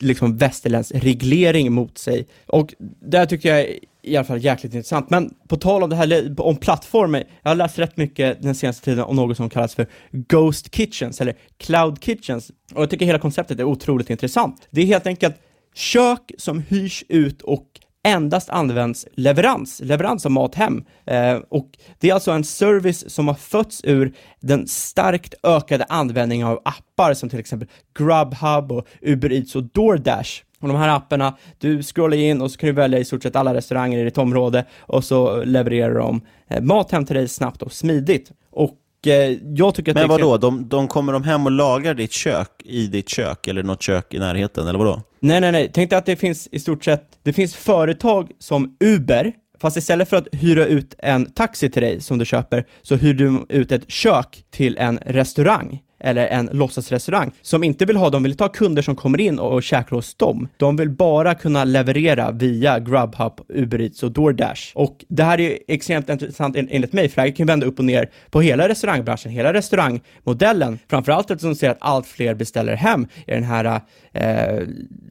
liksom 0.01 0.37
västerländsk 0.37 0.95
reglering 0.95 1.71
mot 1.71 1.97
sig. 1.97 2.27
Och 2.45 2.73
där 3.01 3.25
tycker 3.25 3.55
jag 3.55 3.67
i 4.03 4.17
alla 4.17 4.25
fall 4.25 4.43
jäkligt 4.43 4.73
intressant. 4.73 5.09
Men 5.09 5.33
på 5.47 5.57
tal 5.57 5.83
om 5.83 5.89
det 5.89 5.95
här 5.95 6.35
om 6.41 6.55
plattformar, 6.55 7.23
jag 7.41 7.51
har 7.51 7.55
läst 7.55 7.79
rätt 7.79 7.97
mycket 7.97 8.41
den 8.41 8.55
senaste 8.55 8.85
tiden 8.85 9.03
om 9.03 9.15
något 9.15 9.37
som 9.37 9.49
kallas 9.49 9.75
för 9.75 9.87
Ghost 10.11 10.75
Kitchens, 10.75 11.21
eller 11.21 11.35
Cloud 11.57 12.03
Kitchens. 12.03 12.51
Och 12.73 12.81
jag 12.81 12.89
tycker 12.89 13.05
hela 13.05 13.19
konceptet 13.19 13.59
är 13.59 13.63
otroligt 13.63 14.09
intressant. 14.09 14.67
Det 14.71 14.81
är 14.81 14.85
helt 14.85 15.07
enkelt 15.07 15.35
kök 15.75 16.31
som 16.37 16.59
hyrs 16.59 17.03
ut 17.09 17.41
och 17.41 17.65
endast 18.03 18.49
används 18.49 19.07
leverans, 19.13 19.81
leverans 19.83 20.25
av 20.25 20.31
mat 20.31 20.55
hem. 20.55 20.83
Eh, 21.05 21.37
och 21.49 21.69
det 21.99 22.09
är 22.09 22.13
alltså 22.13 22.31
en 22.31 22.43
service 22.43 23.13
som 23.13 23.27
har 23.27 23.35
fötts 23.35 23.81
ur 23.83 24.13
den 24.39 24.67
starkt 24.67 25.33
ökade 25.43 25.85
användningen 25.89 26.47
av 26.47 26.61
appar 26.65 27.13
som 27.13 27.29
till 27.29 27.39
exempel 27.39 27.67
Grubhub 27.99 28.71
och 28.71 28.87
Uber 29.01 29.31
Eats 29.31 29.55
och 29.55 29.63
DoorDash. 29.63 30.43
Och 30.59 30.67
de 30.67 30.77
här 30.77 30.89
apparna, 30.89 31.37
du 31.57 31.83
scrollar 31.83 32.17
in 32.17 32.41
och 32.41 32.51
så 32.51 32.57
kan 32.57 32.67
du 32.67 32.73
välja 32.73 32.99
i 32.99 33.05
stort 33.05 33.23
sett 33.23 33.35
alla 33.35 33.53
restauranger 33.53 33.99
i 33.99 34.03
ditt 34.03 34.17
område 34.17 34.65
och 34.79 35.03
så 35.03 35.43
levererar 35.43 35.95
de 35.95 36.21
eh, 36.49 36.61
mat 36.61 36.91
hem 36.91 37.05
till 37.05 37.15
dig 37.15 37.27
snabbt 37.27 37.61
och 37.61 37.73
smidigt. 37.73 38.31
Och 38.51 38.77
eh, 39.07 39.37
jag 39.55 39.75
tycker 39.75 39.91
att 39.91 39.95
Men 39.95 40.07
vadå, 40.07 40.37
de, 40.37 40.69
de 40.69 40.87
kommer 40.87 41.13
de 41.13 41.23
hem 41.23 41.45
och 41.45 41.51
lagar 41.51 41.93
ditt 41.93 42.11
kök 42.11 42.51
i 42.65 42.87
ditt 42.87 43.09
kök 43.09 43.47
eller 43.47 43.63
något 43.63 43.81
kök 43.81 44.13
i 44.13 44.19
närheten, 44.19 44.67
eller 44.67 44.79
vadå? 44.79 45.01
Nej, 45.19 45.41
nej, 45.41 45.51
nej. 45.51 45.71
Tänk 45.73 45.89
dig 45.89 45.99
att 45.99 46.05
det 46.05 46.15
finns 46.15 46.47
i 46.51 46.59
stort 46.59 46.83
sett, 46.83 47.03
det 47.23 47.33
finns 47.33 47.55
företag 47.55 48.31
som 48.39 48.77
Uber, 48.79 49.33
fast 49.61 49.77
istället 49.77 50.09
för 50.09 50.17
att 50.17 50.27
hyra 50.31 50.65
ut 50.65 50.95
en 50.97 51.25
taxi 51.25 51.69
till 51.69 51.81
dig 51.81 52.01
som 52.01 52.17
du 52.17 52.25
köper, 52.25 52.65
så 52.81 52.95
hyr 52.95 53.13
du 53.13 53.45
ut 53.49 53.71
ett 53.71 53.91
kök 53.91 54.43
till 54.51 54.77
en 54.77 54.99
restaurang 55.05 55.81
eller 55.99 56.27
en 56.27 56.49
låtsasrestaurang 56.53 57.31
som 57.41 57.63
inte 57.63 57.85
vill 57.85 57.97
ha, 57.97 58.09
de 58.09 58.23
vill 58.23 58.37
ta 58.37 58.47
kunder 58.47 58.81
som 58.81 58.95
kommer 58.95 59.21
in 59.21 59.39
och, 59.39 59.53
och 59.53 59.63
käkar 59.63 59.95
hos 59.95 60.15
dem. 60.15 60.47
De 60.57 60.75
vill 60.75 60.89
bara 60.89 61.35
kunna 61.35 61.63
leverera 61.63 62.31
via 62.31 62.79
Grubhub, 62.79 63.33
Uber 63.49 63.81
Eats 63.81 64.03
och 64.03 64.11
DoorDash. 64.11 64.71
Och 64.75 65.05
det 65.07 65.23
här 65.23 65.39
är 65.39 65.57
extremt 65.67 66.09
intressant 66.09 66.55
enligt 66.57 66.93
mig, 66.93 67.09
för 67.09 67.15
det 67.15 67.27
här 67.27 67.35
kan 67.35 67.47
vända 67.47 67.65
upp 67.65 67.79
och 67.79 67.85
ner 67.85 68.09
på 68.29 68.41
hela 68.41 68.67
restaurangbranschen, 68.69 69.31
hela 69.31 69.53
restaurangmodellen. 69.53 70.79
Framförallt 70.89 71.31
eftersom 71.31 71.55
ser 71.55 71.69
att 71.69 71.77
allt 71.81 72.07
fler 72.07 72.33
beställer 72.33 72.75
hem 72.75 73.07
i 73.27 73.31
den 73.31 73.43
här 73.43 73.81
eh, 74.13 74.59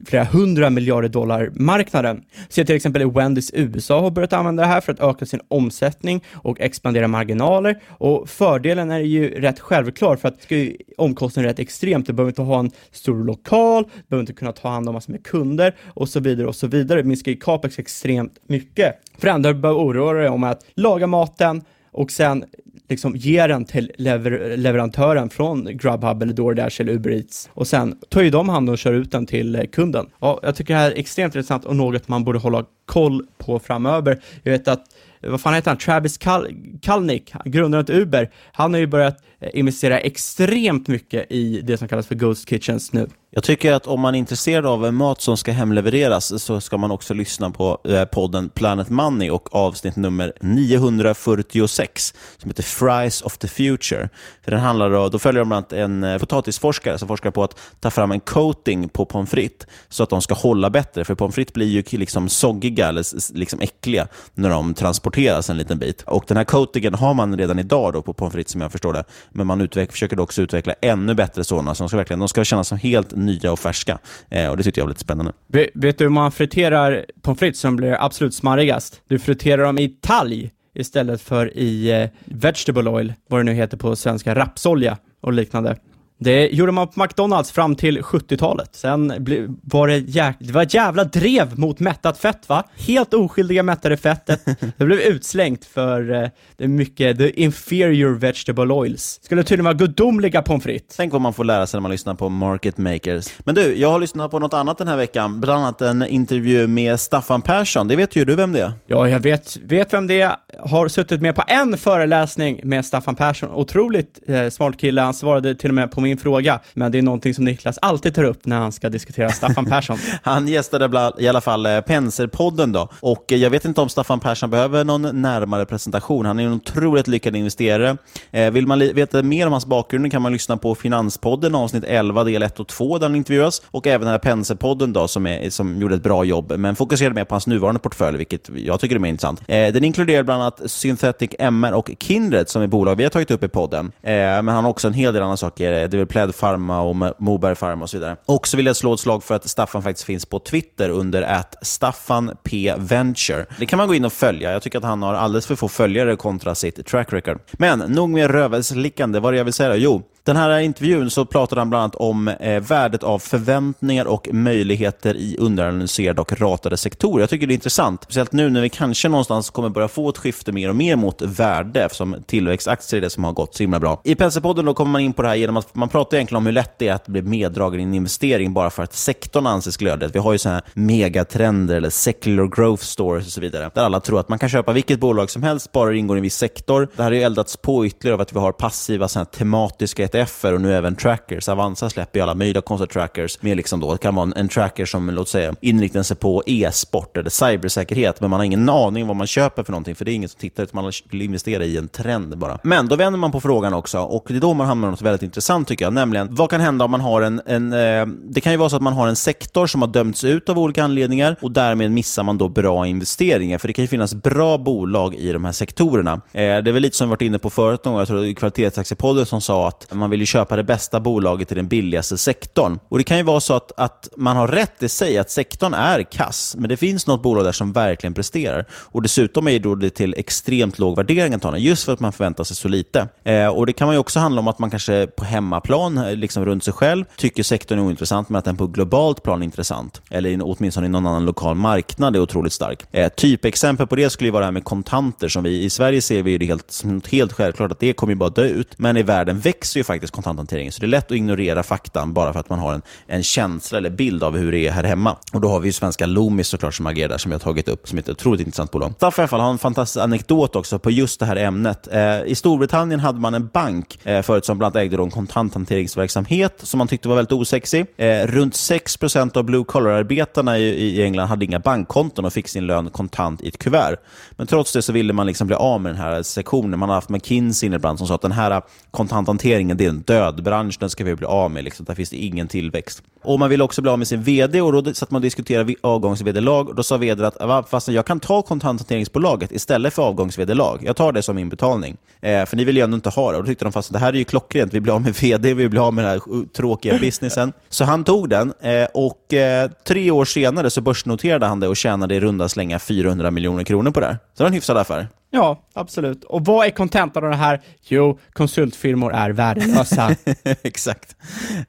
flera 0.05 0.23
hundra 0.23 0.69
miljarder 0.69 1.09
dollar 1.09 1.51
marknaden. 1.53 2.23
Se 2.49 2.65
till 2.65 2.75
exempel 2.75 3.01
i 3.01 3.05
Wendys 3.05 3.51
USA 3.53 4.01
har 4.01 4.11
börjat 4.11 4.33
använda 4.33 4.63
det 4.63 4.69
här 4.69 4.81
för 4.81 4.93
att 4.93 4.99
öka 4.99 5.25
sin 5.25 5.39
omsättning 5.47 6.23
och 6.33 6.61
expandera 6.61 7.07
marginaler 7.07 7.81
och 7.87 8.29
fördelen 8.29 8.91
är 8.91 8.99
ju 8.99 9.41
rätt 9.41 9.59
självklar 9.59 10.15
för 10.15 10.27
att 10.27 10.41
ska 10.41 10.55
ju 10.55 10.75
omkostnaden 10.97 11.49
rätt 11.49 11.59
extremt. 11.59 12.07
Du 12.07 12.13
behöver 12.13 12.31
inte 12.31 12.41
ha 12.41 12.59
en 12.59 12.71
stor 12.91 13.23
lokal, 13.23 13.83
du 13.83 14.03
behöver 14.07 14.23
inte 14.23 14.33
kunna 14.33 14.51
ta 14.51 14.69
hand 14.69 14.89
om 14.89 14.93
massor 14.93 15.11
med 15.11 15.23
kunder 15.23 15.75
och 15.85 16.09
så 16.09 16.19
vidare 16.19 16.47
och 16.47 16.55
så 16.55 16.67
vidare. 16.67 17.01
Det 17.01 17.07
minskar 17.07 17.31
ju 17.31 17.37
capex 17.37 17.79
extremt 17.79 18.39
mycket. 18.47 18.95
För 19.17 19.27
det 19.27 19.33
andra, 19.33 19.53
du 19.53 19.59
behöver 19.59 19.81
oroa 19.81 20.13
dig 20.13 20.29
om 20.29 20.43
att 20.43 20.65
laga 20.75 21.07
maten 21.07 21.61
och 21.91 22.11
sen 22.11 22.45
liksom 22.89 23.15
ge 23.15 23.47
den 23.47 23.65
till 23.65 23.91
lever 23.97 24.57
leverantören 24.57 25.29
från 25.29 25.77
Grubhub 25.77 26.23
eller 26.23 26.33
DoorDash 26.33 26.81
eller 26.81 26.93
Uber 26.93 27.11
Eats 27.11 27.49
och 27.53 27.67
sen 27.67 27.99
tar 28.09 28.21
ju 28.21 28.29
de 28.29 28.49
hand 28.49 28.69
och 28.69 28.77
kör 28.77 28.93
ut 28.93 29.11
den 29.11 29.25
till 29.25 29.67
kunden. 29.71 30.05
Ja, 30.19 30.39
jag 30.43 30.55
tycker 30.55 30.73
det 30.73 30.79
här 30.79 30.91
är 30.91 30.99
extremt 30.99 31.35
intressant 31.35 31.65
och 31.65 31.75
något 31.75 32.07
man 32.07 32.23
borde 32.23 32.39
hålla 32.39 32.65
koll 32.85 33.25
på 33.37 33.59
framöver. 33.59 34.21
Jag 34.43 34.51
vet 34.51 34.67
att 34.67 34.83
Eh, 35.23 35.31
vad 35.31 35.41
fan 35.41 35.53
heter 35.53 35.71
han, 35.71 35.77
Travis 35.77 36.17
Kal 36.17 36.47
Kalnick, 36.81 37.33
grundaren 37.45 37.85
till 37.85 37.95
Uber, 37.95 38.29
han 38.53 38.73
har 38.73 38.79
ju 38.79 38.87
börjat 38.87 39.23
eh, 39.39 39.49
investera 39.53 39.99
extremt 39.99 40.87
mycket 40.87 41.31
i 41.31 41.61
det 41.61 41.77
som 41.77 41.87
kallas 41.87 42.07
för 42.07 42.15
Ghost 42.15 42.49
Kitchens 42.49 42.93
nu. 42.93 43.07
Jag 43.31 43.43
tycker 43.43 43.73
att 43.73 43.87
om 43.87 43.99
man 43.99 44.15
är 44.15 44.19
intresserad 44.19 44.65
av 44.65 44.93
mat 44.93 45.21
som 45.21 45.37
ska 45.37 45.51
hemlevereras 45.51 46.43
så 46.43 46.61
ska 46.61 46.77
man 46.77 46.91
också 46.91 47.13
lyssna 47.13 47.51
på 47.51 47.81
eh, 47.83 48.05
podden 48.05 48.49
Planet 48.49 48.89
Money 48.89 49.29
och 49.29 49.55
avsnitt 49.55 49.95
nummer 49.95 50.33
946 50.41 52.13
som 52.37 52.49
heter 52.49 52.63
Fries 52.63 53.21
of 53.21 53.37
the 53.37 53.47
Future. 53.47 54.09
För 54.43 54.51
den 54.51 54.59
handlar 54.59 54.89
då, 54.89 55.09
då 55.09 55.19
följer 55.19 55.39
de 55.39 55.49
bland 55.49 55.57
annat 55.57 55.73
en 55.73 56.03
eh, 56.03 56.17
potatisforskare 56.17 56.97
som 56.97 57.07
forskar 57.07 57.31
på 57.31 57.43
att 57.43 57.59
ta 57.79 57.91
fram 57.91 58.11
en 58.11 58.19
coating 58.19 58.89
på 58.89 59.05
pommes 59.05 59.29
frites 59.29 59.67
så 59.89 60.03
att 60.03 60.09
de 60.09 60.21
ska 60.21 60.33
hålla 60.33 60.69
bättre. 60.69 61.05
För 61.05 61.15
pommes 61.15 61.35
frites 61.35 61.53
blir 61.53 61.67
ju 61.67 61.97
liksom 61.97 62.29
soggiga 62.29 62.87
eller 62.87 63.33
liksom 63.37 63.61
äckliga 63.61 64.07
när 64.33 64.49
de 64.49 64.73
transporteras 64.73 65.49
en 65.49 65.57
liten 65.57 65.79
bit. 65.79 66.01
Och 66.01 66.23
Den 66.27 66.37
här 66.37 66.43
coatingen 66.43 66.93
har 66.93 67.13
man 67.13 67.37
redan 67.37 67.59
idag 67.59 67.93
då 67.93 68.01
på 68.01 68.13
pommes 68.13 68.33
frites 68.33 68.51
som 68.51 68.61
jag 68.61 68.71
förstår 68.71 68.93
det. 68.93 69.03
Men 69.29 69.47
man 69.47 69.69
försöker 69.89 70.19
också 70.19 70.41
utveckla 70.41 70.73
ännu 70.81 71.13
bättre 71.13 71.43
sådana. 71.43 71.75
Så 71.75 71.83
de 71.83 71.89
ska, 71.89 71.97
verkligen, 71.97 72.19
de 72.19 72.27
ska 72.27 72.43
kännas 72.43 72.67
som 72.67 72.77
helt 72.77 73.18
nya 73.19 73.51
och 73.51 73.59
färska. 73.59 73.99
Eh, 74.29 74.49
och 74.49 74.57
Det 74.57 74.63
tyckte 74.63 74.79
jag 74.79 74.85
var 74.85 74.89
lite 74.89 75.01
spännande. 75.01 75.33
Vet, 75.47 75.69
vet 75.73 75.97
du 75.97 76.03
hur 76.03 76.09
man 76.09 76.31
friterar 76.31 77.05
pommes 77.21 77.39
frites 77.39 77.59
som 77.59 77.75
blir 77.75 78.03
absolut 78.05 78.33
smarrigast? 78.33 79.01
Du 79.07 79.19
friterar 79.19 79.63
dem 79.63 79.79
i 79.79 79.89
talg 79.89 80.51
istället 80.75 81.21
för 81.21 81.57
i 81.57 82.01
eh, 82.01 82.09
vegetable 82.25 82.89
oil, 82.89 83.13
vad 83.27 83.39
det 83.39 83.43
nu 83.43 83.53
heter 83.53 83.77
på 83.77 83.95
svenska, 83.95 84.35
rapsolja 84.35 84.97
och 85.21 85.33
liknande. 85.33 85.77
Det 86.21 86.47
gjorde 86.47 86.71
man 86.71 86.87
på 86.87 87.03
McDonalds 87.03 87.51
fram 87.51 87.75
till 87.75 88.01
70-talet. 88.01 88.69
Sen 88.75 89.13
var 89.61 89.87
det, 89.87 89.97
jäk 89.97 90.35
det 90.39 90.51
var 90.51 90.63
ett 90.63 90.73
jävla 90.73 91.03
drev 91.03 91.59
mot 91.59 91.79
mättat 91.79 92.17
fett 92.17 92.49
va? 92.49 92.63
Helt 92.87 93.13
oskyldiga 93.13 93.63
mättade 93.63 93.97
fettet. 93.97 94.45
Det 94.77 94.85
blev 94.85 94.99
utslängt 94.99 95.65
för 95.65 96.11
uh, 96.11 96.27
det 96.57 96.67
mycket, 96.67 97.17
the 97.17 97.41
inferior 97.41 98.09
vegetable 98.09 98.73
oils. 98.73 99.19
Skulle 99.23 99.43
tydligen 99.43 99.65
vara 99.65 99.73
gudomliga 99.73 100.41
pommes 100.41 100.63
frites. 100.63 100.95
Tänk 100.97 101.13
vad 101.13 101.21
man 101.21 101.33
får 101.33 101.43
lära 101.43 101.67
sig 101.67 101.77
när 101.77 101.81
man 101.81 101.91
lyssnar 101.91 102.13
på 102.13 102.29
Market 102.29 102.77
Makers. 102.77 103.27
Men 103.39 103.55
du, 103.55 103.75
jag 103.75 103.91
har 103.91 103.99
lyssnat 103.99 104.31
på 104.31 104.39
något 104.39 104.53
annat 104.53 104.77
den 104.77 104.87
här 104.87 104.97
veckan. 104.97 105.41
Bland 105.41 105.63
annat 105.63 105.81
en 105.81 106.07
intervju 106.07 106.67
med 106.67 106.99
Staffan 106.99 107.41
Persson. 107.41 107.87
Det 107.87 107.95
vet 107.95 108.15
ju 108.15 108.25
du 108.25 108.35
vem 108.35 108.51
det 108.51 108.61
är? 108.61 108.71
Ja, 108.87 109.09
jag 109.09 109.19
vet, 109.19 109.57
vet 109.57 109.93
vem 109.93 110.07
det 110.07 110.21
är. 110.21 110.35
Har 110.59 110.87
suttit 110.87 111.21
med 111.21 111.35
på 111.35 111.43
en 111.47 111.77
föreläsning 111.77 112.59
med 112.63 112.85
Staffan 112.85 113.15
Persson. 113.15 113.51
Otroligt 113.51 114.19
eh, 114.27 114.49
smart 114.49 114.77
kille. 114.77 115.01
Han 115.01 115.13
svarade 115.13 115.55
till 115.55 115.69
och 115.69 115.75
med 115.75 115.91
på 115.91 116.01
min 116.01 116.08
min 116.09 116.17
fråga, 116.17 116.59
men 116.73 116.91
det 116.91 116.97
är 116.97 117.01
någonting 117.01 117.33
som 117.33 117.45
Niklas 117.45 117.77
alltid 117.81 118.15
tar 118.15 118.23
upp 118.23 118.45
när 118.45 118.57
han 118.57 118.71
ska 118.71 118.89
diskutera 118.89 119.29
Staffan 119.29 119.65
Persson. 119.69 119.97
han 120.23 120.47
gästade 120.47 121.11
i 121.19 121.27
alla 121.27 121.41
fall 121.41 121.65
eh, 121.65 121.81
Penserpodden 121.81 122.71
då, 122.71 122.89
och 122.99 123.31
eh, 123.31 123.37
jag 123.37 123.49
vet 123.49 123.65
inte 123.65 123.81
om 123.81 123.89
Staffan 123.89 124.19
Persson 124.19 124.49
behöver 124.49 124.83
någon 124.83 125.21
närmare 125.21 125.65
presentation. 125.65 126.25
Han 126.25 126.39
är 126.39 126.45
en 126.45 126.53
otroligt 126.53 127.07
lyckad 127.07 127.35
investerare. 127.35 127.97
Eh, 128.31 128.51
vill 128.51 128.67
man 128.67 128.79
veta 128.79 129.23
mer 129.23 129.45
om 129.45 129.51
hans 129.51 129.65
bakgrund 129.65 130.11
kan 130.11 130.21
man 130.21 130.33
lyssna 130.33 130.57
på 130.57 130.75
Finanspodden, 130.75 131.55
avsnitt 131.55 131.83
11, 131.87 132.23
del 132.23 132.43
1 132.43 132.59
och 132.59 132.67
2, 132.67 132.97
där 132.97 133.07
han 133.07 133.15
intervjuas, 133.15 133.61
och 133.65 133.87
även 133.87 134.01
den 134.01 134.11
här 134.11 134.19
Penserpodden 134.19 134.93
då, 134.93 135.07
som, 135.07 135.27
är, 135.27 135.49
som 135.49 135.81
gjorde 135.81 135.95
ett 135.95 136.03
bra 136.03 136.23
jobb, 136.23 136.53
men 136.57 136.75
fokuserade 136.75 137.15
mer 137.15 137.25
på 137.25 137.35
hans 137.35 137.47
nuvarande 137.47 137.79
portfölj, 137.79 138.17
vilket 138.17 138.49
jag 138.55 138.79
tycker 138.79 138.95
är 138.95 138.99
mer 138.99 139.09
intressant. 139.09 139.41
Den 139.47 139.83
inkluderar 139.83 140.23
bland 140.23 140.41
annat 140.41 140.61
Synthetic 140.65 141.29
MR 141.39 141.73
och 141.73 141.91
Kindred, 141.99 142.49
som 142.49 142.61
är 142.61 142.67
bolag 142.67 142.95
vi 142.95 143.03
har 143.03 143.09
tagit 143.09 143.31
upp 143.31 143.43
i 143.43 143.47
podden, 143.47 143.91
men 144.01 144.47
han 144.47 144.63
har 144.63 144.71
också 144.71 144.87
en 144.87 144.93
hel 144.93 145.13
del 145.13 145.23
andra 145.23 145.37
saker 145.37 145.87
väl 145.99 146.07
Pled 146.07 146.39
Pharma 146.39 146.81
och 146.81 146.95
Moberg 147.17 147.55
Pharma 147.55 147.83
och 147.83 147.89
så 147.89 147.97
vidare. 147.97 148.17
Och 148.25 148.47
så 148.47 148.57
vill 148.57 148.65
jag 148.65 148.75
slå 148.75 148.93
ett 148.93 148.99
slag 148.99 149.23
för 149.23 149.35
att 149.35 149.49
Staffan 149.49 149.83
faktiskt 149.83 150.05
finns 150.05 150.25
på 150.25 150.39
Twitter 150.39 150.89
under 150.89 151.21
att 151.21 151.55
Staffan 151.61 152.31
P. 152.43 152.73
Venture. 152.77 153.45
Det 153.59 153.65
kan 153.65 153.77
man 153.77 153.87
gå 153.87 153.95
in 153.95 154.05
och 154.05 154.13
följa. 154.13 154.51
Jag 154.51 154.61
tycker 154.61 154.77
att 154.77 154.83
han 154.83 155.03
har 155.03 155.13
alldeles 155.13 155.47
för 155.47 155.55
få 155.55 155.67
följare 155.67 156.15
kontra 156.15 156.55
sitt 156.55 156.85
track 156.85 157.13
record. 157.13 157.39
Men 157.51 157.79
nog 157.79 158.09
med 158.09 158.31
rövelslickande. 158.31 159.19
Vad 159.19 159.29
är 159.29 159.31
det 159.31 159.37
jag 159.37 159.45
vill 159.45 159.53
säga? 159.53 159.75
Jo, 159.75 160.03
den 160.29 160.37
här 160.37 160.59
intervjun 160.59 161.09
så 161.09 161.25
pratade 161.25 161.61
han 161.61 161.69
bland 161.69 161.83
annat 161.83 161.95
om 161.95 162.27
eh, 162.27 162.61
värdet 162.61 163.03
av 163.03 163.19
förväntningar 163.19 164.05
och 164.05 164.29
möjligheter 164.31 165.15
i 165.15 165.37
underanalyserade 165.39 166.21
och 166.21 166.39
ratade 166.39 166.77
sektorer. 166.77 167.19
Jag 167.19 167.29
tycker 167.29 167.47
det 167.47 167.53
är 167.53 167.55
intressant, 167.55 168.03
speciellt 168.03 168.31
nu 168.31 168.49
när 168.49 168.61
vi 168.61 168.69
kanske 168.69 169.09
någonstans 169.09 169.49
kommer 169.49 169.69
börja 169.69 169.87
få 169.87 170.09
ett 170.09 170.17
skifte 170.17 170.51
mer 170.51 170.69
och 170.69 170.75
mer 170.75 170.95
mot 170.95 171.21
värde, 171.21 171.83
eftersom 171.83 172.15
tillväxtaktier 172.27 172.97
är 172.97 173.01
det 173.01 173.09
som 173.09 173.23
har 173.23 173.31
gått 173.31 173.55
så 173.55 173.63
himla 173.63 173.79
bra. 173.79 174.01
I 174.03 174.15
Penserpodden 174.15 174.73
kommer 174.73 174.91
man 174.91 175.01
in 175.01 175.13
på 175.13 175.21
det 175.21 175.27
här 175.27 175.35
genom 175.35 175.57
att 175.57 175.75
man 175.75 175.89
pratar 175.89 176.17
egentligen 176.17 176.37
om 176.37 176.45
hur 176.45 176.53
lätt 176.53 176.79
det 176.79 176.87
är 176.87 176.93
att 176.93 177.07
bli 177.07 177.21
meddragen 177.21 177.79
i 177.79 177.83
en 177.83 177.93
investering 177.93 178.53
bara 178.53 178.69
för 178.69 178.83
att 178.83 178.93
sektorn 178.93 179.47
anses 179.47 179.77
glödhet. 179.77 180.15
Vi 180.15 180.19
har 180.19 180.31
ju 180.31 180.37
sådana 180.37 180.55
här 180.55 180.81
megatrender 180.81 181.75
eller 181.75 181.89
secular 181.89 182.47
growth 182.55 182.83
stories 182.83 183.25
och 183.25 183.33
så 183.33 183.41
vidare, 183.41 183.71
där 183.73 183.83
alla 183.83 183.99
tror 183.99 184.19
att 184.19 184.29
man 184.29 184.39
kan 184.39 184.49
köpa 184.49 184.71
vilket 184.73 184.99
bolag 184.99 185.29
som 185.29 185.43
helst 185.43 185.71
bara 185.71 185.89
det 185.89 185.97
ingår 185.97 186.17
i 186.17 186.19
en 186.19 186.23
viss 186.23 186.37
sektor. 186.37 186.87
Det 186.95 187.03
här 187.03 187.09
har 187.09 187.15
ju 187.15 187.21
eldats 187.21 187.57
på 187.57 187.85
ytterligare 187.85 188.13
av 188.13 188.21
att 188.21 188.33
vi 188.33 188.39
har 188.39 188.51
passiva 188.51 189.07
sådana 189.07 189.25
tematiska 189.25 190.03
ETFer 190.19 190.53
och 190.53 190.61
nu 190.61 190.75
även 190.75 190.95
trackers. 190.95 191.49
Avanza 191.49 191.89
släpper 191.89 192.19
ju 192.19 192.23
alla 192.23 192.35
möjliga 192.35 192.61
konstiga 192.61 192.87
trackers. 192.87 193.41
Med 193.41 193.57
liksom 193.57 193.79
då, 193.79 193.91
det 193.91 193.97
kan 193.97 194.15
vara 194.15 194.23
en, 194.23 194.33
en 194.35 194.47
tracker 194.47 194.85
som 194.85 195.09
låt 195.09 195.29
säga, 195.29 195.55
inriktar 195.61 196.03
sig 196.03 196.17
på 196.17 196.43
e-sport 196.45 197.17
eller 197.17 197.29
cybersäkerhet, 197.29 198.21
men 198.21 198.29
man 198.29 198.39
har 198.39 198.45
ingen 198.45 198.69
aning 198.69 199.07
vad 199.07 199.15
man 199.15 199.27
köper 199.27 199.63
för 199.63 199.71
någonting, 199.71 199.95
för 199.95 200.05
det 200.05 200.11
är 200.11 200.13
ingen 200.13 200.29
som 200.29 200.39
tittar, 200.39 200.63
utan 200.63 200.83
man 200.83 200.91
vill 201.11 201.21
investera 201.21 201.63
i 201.63 201.77
en 201.77 201.87
trend 201.87 202.37
bara. 202.37 202.59
Men 202.63 202.87
då 202.87 202.95
vänder 202.95 203.19
man 203.19 203.31
på 203.31 203.41
frågan 203.41 203.73
också, 203.73 203.99
och 203.99 204.25
det 204.27 204.35
är 204.35 204.39
då 204.39 204.53
man 204.53 204.67
hamnar 204.67 204.87
i 204.87 204.91
något 204.91 205.01
väldigt 205.01 205.23
intressant 205.23 205.67
tycker 205.67 205.85
jag, 205.85 205.93
nämligen 205.93 206.35
vad 206.35 206.49
kan 206.49 206.61
hända 206.61 206.85
om 206.85 206.91
man 206.91 207.01
har 207.01 207.21
en, 207.21 207.41
en 207.45 207.73
eh, 207.73 208.05
det 208.05 208.41
kan 208.41 208.51
ju 208.51 208.57
vara 208.57 208.69
så 208.69 208.75
att 208.75 208.81
man 208.81 208.93
har 208.93 209.07
en 209.07 209.15
sektor 209.15 209.67
som 209.67 209.81
har 209.81 209.89
dömts 209.89 210.23
ut 210.23 210.49
av 210.49 210.59
olika 210.59 210.83
anledningar 210.83 211.35
och 211.41 211.51
därmed 211.51 211.91
missar 211.91 212.23
man 212.23 212.37
då 212.37 212.49
bra 212.49 212.87
investeringar, 212.87 213.57
för 213.57 213.67
det 213.67 213.73
kan 213.73 213.83
ju 213.83 213.87
finnas 213.87 214.13
bra 214.13 214.57
bolag 214.57 215.15
i 215.15 215.31
de 215.31 215.45
här 215.45 215.51
sektorerna. 215.51 216.13
Eh, 216.13 216.21
det 216.31 216.43
är 216.43 216.71
väl 216.71 216.81
lite 216.81 216.97
som 216.97 217.07
vi 217.07 217.09
varit 217.09 217.21
inne 217.21 217.39
på 217.39 217.49
förut, 217.49 217.79
jag 217.83 218.07
tror 218.07 218.21
det 218.21 218.27
var 218.27 218.33
Kvalitetsaktiepodden 218.33 219.25
som 219.25 219.41
sa 219.41 219.67
att 219.67 219.93
man 219.93 220.08
man 220.09 220.11
vill 220.11 220.19
ju 220.19 220.25
köpa 220.25 220.55
det 220.55 220.63
bästa 220.63 220.99
bolaget 220.99 221.51
i 221.51 221.55
den 221.55 221.67
billigaste 221.67 222.17
sektorn. 222.17 222.79
Och 222.89 222.97
Det 222.97 223.03
kan 223.03 223.17
ju 223.17 223.23
vara 223.23 223.39
så 223.39 223.53
att, 223.53 223.71
att 223.77 224.09
man 224.17 224.37
har 224.37 224.47
rätt 224.47 224.83
i 224.83 224.89
sig, 224.89 225.17
att 225.17 225.31
sektorn 225.31 225.73
är 225.73 226.03
kass, 226.03 226.55
men 226.59 226.69
det 226.69 226.77
finns 226.77 227.07
något 227.07 227.21
bolag 227.21 227.45
där 227.45 227.51
som 227.51 227.73
verkligen 227.73 228.13
presterar. 228.13 228.65
Och 228.71 229.01
Dessutom 229.01 229.47
är 229.47 229.59
då 229.59 229.75
det 229.75 229.89
till 229.89 230.13
extremt 230.17 230.79
låg 230.79 230.95
värdering 230.95 231.33
antagligen, 231.33 231.67
just 231.67 231.83
för 231.83 231.93
att 231.93 231.99
man 231.99 232.13
förväntar 232.13 232.43
sig 232.43 232.55
så 232.55 232.67
lite. 232.67 233.07
Eh, 233.23 233.47
och 233.47 233.65
Det 233.65 233.73
kan 233.73 233.85
man 233.87 233.95
ju 233.95 233.99
också 233.99 234.19
handla 234.19 234.41
om 234.41 234.47
att 234.47 234.59
man 234.59 234.69
kanske 234.69 235.07
på 235.07 235.25
hemmaplan, 235.25 235.97
eh, 235.97 236.15
liksom 236.15 236.45
runt 236.45 236.63
sig 236.63 236.73
själv, 236.73 237.05
tycker 237.17 237.43
sektorn 237.43 237.79
är 237.79 237.83
ointressant, 237.83 238.29
men 238.29 238.39
att 238.39 238.45
den 238.45 238.57
på 238.57 238.67
globalt 238.67 239.23
plan 239.23 239.41
är 239.41 239.45
intressant. 239.45 240.01
Eller 240.09 240.39
åtminstone 240.43 240.85
i 240.85 240.89
någon 240.89 241.07
annan 241.07 241.25
lokal 241.25 241.55
marknad 241.55 242.15
är 242.15 242.19
otroligt 242.19 242.53
stark. 242.53 242.83
Eh, 242.91 243.09
typexempel 243.09 243.87
på 243.87 243.95
det 243.95 244.09
skulle 244.09 244.31
vara 244.31 244.39
det 244.39 244.45
här 244.45 244.51
med 244.51 244.63
kontanter, 244.63 245.27
som 245.27 245.43
vi 245.43 245.63
i 245.63 245.69
Sverige 245.69 246.01
ser 246.01 246.23
vi 246.23 246.37
det 246.37 246.45
helt, 246.45 246.71
som 246.71 247.01
helt 247.11 247.33
självklart 247.33 247.71
att 247.71 247.79
det 247.79 247.93
kommer 247.93 248.15
bara 248.15 248.29
dö 248.29 248.43
ut. 248.43 248.73
Men 248.77 248.97
i 248.97 249.03
världen 249.03 249.39
växer 249.39 249.79
ju 249.79 249.83
faktiskt 249.93 250.13
kontanthanteringen. 250.13 250.71
Så 250.71 250.79
det 250.79 250.85
är 250.85 250.87
lätt 250.87 251.05
att 251.05 251.11
ignorera 251.11 251.63
faktan 251.63 252.13
bara 252.13 252.33
för 252.33 252.39
att 252.39 252.49
man 252.49 252.59
har 252.59 252.73
en, 252.73 252.81
en 253.07 253.23
känsla 253.23 253.77
eller 253.77 253.89
bild 253.89 254.23
av 254.23 254.37
hur 254.37 254.51
det 254.51 254.67
är 254.67 254.71
här 254.71 254.83
hemma. 254.83 255.17
Och 255.33 255.41
då 255.41 255.49
har 255.49 255.59
vi 255.59 255.67
ju 255.67 255.73
svenska 255.73 256.05
Loomis 256.05 256.47
såklart 256.47 256.73
som 256.73 256.85
agerar, 256.85 257.09
där, 257.09 257.17
som 257.17 257.31
jag 257.31 257.39
har 257.39 257.43
tagit 257.43 257.67
upp, 257.67 257.87
som 257.87 257.97
är 257.97 258.01
ett 258.01 258.09
otroligt 258.09 258.41
intressant 258.41 258.71
bolag. 258.71 258.93
Staff 258.95 259.17
i 259.17 259.21
alla 259.21 259.27
fall 259.27 259.39
har 259.39 259.51
en 259.51 259.57
fantastisk 259.57 260.03
anekdot 260.03 260.55
också 260.55 260.79
på 260.79 260.91
just 260.91 261.19
det 261.19 261.25
här 261.25 261.35
ämnet. 261.35 261.87
Eh, 261.91 262.23
I 262.25 262.35
Storbritannien 262.35 262.99
hade 262.99 263.19
man 263.19 263.33
en 263.33 263.47
bank 263.47 263.99
eh, 264.03 264.21
förut 264.21 264.45
som 264.45 264.57
bland 264.57 264.75
annat 264.75 264.83
ägde 264.83 265.03
en 265.03 265.11
kontanthanteringsverksamhet 265.11 266.59
som 266.63 266.77
man 266.77 266.87
tyckte 266.87 267.09
var 267.09 267.15
väldigt 267.15 267.31
osexig. 267.31 267.85
Eh, 267.97 268.27
runt 268.27 268.53
6% 268.53 269.37
av 269.37 269.43
blue 269.43 269.63
collar-arbetarna 269.63 270.57
i, 270.57 270.63
i 270.63 271.03
England 271.03 271.27
hade 271.27 271.45
inga 271.45 271.59
bankkonton 271.59 272.25
och 272.25 272.33
fick 272.33 272.47
sin 272.47 272.67
lön 272.67 272.89
kontant 272.89 273.41
i 273.41 273.47
ett 273.47 273.57
kuvert. 273.57 273.95
Men 274.31 274.47
trots 274.47 274.73
det 274.73 274.81
så 274.81 274.93
ville 274.93 275.13
man 275.13 275.27
liksom 275.27 275.47
bli 275.47 275.55
av 275.55 275.81
med 275.81 275.91
den 275.91 276.01
här 276.01 276.23
sektionen. 276.23 276.79
Man 276.79 276.89
har 276.89 276.95
haft 276.95 277.09
McKinsey 277.09 277.75
ibland 277.75 277.97
som 277.97 278.07
sa 278.07 278.15
att 278.15 278.21
den 278.21 278.31
här 278.31 278.51
eh, 278.51 278.61
kontanthanteringen 278.91 279.77
det 279.79 279.85
är 279.85 279.89
en 279.89 280.01
dödbransch, 280.01 280.77
den 280.79 280.89
ska 280.89 281.03
vi 281.03 281.15
bli 281.15 281.25
av 281.25 281.51
med. 281.51 281.63
Liksom. 281.63 281.85
Där 281.85 281.95
finns 281.95 282.09
det 282.09 282.17
ingen 282.17 282.47
tillväxt. 282.47 283.03
Och 283.23 283.39
Man 283.39 283.49
ville 283.49 283.63
också 283.63 283.81
bli 283.81 283.91
av 283.91 283.97
med 283.97 284.07
sin 284.07 284.23
vd 284.23 284.61
och 284.61 284.83
då 284.83 284.93
satt 284.93 285.11
man 285.11 285.19
och 285.19 285.21
diskuterade 285.21 285.75
avgångsvederlag. 285.81 286.75
Då 286.75 286.83
sa 286.83 286.97
vd 286.97 287.25
att 287.25 287.69
fast 287.69 287.87
jag 287.87 288.05
kan 288.05 288.19
ta 288.19 288.41
kontanthanteringsbolaget 288.41 289.51
istället 289.51 289.93
för 289.93 290.03
avgångsvederlag. 290.03 290.79
Jag 290.81 290.95
tar 290.95 291.11
det 291.11 291.21
som 291.21 291.35
min 291.35 291.49
betalning. 291.49 291.97
Eh, 292.21 292.45
för 292.45 292.57
ni 292.57 292.63
vill 292.63 292.77
ju 292.77 292.83
ändå 292.83 292.95
inte 292.95 293.09
ha 293.09 293.31
det. 293.31 293.37
Och 293.37 293.43
då 293.43 293.47
tyckte 293.47 293.65
de 293.65 293.71
fast 293.71 293.93
det 293.93 293.99
här 293.99 294.13
är 294.13 294.17
ju 294.17 294.23
klockrent. 294.23 294.73
Vi 294.73 294.79
blir 294.79 294.93
av 294.93 295.01
med 295.01 295.13
vd, 295.13 295.53
vi 295.53 295.69
blir 295.69 295.87
av 295.87 295.93
med 295.93 296.05
den 296.05 296.11
här 296.11 296.45
tråkiga 296.53 296.97
businessen. 297.01 297.53
Så 297.69 297.83
han 297.83 298.03
tog 298.03 298.29
den 298.29 298.53
eh, 298.61 298.87
och 298.93 299.33
eh, 299.33 299.69
tre 299.87 300.11
år 300.11 300.25
senare 300.25 300.69
så 300.69 300.81
börsnoterade 300.81 301.45
han 301.45 301.59
det 301.59 301.67
och 301.67 301.77
tjänade 301.77 302.15
i 302.15 302.19
runda 302.19 302.49
slänga 302.49 302.79
400 302.79 303.31
miljoner 303.31 303.63
kronor 303.63 303.91
på 303.91 303.99
det 303.99 304.05
här. 304.05 304.13
Så 304.13 304.19
det 304.37 304.43
var 304.43 304.47
en 304.47 304.53
hyfsad 304.53 304.77
affär. 304.77 305.07
Ja, 305.31 305.63
absolut. 305.73 306.23
Och 306.23 306.45
vad 306.45 306.65
är 306.65 306.69
kontentan 306.69 307.23
av 307.23 307.29
det 307.29 307.35
här? 307.35 307.61
Jo, 307.81 308.19
konsultfirmor 308.33 309.13
är 309.13 309.29
värdelösa. 309.29 310.15
Exakt. 310.43 311.15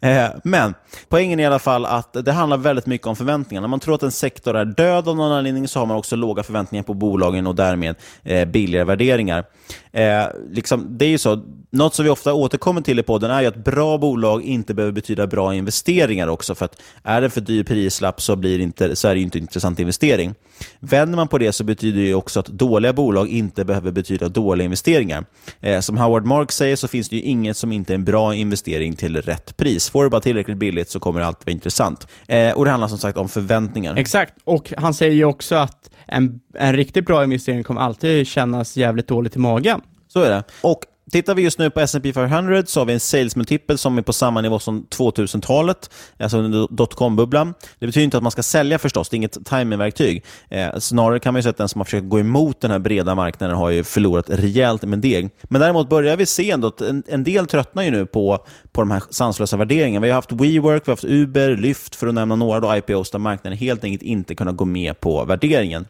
Eh, 0.00 0.28
men 0.44 0.74
poängen 1.08 1.40
är 1.40 1.44
i 1.44 1.46
alla 1.46 1.58
fall 1.58 1.86
att 1.86 2.24
det 2.24 2.32
handlar 2.32 2.56
väldigt 2.56 2.86
mycket 2.86 3.06
om 3.06 3.16
förväntningar. 3.16 3.61
När 3.61 3.68
man 3.68 3.80
tror 3.80 3.94
att 3.94 4.02
en 4.02 4.12
sektor 4.12 4.56
är 4.56 4.64
död 4.64 5.08
av 5.08 5.16
någon 5.16 5.32
anledning 5.32 5.68
så 5.68 5.78
har 5.78 5.86
man 5.86 5.96
också 5.96 6.16
låga 6.16 6.42
förväntningar 6.42 6.82
på 6.82 6.94
bolagen 6.94 7.46
och 7.46 7.54
därmed 7.54 7.96
eh, 8.22 8.48
billigare 8.48 8.84
värderingar. 8.84 9.44
Eh, 9.93 10.26
liksom, 10.51 10.99
det 10.99 11.05
är 11.05 11.09
ju 11.09 11.18
så, 11.18 11.43
något 11.70 11.95
som 11.95 12.05
vi 12.05 12.11
ofta 12.11 12.34
återkommer 12.34 12.80
till 12.80 12.99
i 12.99 13.03
podden 13.03 13.30
är 13.30 13.41
ju 13.41 13.47
att 13.47 13.64
bra 13.64 13.99
bolag 13.99 14.43
inte 14.43 14.74
behöver 14.74 14.93
betyda 14.93 15.26
bra 15.26 15.55
investeringar 15.55 16.28
också. 16.28 16.55
För 16.55 16.64
att 16.64 16.82
är 17.03 17.20
det 17.20 17.30
för 17.30 17.41
dyr 17.41 17.64
prislapp 17.64 18.20
så, 18.20 18.36
blir 18.36 18.59
inte, 18.59 18.97
så 18.97 19.09
är 19.09 19.14
det 19.14 19.20
inte 19.20 19.38
en 19.38 19.43
intressant 19.43 19.80
investering. 19.80 20.34
Vänder 20.80 21.16
man 21.16 21.28
på 21.28 21.38
det 21.38 21.53
så 21.53 21.64
betyder 21.64 22.03
det 22.03 22.14
också 22.14 22.41
att 22.41 22.47
dåliga 22.47 22.93
bolag 22.93 23.28
inte 23.28 23.64
behöver 23.64 23.91
betyda 23.91 24.28
dåliga 24.28 24.64
investeringar. 24.64 25.24
Eh, 25.61 25.80
som 25.80 25.99
Howard 25.99 26.24
Marks 26.24 26.57
säger 26.57 26.76
så 26.76 26.88
finns 26.88 27.09
det 27.09 27.16
ju 27.16 27.22
inget 27.22 27.57
som 27.57 27.72
inte 27.72 27.93
är 27.93 27.95
en 27.95 28.05
bra 28.05 28.34
investering 28.34 28.97
till 28.97 29.16
rätt 29.16 29.57
pris. 29.57 29.91
Får 29.91 30.05
du 30.05 30.11
bara 30.11 30.20
tillräckligt 30.20 30.59
billigt 30.59 30.91
så 30.91 31.01
kommer 31.01 31.20
det 31.20 31.26
alltid 31.26 31.47
vara 31.47 31.53
intressant. 31.53 32.07
Eh, 32.28 32.53
och 32.53 32.64
Det 32.64 32.70
handlar 32.70 32.88
som 32.88 32.99
sagt 32.99 33.18
om 33.18 33.28
förväntningar. 33.28 33.97
Exakt, 33.97 34.34
och 34.45 34.72
han 34.76 34.95
säger 34.95 35.14
ju 35.14 35.24
också 35.24 35.55
att 35.55 35.91
en, 36.07 36.41
en 36.55 36.76
riktigt 36.76 37.07
bra 37.07 37.24
investering 37.24 37.64
kommer 37.64 37.80
alltid 37.80 38.26
kännas 38.26 38.76
jävligt 38.76 39.09
dåligt 39.09 39.36
i 39.36 39.38
magen. 39.38 39.80
Så 40.12 40.22
är 40.22 40.30
det. 40.30 40.42
Och 40.61 40.84
Tittar 41.11 41.34
vi 41.34 41.42
just 41.42 41.58
nu 41.58 41.70
på 41.70 41.80
S&P 41.80 42.12
500 42.12 42.62
så 42.66 42.80
har 42.80 42.84
vi 42.84 42.92
en 42.92 43.00
sales 43.00 43.36
multiple 43.36 43.78
som 43.78 43.98
är 43.98 44.02
på 44.02 44.12
samma 44.12 44.40
nivå 44.40 44.58
som 44.58 44.86
2000-talet, 44.90 45.90
alltså 46.18 46.38
under 46.38 46.68
dotcom-bubblan. 46.70 47.54
Det 47.78 47.86
betyder 47.86 48.04
inte 48.04 48.16
att 48.16 48.22
man 48.22 48.32
ska 48.32 48.42
sälja 48.42 48.78
förstås, 48.78 49.08
det 49.08 49.14
är 49.14 49.16
inget 49.16 49.46
timingverktyg. 49.46 50.24
Eh, 50.48 50.78
snarare 50.78 51.18
kan 51.20 51.34
man 51.34 51.38
ju 51.38 51.42
säga 51.42 51.50
att 51.50 51.56
den 51.56 51.68
som 51.68 51.80
har 51.80 51.84
försökt 51.84 52.08
gå 52.08 52.20
emot 52.20 52.61
den 52.61 52.70
här 52.70 52.78
breda 52.78 53.14
marknaden 53.14 53.56
har 53.56 53.70
ju 53.70 53.84
förlorat 53.84 54.30
rejält 54.30 54.82
med 54.82 54.98
deg. 54.98 55.30
Men 55.42 55.61
däremot 55.61 55.88
börjar 55.88 56.16
vi 56.16 56.26
se 56.26 56.50
ändå 56.50 56.68
att 56.68 56.80
en, 56.80 57.02
en 57.08 57.24
del 57.24 57.46
tröttnar 57.46 57.82
ju 57.82 57.90
nu 57.90 58.06
på, 58.06 58.38
på 58.72 58.80
de 58.80 58.90
här 58.90 59.02
sanslösa 59.11 59.56
värderingarna. 59.56 60.04
Vi 60.04 60.11
har 60.11 60.14
haft 60.14 60.32
WeWork, 60.32 60.82
vi 60.86 60.90
har 60.90 60.92
haft 60.92 61.04
Uber, 61.04 61.56
Lyft 61.56 61.96
för 61.96 62.06
att 62.06 62.14
nämna 62.14 62.36
några 62.36 62.61
då 62.61 62.76
IPOs 62.76 63.11
där 63.11 63.18
marknaden 63.18 63.58
helt 63.58 63.84
enkelt 63.84 64.02
inte 64.02 64.34
kunnat 64.34 64.56
gå 64.56 64.64
med 64.64 65.00
på 65.00 65.24
värderingen. 65.24 65.86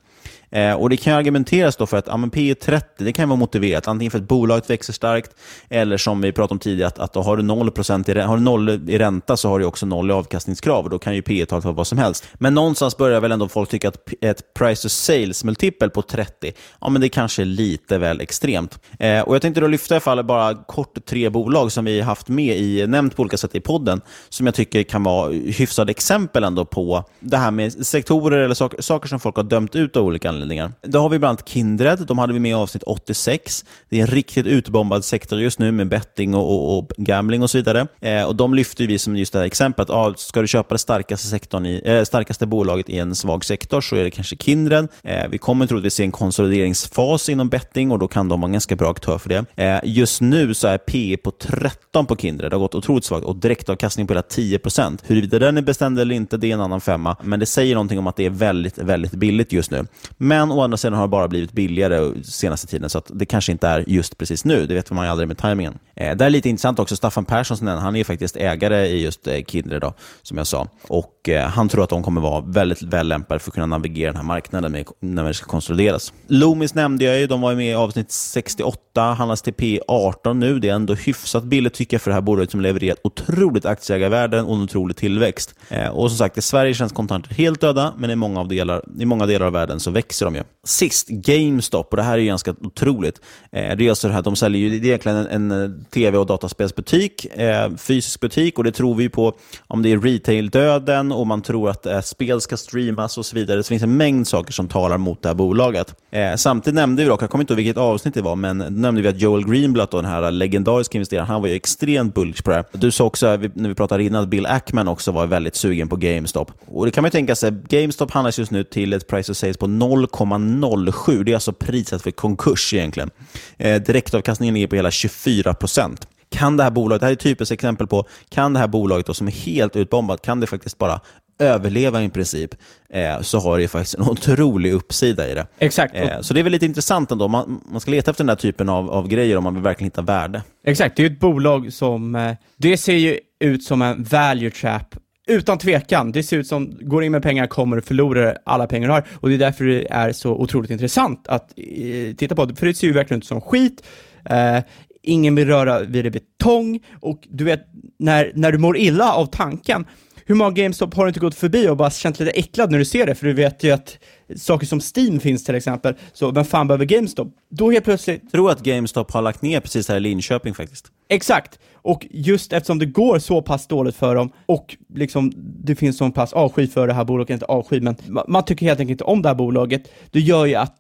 Eh, 0.50 0.74
och 0.74 0.90
Det 0.90 0.96
kan 0.96 1.14
argumenteras 1.14 1.76
då 1.76 1.86
för 1.86 1.96
att 1.96 2.06
ja, 2.06 2.16
men 2.16 2.30
P 2.30 2.54
30 2.54 3.04
det 3.04 3.12
kan 3.12 3.28
vara 3.28 3.38
motiverat, 3.38 3.88
antingen 3.88 4.10
för 4.10 4.18
att 4.18 4.28
bolaget 4.28 4.70
växer 4.70 4.92
starkt 4.92 5.30
eller 5.68 5.96
som 5.96 6.20
vi 6.20 6.32
pratade 6.32 6.54
om 6.54 6.58
tidigare, 6.58 6.88
att, 6.88 6.98
att 6.98 7.24
har, 7.24 7.36
du 7.36 7.42
0% 7.42 8.10
i, 8.10 8.20
har 8.20 8.36
du 8.36 8.42
noll 8.42 8.90
i 8.90 8.98
ränta 8.98 9.36
så 9.36 9.48
har 9.48 9.58
du 9.58 9.64
också 9.64 9.86
noll 9.86 10.10
i 10.10 10.12
avkastningskrav 10.12 10.84
och 10.84 10.90
då 10.90 10.98
kan 10.98 11.14
ju 11.14 11.22
P 11.22 11.46
talet 11.46 11.64
vara 11.64 11.74
vad 11.74 11.86
som 11.86 11.98
helst. 11.98 12.28
Men 12.34 12.54
någonstans 12.54 12.96
börjar 12.96 13.20
väl 13.20 13.32
ändå 13.32 13.48
folk 13.48 13.70
tycka 13.70 13.88
att 13.88 14.12
ett 14.20 14.54
price 14.54 14.82
to 14.82 14.88
sales 14.88 15.44
multipel 15.44 15.90
på 15.90 16.02
30, 16.02 16.52
ja 16.80 16.88
men 16.88 17.00
det 17.00 17.08
kanske 17.08 17.42
är 17.42 17.46
lite 17.46 17.98
väl 17.98 18.20
extremt. 18.20 18.78
Eh, 18.98 19.20
och 19.20 19.34
Jag 19.34 19.42
tänkte 19.42 19.60
då 19.60 19.66
lyfta 19.66 19.96
i 19.96 20.00
fall 20.00 20.24
bara 20.24 20.54
kort 20.54 21.04
tre 21.06 21.28
bolag 21.28 21.72
som 21.72 21.84
vi 21.84 22.00
haft 22.00 22.28
med 22.28 22.56
i, 22.56 22.86
nämnt 22.86 23.16
på 23.16 23.22
olika 23.22 23.36
sätt 23.36 23.54
i 23.54 23.60
podden, 23.60 24.00
som 24.28 24.46
jag 24.46 24.54
tycker 24.54 24.82
kan 24.82 25.02
vara 25.02 25.30
hyfsade 25.30 25.90
exempel 25.90 26.44
ändå 26.44 26.64
på 26.64 27.04
det 27.20 27.36
här 27.36 27.50
med 27.50 27.86
sektorer 27.86 28.38
eller 28.38 28.54
saker, 28.54 28.82
saker 28.82 29.08
som 29.08 29.20
folk 29.20 29.36
har 29.36 29.42
dömt 29.42 29.76
ut 29.76 29.96
av 29.96 30.04
olika 30.04 30.28
anledningar 30.28 30.39
anledningar. 30.40 30.72
Då 30.82 30.98
har 30.98 31.08
vi 31.08 31.18
bland 31.18 31.30
annat 31.30 31.48
Kindred, 31.48 31.98
de 32.06 32.18
hade 32.18 32.32
vi 32.32 32.38
med 32.38 32.50
i 32.50 32.54
avsnitt 32.54 32.82
86. 32.82 33.64
Det 33.88 33.96
är 33.96 34.00
en 34.00 34.06
riktigt 34.06 34.46
utbombad 34.46 35.04
sektor 35.04 35.40
just 35.40 35.58
nu 35.58 35.72
med 35.72 35.88
betting 35.88 36.34
och, 36.34 36.50
och, 36.50 36.78
och 36.78 36.90
gambling 36.96 37.42
och 37.42 37.50
så 37.50 37.58
vidare. 37.58 37.86
Eh, 38.00 38.24
och 38.24 38.36
De 38.36 38.54
lyfter 38.54 38.86
vi 38.86 38.98
som 38.98 39.16
just 39.16 39.32
det 39.32 39.38
här 39.38 39.46
exemplet. 39.46 39.90
Ah, 39.90 40.14
ska 40.16 40.40
du 40.40 40.48
köpa 40.48 40.74
det 40.74 40.78
starkaste, 40.78 41.26
sektorn 41.26 41.66
i, 41.66 41.82
eh, 41.84 42.02
starkaste 42.04 42.46
bolaget 42.46 42.88
i 42.88 42.98
en 42.98 43.14
svag 43.14 43.44
sektor 43.44 43.80
så 43.80 43.96
är 43.96 44.04
det 44.04 44.10
kanske 44.10 44.36
Kindred. 44.36 44.88
Eh, 45.02 45.28
vi 45.30 45.38
kommer 45.38 45.66
troligtvis 45.66 45.94
se 45.94 46.04
en 46.04 46.12
konsolideringsfas 46.12 47.28
inom 47.28 47.48
betting 47.48 47.90
och 47.90 47.98
då 47.98 48.08
kan 48.08 48.28
de 48.28 48.40
vara 48.40 48.48
en 48.48 48.52
ganska 48.52 48.76
bra 48.76 48.90
aktör 48.90 49.18
för 49.18 49.28
det. 49.28 49.44
Eh, 49.56 49.80
just 49.84 50.20
nu 50.20 50.54
så 50.54 50.68
är 50.68 50.78
P 50.78 51.16
på 51.22 51.30
13 51.30 52.06
på 52.06 52.16
Kindred. 52.16 52.50
Det 52.50 52.56
har 52.56 52.60
gått 52.60 52.74
otroligt 52.74 53.04
svagt 53.04 53.24
och 53.24 53.36
direktavkastning 53.36 54.06
på 54.06 54.12
hela 54.12 54.22
10 54.22 54.60
Huruvida 55.02 55.38
den 55.38 55.58
är 55.58 55.62
bestämd 55.62 55.98
eller 55.98 56.14
inte, 56.14 56.36
det 56.36 56.50
är 56.50 56.54
en 56.54 56.60
annan 56.60 56.80
femma. 56.80 57.16
Men 57.22 57.40
det 57.40 57.46
säger 57.46 57.74
någonting 57.74 57.98
om 57.98 58.06
att 58.06 58.16
det 58.16 58.26
är 58.26 58.30
väldigt, 58.30 58.78
väldigt 58.78 59.12
billigt 59.12 59.52
just 59.52 59.70
nu. 59.70 59.86
Men 60.30 60.52
å 60.52 60.60
andra 60.62 60.76
sidan 60.78 60.94
har 60.94 61.08
det 61.08 61.10
bara 61.10 61.28
blivit 61.28 61.52
billigare 61.52 62.24
senaste 62.24 62.66
tiden, 62.66 62.90
så 62.90 63.02
det 63.06 63.26
kanske 63.26 63.52
inte 63.52 63.68
är 63.68 63.84
just 63.86 64.18
precis 64.18 64.44
nu. 64.44 64.66
Det 64.66 64.74
vet 64.74 64.90
man 64.90 65.04
ju 65.04 65.10
aldrig 65.10 65.28
med 65.28 65.38
tajmingen. 65.38 65.78
Eh, 65.94 66.16
det 66.16 66.24
är 66.24 66.30
lite 66.30 66.48
intressant 66.48 66.78
också, 66.78 66.96
Staffan 66.96 67.24
Persson, 67.24 67.66
han 67.66 67.96
är 67.96 68.04
faktiskt 68.04 68.36
ägare 68.36 68.86
i 68.86 69.02
just 69.02 69.26
eh, 69.26 69.44
Kindred, 69.46 69.80
då, 69.80 69.94
som 70.22 70.38
jag 70.38 70.46
sa. 70.46 70.68
Och 70.88 71.19
och 71.20 71.28
eh, 71.28 71.48
Han 71.48 71.68
tror 71.68 71.84
att 71.84 71.90
de 71.90 72.02
kommer 72.02 72.20
vara 72.20 72.40
väldigt 72.40 72.82
väl 72.82 73.08
lämpade 73.08 73.40
för 73.40 73.50
att 73.50 73.54
kunna 73.54 73.66
navigera 73.66 74.12
den 74.12 74.16
här 74.16 74.24
marknaden 74.24 74.72
med, 74.72 74.86
när 75.00 75.24
det 75.24 75.34
ska 75.34 75.46
konsolideras. 75.46 76.12
Loomis 76.26 76.74
nämnde 76.74 77.04
jag 77.04 77.20
ju, 77.20 77.26
de 77.26 77.40
var 77.40 77.54
med 77.54 77.70
i 77.70 77.74
avsnitt 77.74 78.12
68, 78.12 79.00
handlas 79.00 79.42
till 79.42 79.52
P18 79.52 80.34
nu. 80.34 80.58
Det 80.58 80.68
är 80.68 80.74
ändå 80.74 80.94
hyfsat 80.94 81.44
billigt 81.44 81.74
tycker 81.74 81.94
jag 81.94 82.02
för 82.02 82.10
det 82.10 82.14
här 82.14 82.20
bolaget 82.20 82.50
som 82.50 82.60
levererat 82.60 82.98
otroligt 83.04 83.66
aktieägarvärden 83.66 84.44
och 84.44 84.54
en 84.54 84.62
otrolig 84.62 84.96
tillväxt. 84.96 85.54
Eh, 85.68 85.88
och 85.88 86.10
som 86.10 86.18
sagt, 86.18 86.38
i 86.38 86.42
Sverige 86.42 86.74
känns 86.74 86.92
kontanter 86.92 87.34
helt 87.34 87.60
döda, 87.60 87.94
men 87.98 88.10
i 88.10 88.16
många, 88.16 88.40
av 88.40 88.48
delar, 88.48 88.84
i 88.98 89.04
många 89.04 89.26
delar 89.26 89.46
av 89.46 89.52
världen 89.52 89.80
så 89.80 89.90
växer 89.90 90.26
de 90.26 90.34
ju. 90.34 90.42
Sist, 90.64 91.08
GameStop, 91.08 91.90
och 91.90 91.96
det 91.96 92.02
här 92.02 92.12
är 92.12 92.18
ju 92.18 92.26
ganska 92.26 92.54
otroligt. 92.60 93.20
Eh, 93.52 93.76
det 93.76 93.86
är 93.86 93.90
alltså 93.90 94.08
det 94.08 94.14
här, 94.14 94.22
de 94.22 94.36
säljer 94.36 94.60
ju, 94.60 94.70
det 94.70 94.86
är 94.86 94.88
egentligen 94.88 95.18
en, 95.18 95.50
en 95.50 95.64
eh, 95.64 95.70
tv 95.90 96.18
och 96.18 96.26
dataspelsbutik, 96.26 97.24
eh, 97.24 97.70
fysisk 97.76 98.20
butik, 98.20 98.58
och 98.58 98.64
det 98.64 98.72
tror 98.72 98.94
vi 98.94 99.08
på 99.08 99.34
om 99.66 99.82
det 99.82 99.92
är 99.92 99.98
retail-döden 99.98 101.09
och 101.12 101.26
man 101.26 101.42
tror 101.42 101.70
att 101.70 101.86
eh, 101.86 102.00
spel 102.00 102.40
ska 102.40 102.56
streamas 102.56 103.18
och 103.18 103.26
så 103.26 103.36
vidare. 103.36 103.56
Det 103.56 103.62
finns 103.62 103.82
en 103.82 103.96
mängd 103.96 104.28
saker 104.28 104.52
som 104.52 104.68
talar 104.68 104.98
mot 104.98 105.22
det 105.22 105.28
här 105.28 105.34
bolaget. 105.34 105.94
Eh, 106.10 106.34
samtidigt 106.36 106.74
nämnde 106.74 107.02
vi 107.02 107.08
dock, 107.08 107.22
jag 107.22 107.30
kommer 107.30 107.42
inte 107.42 107.52
ihåg 107.52 107.56
vilket 107.56 107.76
avsnitt 107.76 108.14
det 108.14 108.22
var, 108.22 108.36
men 108.36 108.58
nämnde 108.58 109.02
vi 109.02 109.08
att 109.08 109.20
Joel 109.20 109.46
Greenblatt, 109.46 109.90
den 109.90 110.04
här 110.04 110.30
legendariska 110.30 110.98
investeraren, 110.98 111.26
han 111.26 111.40
var 111.40 111.48
ju 111.48 111.54
extremt 111.54 112.14
bullish 112.14 112.42
på 112.42 112.50
det 112.50 112.56
här. 112.56 112.64
Du 112.72 112.90
sa 112.90 113.04
också, 113.04 113.26
eh, 113.26 113.50
när 113.54 113.68
vi 113.68 113.74
pratade 113.74 114.04
innan, 114.04 114.22
att 114.22 114.28
Bill 114.28 114.46
Ackman 114.46 114.88
också 114.88 115.12
var 115.12 115.26
väldigt 115.26 115.56
sugen 115.56 115.88
på 115.88 115.96
GameStop. 115.96 116.52
Och 116.66 116.86
det 116.86 116.92
kan 116.92 117.02
man 117.02 117.06
ju 117.06 117.12
tänka 117.12 117.36
sig, 117.36 117.52
GameStop 117.68 118.10
handlas 118.10 118.38
just 118.38 118.50
nu 118.50 118.64
till 118.64 118.92
ett 118.92 119.08
price 119.08 119.32
of 119.32 119.38
sales 119.38 119.56
på 119.56 119.66
0,07. 119.66 121.24
Det 121.24 121.32
är 121.32 121.34
alltså 121.34 121.52
priset 121.52 122.02
för 122.02 122.10
konkurs 122.10 122.74
egentligen. 122.74 123.10
Eh, 123.58 123.82
direktavkastningen 123.82 124.54
ligger 124.54 124.66
på 124.66 124.76
hela 124.76 124.90
24 124.90 125.54
procent. 125.54 126.06
Kan 126.30 126.56
det 126.56 126.62
här 126.62 126.70
bolaget, 126.70 127.00
det 127.00 127.06
här 127.06 127.10
är 127.10 127.16
ett 127.16 127.20
typiskt 127.20 127.52
exempel 127.52 127.86
på, 127.86 128.04
kan 128.28 128.52
det 128.52 128.58
här 128.58 128.68
bolaget 128.68 129.06
då, 129.06 129.14
som 129.14 129.26
är 129.26 129.32
helt 129.32 129.76
utbombat, 129.76 130.22
kan 130.22 130.40
det 130.40 130.46
faktiskt 130.46 130.78
bara 130.78 131.00
överleva 131.38 132.02
i 132.02 132.08
princip, 132.08 132.54
eh, 132.90 133.20
så 133.20 133.38
har 133.38 133.58
det 133.58 133.68
faktiskt 133.68 133.94
en 133.94 134.02
otrolig 134.08 134.72
uppsida 134.72 135.28
i 135.28 135.34
det. 135.34 135.46
Exakt. 135.58 135.94
Eh, 135.94 136.20
så 136.20 136.34
det 136.34 136.40
är 136.40 136.44
väl 136.44 136.52
lite 136.52 136.66
intressant 136.66 137.10
ändå. 137.10 137.28
Man, 137.28 137.60
man 137.70 137.80
ska 137.80 137.90
leta 137.90 138.10
efter 138.10 138.24
den 138.24 138.28
där 138.28 138.40
typen 138.40 138.68
av, 138.68 138.90
av 138.90 139.08
grejer 139.08 139.36
om 139.36 139.44
man 139.44 139.54
vill 139.54 139.62
verkligen 139.62 139.86
hitta 139.86 140.02
värde. 140.02 140.42
Exakt, 140.64 140.96
det 140.96 141.02
är 141.02 141.06
ett 141.06 141.20
bolag 141.20 141.72
som, 141.72 142.14
eh, 142.14 142.32
det 142.56 142.76
ser 142.76 142.96
ju 142.96 143.18
ut 143.40 143.64
som 143.64 143.82
en 143.82 144.04
value 144.04 144.50
trap 144.50 144.94
utan 145.30 145.58
tvekan, 145.58 146.12
det 146.12 146.22
ser 146.22 146.36
ut 146.36 146.46
som, 146.46 146.78
går 146.80 147.04
in 147.04 147.12
med 147.12 147.22
pengar 147.22 147.46
kommer 147.46 147.76
du 147.76 147.82
förlora 147.82 148.34
alla 148.44 148.66
pengar 148.66 148.88
du 148.88 148.94
har. 148.94 149.04
Och 149.12 149.28
det 149.28 149.34
är 149.34 149.38
därför 149.38 149.64
det 149.64 149.86
är 149.90 150.12
så 150.12 150.30
otroligt 150.30 150.70
intressant 150.70 151.28
att 151.28 151.52
eh, 151.56 152.14
titta 152.16 152.34
på 152.34 152.44
det, 152.44 152.56
för 152.56 152.66
det 152.66 152.74
ser 152.74 152.86
ju 152.86 152.92
verkligen 152.92 153.18
ut 153.18 153.26
som 153.26 153.40
skit. 153.40 153.82
Eh, 154.24 154.58
ingen 155.02 155.34
vill 155.34 155.46
röra 155.46 155.80
vid 155.80 156.04
det 156.04 156.10
betong, 156.10 156.80
och 157.00 157.28
du 157.30 157.44
vet, 157.44 157.66
när, 157.98 158.32
när 158.34 158.52
du 158.52 158.58
mår 158.58 158.76
illa 158.76 159.12
av 159.12 159.26
tanken, 159.26 159.84
hur 160.30 160.34
många 160.34 160.50
GameStop 160.50 160.94
har 160.94 161.04
du 161.04 161.08
inte 161.08 161.20
gått 161.20 161.34
förbi 161.34 161.68
och 161.68 161.76
bara 161.76 161.90
känt 161.90 162.20
lite 162.20 162.30
äcklad 162.30 162.70
när 162.70 162.78
du 162.78 162.84
ser 162.84 163.06
det? 163.06 163.14
För 163.14 163.26
du 163.26 163.32
vet 163.32 163.64
ju 163.64 163.70
att 163.70 163.98
saker 164.36 164.66
som 164.66 164.80
Steam 164.96 165.20
finns 165.20 165.44
till 165.44 165.54
exempel, 165.54 165.94
så 166.12 166.30
vem 166.30 166.44
fan 166.44 166.66
behöver 166.66 166.84
GameStop? 166.84 167.28
Då 167.50 167.70
helt 167.70 167.84
plötsligt... 167.84 168.20
Jag 168.22 168.32
tror 168.32 168.50
att 168.50 168.62
GameStop 168.62 169.12
har 169.12 169.22
lagt 169.22 169.42
ner 169.42 169.60
precis 169.60 169.88
här 169.88 169.96
i 169.96 170.00
Linköping 170.00 170.54
faktiskt. 170.54 170.86
Exakt! 171.08 171.58
Och 171.72 172.06
just 172.10 172.52
eftersom 172.52 172.78
det 172.78 172.86
går 172.86 173.18
så 173.18 173.42
pass 173.42 173.66
dåligt 173.66 173.96
för 173.96 174.14
dem 174.14 174.32
och 174.46 174.76
liksom 174.94 175.32
det 175.36 175.74
finns 175.74 175.96
sån 175.96 176.12
pass 176.12 176.32
avsky 176.32 176.66
för 176.66 176.86
det 176.86 176.92
här 176.92 177.04
bolaget, 177.04 177.34
inte 177.34 177.46
avsky, 177.46 177.80
men 177.80 177.96
man 178.28 178.44
tycker 178.44 178.66
helt 178.66 178.80
enkelt 178.80 178.90
inte 178.90 179.04
om 179.04 179.22
det 179.22 179.28
här 179.28 179.34
bolaget, 179.34 179.92
det 180.10 180.20
gör 180.20 180.46
ju 180.46 180.54
att 180.54 180.74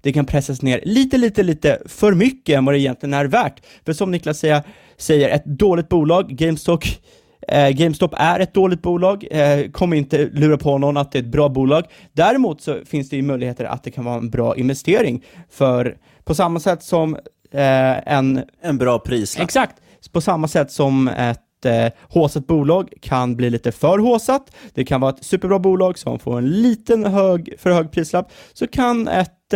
det 0.00 0.12
kan 0.12 0.26
pressas 0.26 0.62
ner 0.62 0.80
lite, 0.84 1.18
lite, 1.18 1.42
lite 1.42 1.82
för 1.86 2.12
mycket 2.12 2.56
än 2.56 2.64
vad 2.64 2.74
det 2.74 2.78
egentligen 2.78 3.14
är 3.14 3.24
värt. 3.24 3.62
För 3.84 3.92
som 3.92 4.10
Niklas 4.10 4.38
säger, 4.38 4.62
säger 4.96 5.28
ett 5.28 5.44
dåligt 5.44 5.88
bolag, 5.88 6.28
GameStop, 6.28 6.84
Eh, 7.48 7.68
GameStop 7.70 8.14
är 8.16 8.40
ett 8.40 8.54
dåligt 8.54 8.82
bolag, 8.82 9.26
eh, 9.30 9.70
kom 9.70 9.92
inte 9.92 10.28
lura 10.32 10.58
på 10.58 10.78
någon 10.78 10.96
att 10.96 11.12
det 11.12 11.18
är 11.18 11.22
ett 11.22 11.28
bra 11.28 11.48
bolag. 11.48 11.84
Däremot 12.12 12.60
så 12.60 12.78
finns 12.84 13.08
det 13.08 13.16
ju 13.16 13.22
möjligheter 13.22 13.64
att 13.64 13.84
det 13.84 13.90
kan 13.90 14.04
vara 14.04 14.16
en 14.16 14.30
bra 14.30 14.56
investering, 14.56 15.24
för 15.50 15.96
på 16.24 16.34
samma 16.34 16.60
sätt 16.60 16.82
som 16.82 17.14
eh, 17.52 18.12
en... 18.14 18.42
En 18.62 18.78
bra 18.78 18.98
prislapp. 18.98 19.44
Exakt! 19.44 19.76
På 20.12 20.20
samma 20.20 20.48
sätt 20.48 20.70
som 20.72 21.08
ett 21.08 21.40
eh, 21.66 21.86
håsat 22.02 22.46
bolag 22.46 22.92
kan 23.00 23.36
bli 23.36 23.50
lite 23.50 23.72
för 23.72 23.98
håsat. 23.98 24.56
Det 24.74 24.84
kan 24.84 25.00
vara 25.00 25.12
ett 25.12 25.24
superbra 25.24 25.58
bolag 25.58 25.98
som 25.98 26.18
får 26.18 26.38
en 26.38 26.50
liten 26.50 27.04
hög, 27.04 27.54
för 27.58 27.70
hög 27.70 27.90
prislapp, 27.90 28.32
så 28.52 28.66
kan 28.66 29.08
ett 29.08 29.54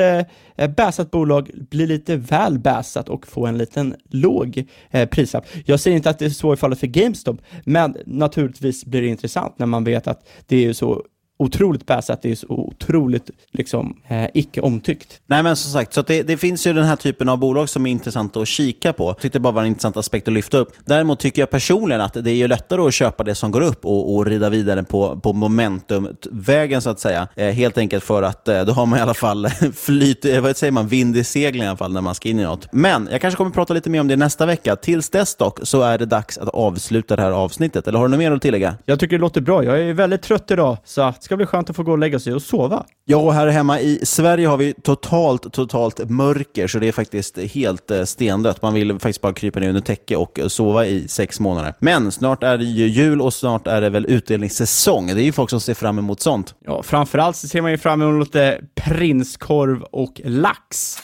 eh, 0.56 0.68
bäsat 0.68 1.10
bolag 1.10 1.50
bli 1.70 1.86
lite 1.86 2.16
väl 2.16 2.58
bäsat 2.58 3.08
och 3.08 3.26
få 3.26 3.46
en 3.46 3.58
liten 3.58 3.94
låg 4.10 4.64
eh, 4.90 5.08
prislapp. 5.08 5.46
Jag 5.64 5.80
säger 5.80 5.96
inte 5.96 6.10
att 6.10 6.18
det 6.18 6.24
är 6.24 6.30
så 6.30 6.54
i 6.54 6.56
fallet 6.56 6.80
för 6.80 6.86
GameStop, 6.86 7.40
men 7.64 7.96
naturligtvis 8.06 8.84
blir 8.84 9.02
det 9.02 9.08
intressant 9.08 9.58
när 9.58 9.66
man 9.66 9.84
vet 9.84 10.06
att 10.06 10.28
det 10.46 10.64
är 10.64 10.72
så 10.72 11.02
otroligt 11.38 11.86
bäst 11.86 12.10
att 12.10 12.22
det 12.22 12.30
är 12.30 12.34
så 12.34 12.46
otroligt 12.48 13.30
liksom, 13.52 13.96
eh, 14.08 14.26
icke 14.34 14.60
omtyckt. 14.60 15.20
Nej, 15.26 15.42
men 15.42 15.56
som 15.56 15.72
sagt, 15.72 15.94
så 15.94 16.02
det, 16.02 16.22
det, 16.22 16.36
finns 16.36 16.66
ju 16.66 16.72
den 16.72 16.84
här 16.84 16.96
typen 16.96 17.28
av 17.28 17.38
bolag 17.38 17.68
som 17.68 17.86
är 17.86 17.90
intressanta 17.90 18.40
att 18.40 18.48
kika 18.48 18.92
på. 18.92 19.04
Jag 19.08 19.18
tyckte 19.18 19.38
det 19.38 19.40
bara 19.40 19.52
var 19.52 19.62
en 19.62 19.68
intressant 19.68 19.96
aspekt 19.96 20.28
att 20.28 20.34
lyfta 20.34 20.58
upp. 20.58 20.72
Däremot 20.84 21.20
tycker 21.20 21.42
jag 21.42 21.50
personligen 21.50 22.00
att 22.00 22.14
det 22.24 22.30
är 22.30 22.34
ju 22.34 22.48
lättare 22.48 22.80
att 22.80 22.94
köpa 22.94 23.24
det 23.24 23.34
som 23.34 23.50
går 23.50 23.60
upp 23.60 23.84
och, 23.84 24.14
och 24.14 24.26
rida 24.26 24.50
vidare 24.50 24.82
på, 24.82 25.20
på 25.20 25.32
momentumvägen, 25.32 26.82
så 26.82 26.90
att 26.90 27.00
säga. 27.00 27.28
Eh, 27.36 27.48
helt 27.48 27.78
enkelt 27.78 28.04
för 28.04 28.22
att 28.22 28.48
eh, 28.48 28.64
då 28.64 28.72
har 28.72 28.86
man 28.86 28.98
i 28.98 29.02
alla 29.02 29.14
fall 29.14 29.48
flyt, 29.74 30.24
eh, 30.24 30.40
vad 30.40 30.56
säger 30.56 30.72
man, 30.72 30.88
vind 30.88 31.16
i 31.16 31.24
seglen 31.24 31.64
i 31.64 31.68
alla 31.68 31.76
fall 31.76 31.92
när 31.92 32.00
man 32.00 32.14
ska 32.14 32.28
in 32.28 32.40
i 32.40 32.42
något. 32.42 32.68
Men 32.72 33.08
jag 33.10 33.20
kanske 33.20 33.36
kommer 33.36 33.50
att 33.50 33.54
prata 33.54 33.74
lite 33.74 33.90
mer 33.90 34.00
om 34.00 34.08
det 34.08 34.16
nästa 34.16 34.46
vecka. 34.46 34.76
Tills 34.76 35.10
dess 35.10 35.36
dock 35.36 35.58
så 35.62 35.82
är 35.82 35.98
det 35.98 36.06
dags 36.06 36.38
att 36.38 36.48
avsluta 36.48 37.16
det 37.16 37.22
här 37.22 37.30
avsnittet. 37.30 37.88
Eller 37.88 37.98
har 37.98 38.06
du 38.06 38.10
något 38.10 38.18
mer 38.18 38.32
att 38.32 38.42
tillägga? 38.42 38.74
Jag 38.84 39.00
tycker 39.00 39.16
det 39.16 39.20
låter 39.20 39.40
bra. 39.40 39.64
Jag 39.64 39.80
är 39.80 39.92
väldigt 39.92 40.22
trött 40.22 40.50
idag, 40.50 40.76
så 40.84 41.00
det 41.00 41.23
ska 41.24 41.36
bli 41.36 41.46
skönt 41.46 41.70
att 41.70 41.76
få 41.76 41.82
gå 41.82 41.92
och 41.92 41.98
lägga 41.98 42.18
sig 42.18 42.34
och 42.34 42.42
sova. 42.42 42.86
Ja, 43.04 43.16
och 43.16 43.34
här 43.34 43.46
hemma 43.46 43.80
i 43.80 44.00
Sverige 44.02 44.46
har 44.46 44.56
vi 44.56 44.74
totalt, 44.82 45.52
totalt 45.52 46.10
mörker, 46.10 46.66
så 46.66 46.78
det 46.78 46.88
är 46.88 46.92
faktiskt 46.92 47.38
helt 47.38 47.90
eh, 47.90 48.04
stendött. 48.04 48.62
Man 48.62 48.74
vill 48.74 48.92
faktiskt 48.92 49.20
bara 49.20 49.32
krypa 49.32 49.60
ner 49.60 49.68
under 49.68 49.80
täcke 49.80 50.16
och 50.16 50.40
sova 50.48 50.86
i 50.86 51.08
sex 51.08 51.40
månader. 51.40 51.74
Men 51.78 52.12
snart 52.12 52.42
är 52.42 52.58
det 52.58 52.64
ju 52.64 52.86
jul 52.86 53.20
och 53.20 53.34
snart 53.34 53.66
är 53.66 53.80
det 53.80 53.90
väl 53.90 54.06
utdelningssäsong. 54.06 55.06
Det 55.06 55.22
är 55.22 55.24
ju 55.24 55.32
folk 55.32 55.50
som 55.50 55.60
ser 55.60 55.74
fram 55.74 55.98
emot 55.98 56.20
sånt. 56.20 56.54
Ja, 56.64 56.82
framförallt 56.82 57.36
så 57.36 57.48
ser 57.48 57.62
man 57.62 57.70
ju 57.70 57.78
fram 57.78 58.02
emot 58.02 58.26
lite 58.26 58.60
prinskorv 58.74 59.82
och 59.82 60.20
lax. 60.24 60.98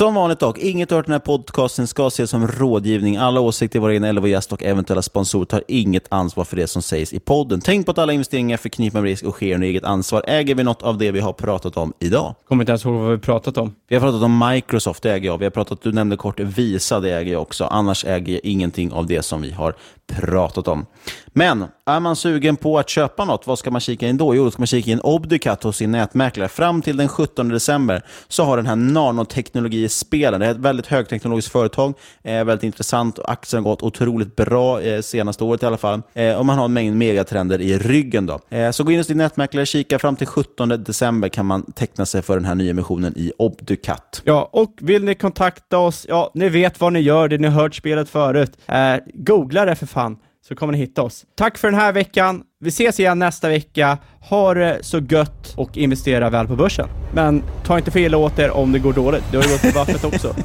Som 0.00 0.14
vanligt 0.14 0.38
dock, 0.38 0.58
inget 0.58 0.92
av 0.92 1.02
den 1.02 1.12
här 1.12 1.18
podcasten 1.18 1.86
ska 1.86 2.06
ses 2.06 2.30
som 2.30 2.48
rådgivning. 2.48 3.16
Alla 3.16 3.40
åsikter 3.40 3.78
i 3.78 3.80
våra 3.80 3.94
egna 3.94 4.08
eller 4.08 4.20
vår 4.20 4.30
gäst 4.30 4.52
och 4.52 4.62
eventuella 4.62 5.02
sponsorer 5.02 5.44
tar 5.44 5.62
inget 5.68 6.06
ansvar 6.08 6.44
för 6.44 6.56
det 6.56 6.66
som 6.66 6.82
sägs 6.82 7.12
i 7.12 7.20
podden. 7.20 7.60
Tänk 7.60 7.86
på 7.86 7.92
att 7.92 7.98
alla 7.98 8.12
investeringar 8.12 8.52
är 8.54 8.58
förknippade 8.58 9.02
med 9.02 9.08
risk 9.08 9.24
och 9.24 9.34
sker 9.34 9.54
under 9.54 9.68
eget 9.68 9.84
ansvar. 9.84 10.24
Äger 10.26 10.54
vi 10.54 10.64
något 10.64 10.82
av 10.82 10.98
det 10.98 11.10
vi 11.10 11.20
har 11.20 11.32
pratat 11.32 11.76
om 11.76 11.92
idag? 11.98 12.34
Kommer 12.48 12.62
inte 12.62 12.70
ens 12.70 12.84
ihåg 12.84 12.94
vad 12.94 13.10
vi 13.10 13.18
pratat 13.18 13.56
om. 13.56 13.74
Vi 13.88 13.96
har 13.96 14.02
pratat 14.02 14.22
om 14.22 14.50
Microsoft, 14.50 15.02
det 15.02 15.12
äger 15.12 15.26
jag. 15.26 15.38
Vi 15.38 15.44
har 15.44 15.50
pratat, 15.50 15.82
du 15.82 15.92
nämnde 15.92 16.16
kort 16.16 16.40
Visa, 16.40 17.00
det 17.00 17.16
äger 17.16 17.32
jag 17.32 17.42
också. 17.42 17.64
Annars 17.64 18.04
äger 18.04 18.32
jag 18.32 18.40
ingenting 18.44 18.92
av 18.92 19.06
det 19.06 19.22
som 19.22 19.42
vi 19.42 19.50
har 19.50 19.74
pratat 20.06 20.68
om. 20.68 20.86
Men 21.32 21.64
är 21.86 22.00
man 22.00 22.16
sugen 22.16 22.56
på 22.56 22.78
att 22.78 22.88
köpa 22.88 23.24
något, 23.24 23.46
vad 23.46 23.58
ska 23.58 23.70
man 23.70 23.80
kika 23.80 24.08
in 24.08 24.16
då? 24.16 24.34
Jo, 24.34 24.44
då 24.44 24.50
ska 24.50 24.60
man 24.60 24.66
kika 24.66 24.90
in 24.90 25.00
Obducat 25.00 25.62
hos 25.62 25.76
sin 25.76 25.92
nätmäklare. 25.92 26.48
Fram 26.48 26.82
till 26.82 26.96
den 26.96 27.08
17 27.08 27.48
december 27.48 28.02
så 28.28 28.44
har 28.44 28.56
den 28.56 28.66
här 28.66 28.76
nanoteknologispelen, 28.76 30.40
det 30.40 30.46
är 30.46 30.50
ett 30.50 30.56
väldigt 30.56 30.86
högteknologiskt 30.86 31.52
företag, 31.52 31.94
eh, 32.22 32.44
väldigt 32.44 32.62
intressant 32.62 33.18
aktien 33.24 33.64
har 33.64 33.70
gått 33.70 33.82
otroligt 33.82 34.36
bra 34.36 34.80
eh, 34.80 35.00
senaste 35.00 35.44
året 35.44 35.62
i 35.62 35.66
alla 35.66 35.76
fall. 35.76 36.02
Eh, 36.14 36.34
och 36.34 36.46
man 36.46 36.58
har 36.58 36.64
en 36.64 36.72
mängd 36.72 36.96
megatrender 36.96 37.60
i 37.60 37.78
ryggen. 37.78 38.26
Då. 38.26 38.40
Eh, 38.56 38.70
så 38.70 38.84
gå 38.84 38.90
in 38.90 38.98
hos 38.98 39.06
din 39.06 39.18
nätmäklare, 39.18 39.66
kika. 39.66 39.98
Fram 39.98 40.16
till 40.16 40.26
17 40.26 40.68
december 40.68 41.28
kan 41.28 41.46
man 41.46 41.72
teckna 41.72 42.06
sig 42.06 42.22
för 42.22 42.34
den 42.34 42.44
här 42.44 42.54
nyemissionen 42.54 43.12
i 43.16 43.32
Obducat. 43.38 44.22
Ja, 44.24 44.48
och 44.52 44.74
vill 44.80 45.04
ni 45.04 45.14
kontakta 45.14 45.78
oss, 45.78 46.06
ja, 46.08 46.30
ni 46.34 46.48
vet 46.48 46.80
vad 46.80 46.92
ni 46.92 47.00
gör, 47.00 47.28
det 47.28 47.38
ni 47.38 47.48
har 47.48 47.62
hört 47.62 47.74
spelet 47.74 48.08
förut. 48.08 48.52
Eh, 48.66 48.96
googla 49.14 49.64
det 49.64 49.74
för 49.74 49.86
fan 49.86 50.16
så 50.48 50.54
kommer 50.54 50.72
ni 50.72 50.78
hitta 50.78 51.02
oss. 51.02 51.24
Tack 51.34 51.58
för 51.58 51.70
den 51.70 51.80
här 51.80 51.92
veckan. 51.92 52.42
Vi 52.60 52.68
ses 52.68 53.00
igen 53.00 53.18
nästa 53.18 53.48
vecka. 53.48 53.98
Ha 54.20 54.54
det 54.54 54.78
så 54.82 54.98
gött 54.98 55.54
och 55.56 55.76
investera 55.76 56.30
väl 56.30 56.46
på 56.46 56.56
börsen. 56.56 56.88
Men 57.14 57.42
ta 57.64 57.78
inte 57.78 57.90
fel 57.90 58.14
åt 58.14 58.38
er 58.38 58.50
om 58.50 58.72
det 58.72 58.78
går 58.78 58.92
dåligt. 58.92 59.24
Det 59.30 59.36
har 59.36 59.44
ju 59.44 59.50
gått 59.50 59.60
för 59.60 59.72
Buffett 59.72 60.04
också. 60.04 60.34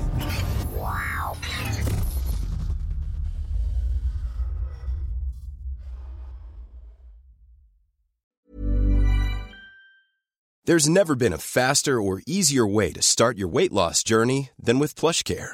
There's 10.67 10.89
never 10.89 11.13
been 11.13 11.33
a 11.33 11.37
faster 11.37 12.01
or 12.01 12.23
easier 12.25 12.65
way 12.65 12.91
to 12.93 13.01
start 13.03 13.37
your 13.37 13.47
weight 13.47 13.71
loss 13.71 14.01
journey 14.03 14.49
than 14.57 14.79
with 14.79 14.95
PlushCare. 14.95 15.53